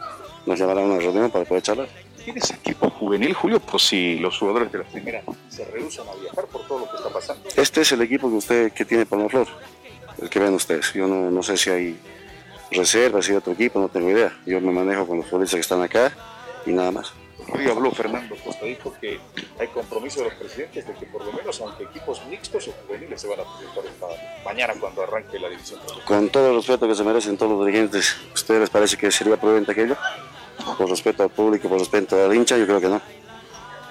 nos 0.46 0.58
llamarán 0.58 0.84
a 0.84 0.86
una 0.86 0.98
reunión 0.98 1.30
para 1.30 1.44
poder 1.44 1.62
charlar. 1.62 1.88
¿Tienes 2.24 2.50
equipo 2.50 2.88
juvenil, 2.88 3.34
Julio, 3.34 3.60
por 3.60 3.80
si 3.80 4.18
los 4.18 4.38
jugadores 4.38 4.72
de 4.72 4.78
la 4.78 4.84
primera 4.84 5.22
se 5.50 5.64
rehusan 5.66 6.08
a 6.08 6.14
viajar 6.14 6.46
por 6.46 6.66
todo 6.66 6.78
lo 6.80 6.90
que 6.90 6.96
está 6.96 7.10
pasando? 7.10 7.48
Este 7.54 7.82
es 7.82 7.92
el 7.92 8.00
equipo 8.02 8.30
que 8.30 8.36
usted 8.36 8.72
que 8.72 8.84
tiene 8.84 9.04
Palmaflor, 9.04 9.46
el 10.22 10.30
que 10.30 10.38
ven 10.38 10.54
ustedes. 10.54 10.92
Yo 10.94 11.06
no, 11.06 11.30
no 11.30 11.42
sé 11.42 11.56
si 11.56 11.70
hay 11.70 11.98
reservas, 12.70 13.26
si 13.26 13.32
hay 13.32 13.36
otro 13.36 13.52
equipo, 13.52 13.78
no 13.78 13.88
tengo 13.88 14.10
idea. 14.10 14.32
Yo 14.46 14.60
me 14.60 14.72
manejo 14.72 15.06
con 15.06 15.18
los 15.18 15.26
futbolistas 15.26 15.56
que 15.58 15.60
están 15.60 15.82
acá 15.82 16.12
y 16.64 16.72
nada 16.72 16.90
más. 16.90 17.12
Hoy 17.52 17.68
habló 17.68 17.90
Fernando 17.90 18.34
Costa, 18.42 18.64
dijo 18.64 18.94
que 19.00 19.20
hay 19.58 19.68
compromiso 19.68 20.20
de 20.20 20.30
los 20.30 20.34
presidentes 20.34 20.86
de 20.86 20.94
que 20.94 21.06
por 21.06 21.24
lo 21.24 21.32
menos, 21.32 21.60
aunque 21.60 21.84
equipos 21.84 22.24
mixtos 22.26 22.68
o 22.68 22.72
juveniles 22.86 23.20
se 23.20 23.28
van 23.28 23.40
a 23.40 23.44
presentar 23.44 23.84
esta 23.84 24.06
mañana 24.44 24.74
cuando 24.80 25.02
arranque 25.02 25.38
la 25.38 25.50
división. 25.50 25.80
Con 26.06 26.30
todo 26.30 26.50
el 26.50 26.56
respeto 26.56 26.88
que 26.88 26.94
se 26.94 27.04
merecen 27.04 27.36
todos 27.36 27.52
los 27.52 27.66
dirigentes, 27.66 28.16
¿a 28.30 28.34
ustedes 28.34 28.60
les 28.60 28.70
parece 28.70 28.96
que 28.96 29.10
sería 29.10 29.36
prudente 29.36 29.72
aquello? 29.72 29.96
Por 30.78 30.88
respeto 30.88 31.22
al 31.22 31.30
público, 31.30 31.68
por 31.68 31.78
respeto 31.78 32.22
al 32.22 32.34
hincha, 32.34 32.56
yo 32.56 32.66
creo 32.66 32.80
que 32.80 32.88
no. 32.88 33.00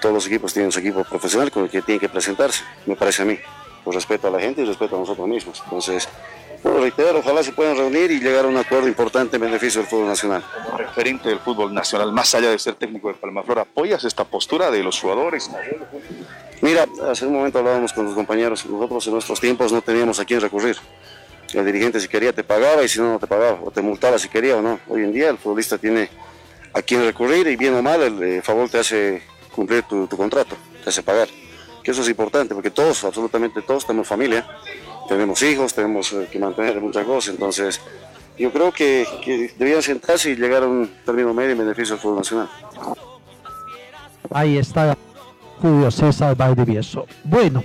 Todos 0.00 0.14
los 0.14 0.26
equipos 0.26 0.52
tienen 0.52 0.70
su 0.70 0.80
equipo 0.80 1.04
profesional 1.04 1.50
con 1.50 1.64
el 1.64 1.70
que 1.70 1.82
tienen 1.82 2.00
que 2.00 2.08
presentarse, 2.08 2.62
me 2.86 2.96
parece 2.96 3.22
a 3.22 3.24
mí. 3.24 3.38
Por 3.84 3.94
respeto 3.94 4.28
a 4.28 4.30
la 4.30 4.40
gente 4.40 4.62
y 4.62 4.64
respeto 4.64 4.96
a 4.96 4.98
nosotros 4.98 5.28
mismos. 5.28 5.62
Entonces, 5.64 6.08
bueno, 6.62 6.80
reitero, 6.80 7.18
ojalá 7.18 7.42
se 7.42 7.52
puedan 7.52 7.76
reunir 7.76 8.10
y 8.10 8.20
llegar 8.20 8.46
a 8.46 8.48
un 8.48 8.56
acuerdo 8.56 8.88
importante 8.88 9.36
en 9.36 9.42
beneficio 9.42 9.82
del 9.82 9.90
fútbol 9.90 10.08
nacional. 10.08 10.42
Como 10.64 10.78
referente 10.78 11.28
del 11.28 11.38
fútbol 11.38 11.74
nacional, 11.74 12.10
más 12.10 12.34
allá 12.34 12.50
de 12.50 12.58
ser 12.58 12.74
técnico 12.74 13.08
de 13.08 13.14
Palmaflor, 13.14 13.58
¿apoyas 13.58 14.02
esta 14.04 14.24
postura 14.24 14.70
de 14.70 14.82
los 14.82 14.98
jugadores? 14.98 15.50
Mira, 16.62 16.86
hace 17.10 17.26
un 17.26 17.34
momento 17.34 17.58
hablábamos 17.58 17.92
con 17.92 18.06
los 18.06 18.14
compañeros, 18.14 18.64
nosotros 18.64 19.06
en 19.06 19.12
nuestros 19.12 19.40
tiempos 19.40 19.72
no 19.72 19.82
teníamos 19.82 20.18
a 20.18 20.24
quién 20.24 20.40
recurrir. 20.40 20.78
El 21.52 21.66
dirigente 21.66 22.00
si 22.00 22.08
quería 22.08 22.32
te 22.32 22.42
pagaba 22.42 22.82
y 22.82 22.88
si 22.88 22.98
no, 22.98 23.12
no 23.12 23.18
te 23.18 23.26
pagaba, 23.26 23.60
o 23.62 23.70
te 23.70 23.82
multaba 23.82 24.18
si 24.18 24.30
quería 24.30 24.56
o 24.56 24.62
no. 24.62 24.80
Hoy 24.88 25.02
en 25.02 25.12
día 25.12 25.28
el 25.28 25.36
futbolista 25.36 25.76
tiene 25.76 26.08
a 26.74 26.82
quién 26.82 27.04
recurrir 27.04 27.46
y 27.46 27.56
bien 27.56 27.74
o 27.74 27.82
mal 27.82 28.02
el 28.02 28.22
eh, 28.22 28.42
favor 28.42 28.68
te 28.68 28.78
hace 28.78 29.22
cumplir 29.54 29.84
tu, 29.84 30.08
contrato, 30.08 30.56
te 30.82 30.90
hace 30.90 31.02
pagar. 31.02 31.28
Que 31.82 31.90
eso 31.90 32.02
es 32.02 32.08
importante 32.08 32.54
porque 32.54 32.70
todos, 32.70 33.04
absolutamente 33.04 33.62
todos, 33.62 33.86
tenemos 33.86 34.08
familia 34.08 34.46
tenemos 35.08 35.42
hijos, 35.42 35.74
tenemos 35.74 36.12
eh, 36.12 36.28
que 36.30 36.38
mantener 36.38 36.80
muchas 36.80 37.04
cosas, 37.04 37.34
entonces 37.34 37.80
yo 38.38 38.50
creo 38.50 38.72
que, 38.72 39.06
que 39.22 39.52
debían 39.58 39.82
sentarse 39.82 40.30
y 40.30 40.36
llegar 40.36 40.62
a 40.62 40.66
un 40.66 40.90
término 41.04 41.32
medio 41.32 41.52
en 41.52 41.58
beneficio 41.58 41.94
del 41.94 42.02
fútbol 42.02 42.18
nacional. 42.18 42.48
Ahí 44.30 44.58
está 44.58 44.96
Julio 45.60 45.90
César 45.90 46.36
Valdivieso. 46.36 47.06
Bueno, 47.22 47.62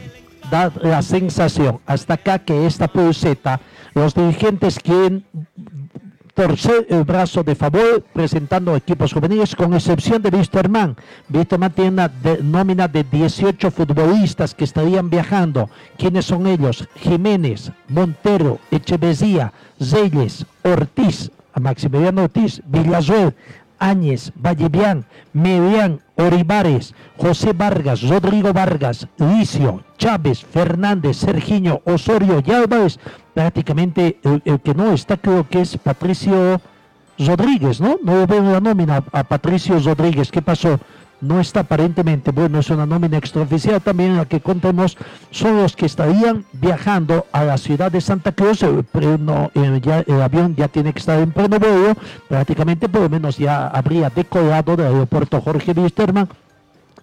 da 0.52 0.72
la 0.82 1.02
sensación 1.02 1.80
hasta 1.86 2.16
acá 2.16 2.40
que 2.40 2.66
esta 2.66 2.88
pulseta, 2.88 3.60
los 3.94 4.14
dirigentes 4.14 4.80
quieren 4.80 5.26
torcer 6.40 6.88
el 6.90 7.04
brazo 7.04 7.44
de 7.44 7.54
favor 7.54 8.02
presentando 8.14 8.74
equipos 8.74 9.12
juveniles 9.12 9.54
con 9.54 9.74
excepción 9.74 10.22
de 10.22 10.30
Wisterman. 10.30 10.96
Wisterman 11.30 11.74
tiene 11.74 11.90
una 11.90 12.12
nómina 12.42 12.88
de 12.88 13.04
18 13.04 13.70
futbolistas 13.70 14.56
que 14.56 14.64
estarían 14.64 15.10
viajando. 15.10 15.70
¿Quiénes 15.98 16.24
son 16.24 16.48
ellos? 16.48 16.88
Jiménez, 16.96 17.74
Montero, 17.90 18.58
Echeverría, 18.72 19.52
Zeyes, 19.84 20.46
Ortiz, 20.64 21.30
Maximiliano 21.60 22.24
Ortiz, 22.24 22.62
Villazuel, 22.68 23.36
Áñez, 23.78 24.32
Vallevián, 24.36 25.06
Medián, 25.34 26.00
Oribares, 26.16 26.94
José 27.18 27.52
Vargas, 27.52 28.02
Rodrigo 28.02 28.54
Vargas, 28.54 29.08
Licio, 29.18 29.84
Chávez, 29.98 30.46
Fernández, 30.46 31.18
Sergiño, 31.18 31.82
Osorio 31.86 32.42
y 32.46 32.52
Álvarez. 32.52 32.98
Prácticamente 33.40 34.20
el, 34.22 34.60
que 34.60 34.74
no 34.74 34.92
está 34.92 35.16
creo 35.16 35.48
que 35.48 35.62
es 35.62 35.78
Patricio 35.78 36.60
Rodríguez, 37.18 37.80
¿no? 37.80 37.98
No 38.04 38.28
veo 38.28 38.44
la 38.44 38.60
nómina 38.60 39.02
a 39.14 39.24
Patricio 39.24 39.80
Rodríguez. 39.80 40.30
¿Qué 40.30 40.42
pasó? 40.42 40.78
No 41.22 41.40
está 41.40 41.62
aparentemente, 41.62 42.32
bueno, 42.32 42.60
es 42.60 42.70
una 42.70 42.86
nómina 42.86 43.18
extraoficial 43.18 43.80
también 43.80 44.18
la 44.18 44.26
que 44.26 44.42
contemos, 44.42 44.98
son 45.32 45.56
los 45.56 45.74
que 45.78 45.86
estarían 45.86 46.44
viajando 46.52 47.28
a 47.32 47.46
la 47.46 47.58
ciudad 47.58 47.90
de 47.90 48.02
Santa 48.02 48.34
Cruz, 48.34 48.62
el, 48.62 48.86
el 48.94 50.22
avión 50.22 50.54
ya 50.58 50.68
tiene 50.68 50.92
que 50.92 51.00
estar 51.00 51.18
en 51.18 51.32
pleno 51.32 51.60
vuelo, 51.60 51.96
prácticamente 52.28 52.90
por 52.90 53.04
lo 53.04 53.10
menos 53.10 53.38
ya 53.38 53.68
habría 53.68 54.10
decolado 54.10 54.76
del 54.76 54.88
aeropuerto 54.88 55.40
Jorge 55.40 55.72
Wisterman, 55.72 56.28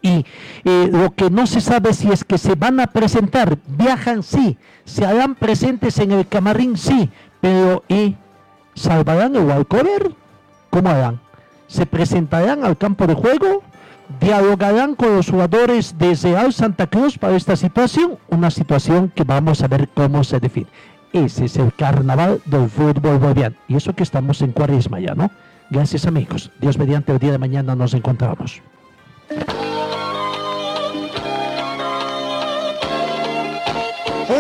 y 0.03 0.25
eh, 0.65 0.89
lo 0.93 1.15
que 1.15 1.31
no 1.31 1.47
se 1.47 1.61
sabe 1.61 1.93
si 1.93 2.11
es 2.11 2.25
que 2.25 2.39
se 2.39 2.55
van 2.55 2.81
a 2.81 2.87
presentar, 2.89 3.59
viajan 3.67 4.23
sí, 4.23 4.59
se 4.85 5.05
harán 5.05 5.35
presentes 5.35 5.99
en 5.99 6.13
el 6.13 6.27
camarín 6.27 6.77
sí, 6.77 7.11
pero 7.41 7.85
¿y 7.89 8.17
salvarán 8.75 9.37
el 9.37 9.45
walkover? 9.45 10.13
¿Cómo 10.71 10.89
harán? 10.89 11.21
¿Se 11.67 11.87
presentarán 11.87 12.65
al 12.65 12.77
campo 12.77 13.07
de 13.07 13.15
juego? 13.15 13.63
¿Dialogarán 14.21 14.95
con 14.95 15.17
los 15.17 15.31
jugadores 15.31 15.99
de 15.99 16.15
Real 16.15 16.53
Santa 16.53 16.87
Cruz 16.87 17.19
para 17.19 17.37
esta 17.37 17.57
situación? 17.57 18.19
Una 18.29 18.51
situación 18.51 19.11
que 19.15 19.25
vamos 19.25 19.63
a 19.63 19.69
ver 19.69 19.89
cómo 19.89 20.23
se 20.23 20.39
define. 20.39 20.69
Ese 21.13 21.47
es 21.47 21.57
el 21.57 21.73
carnaval 21.73 22.41
del 22.45 22.69
fútbol 22.69 23.19
boliviano. 23.19 23.57
Y 23.69 23.77
eso 23.77 23.95
que 23.95 24.03
estamos 24.03 24.43
en 24.43 24.53
cuaresma 24.53 25.01
ya, 25.01 25.15
¿no? 25.15 25.31
Gracias 25.71 26.07
amigos. 26.07 26.53
Dios 26.61 26.79
mediante 26.79 27.13
el 27.13 27.19
día 27.19 27.33
de 27.33 27.39
mañana 27.39 27.75
nos 27.75 27.95
encontramos. 27.95 28.63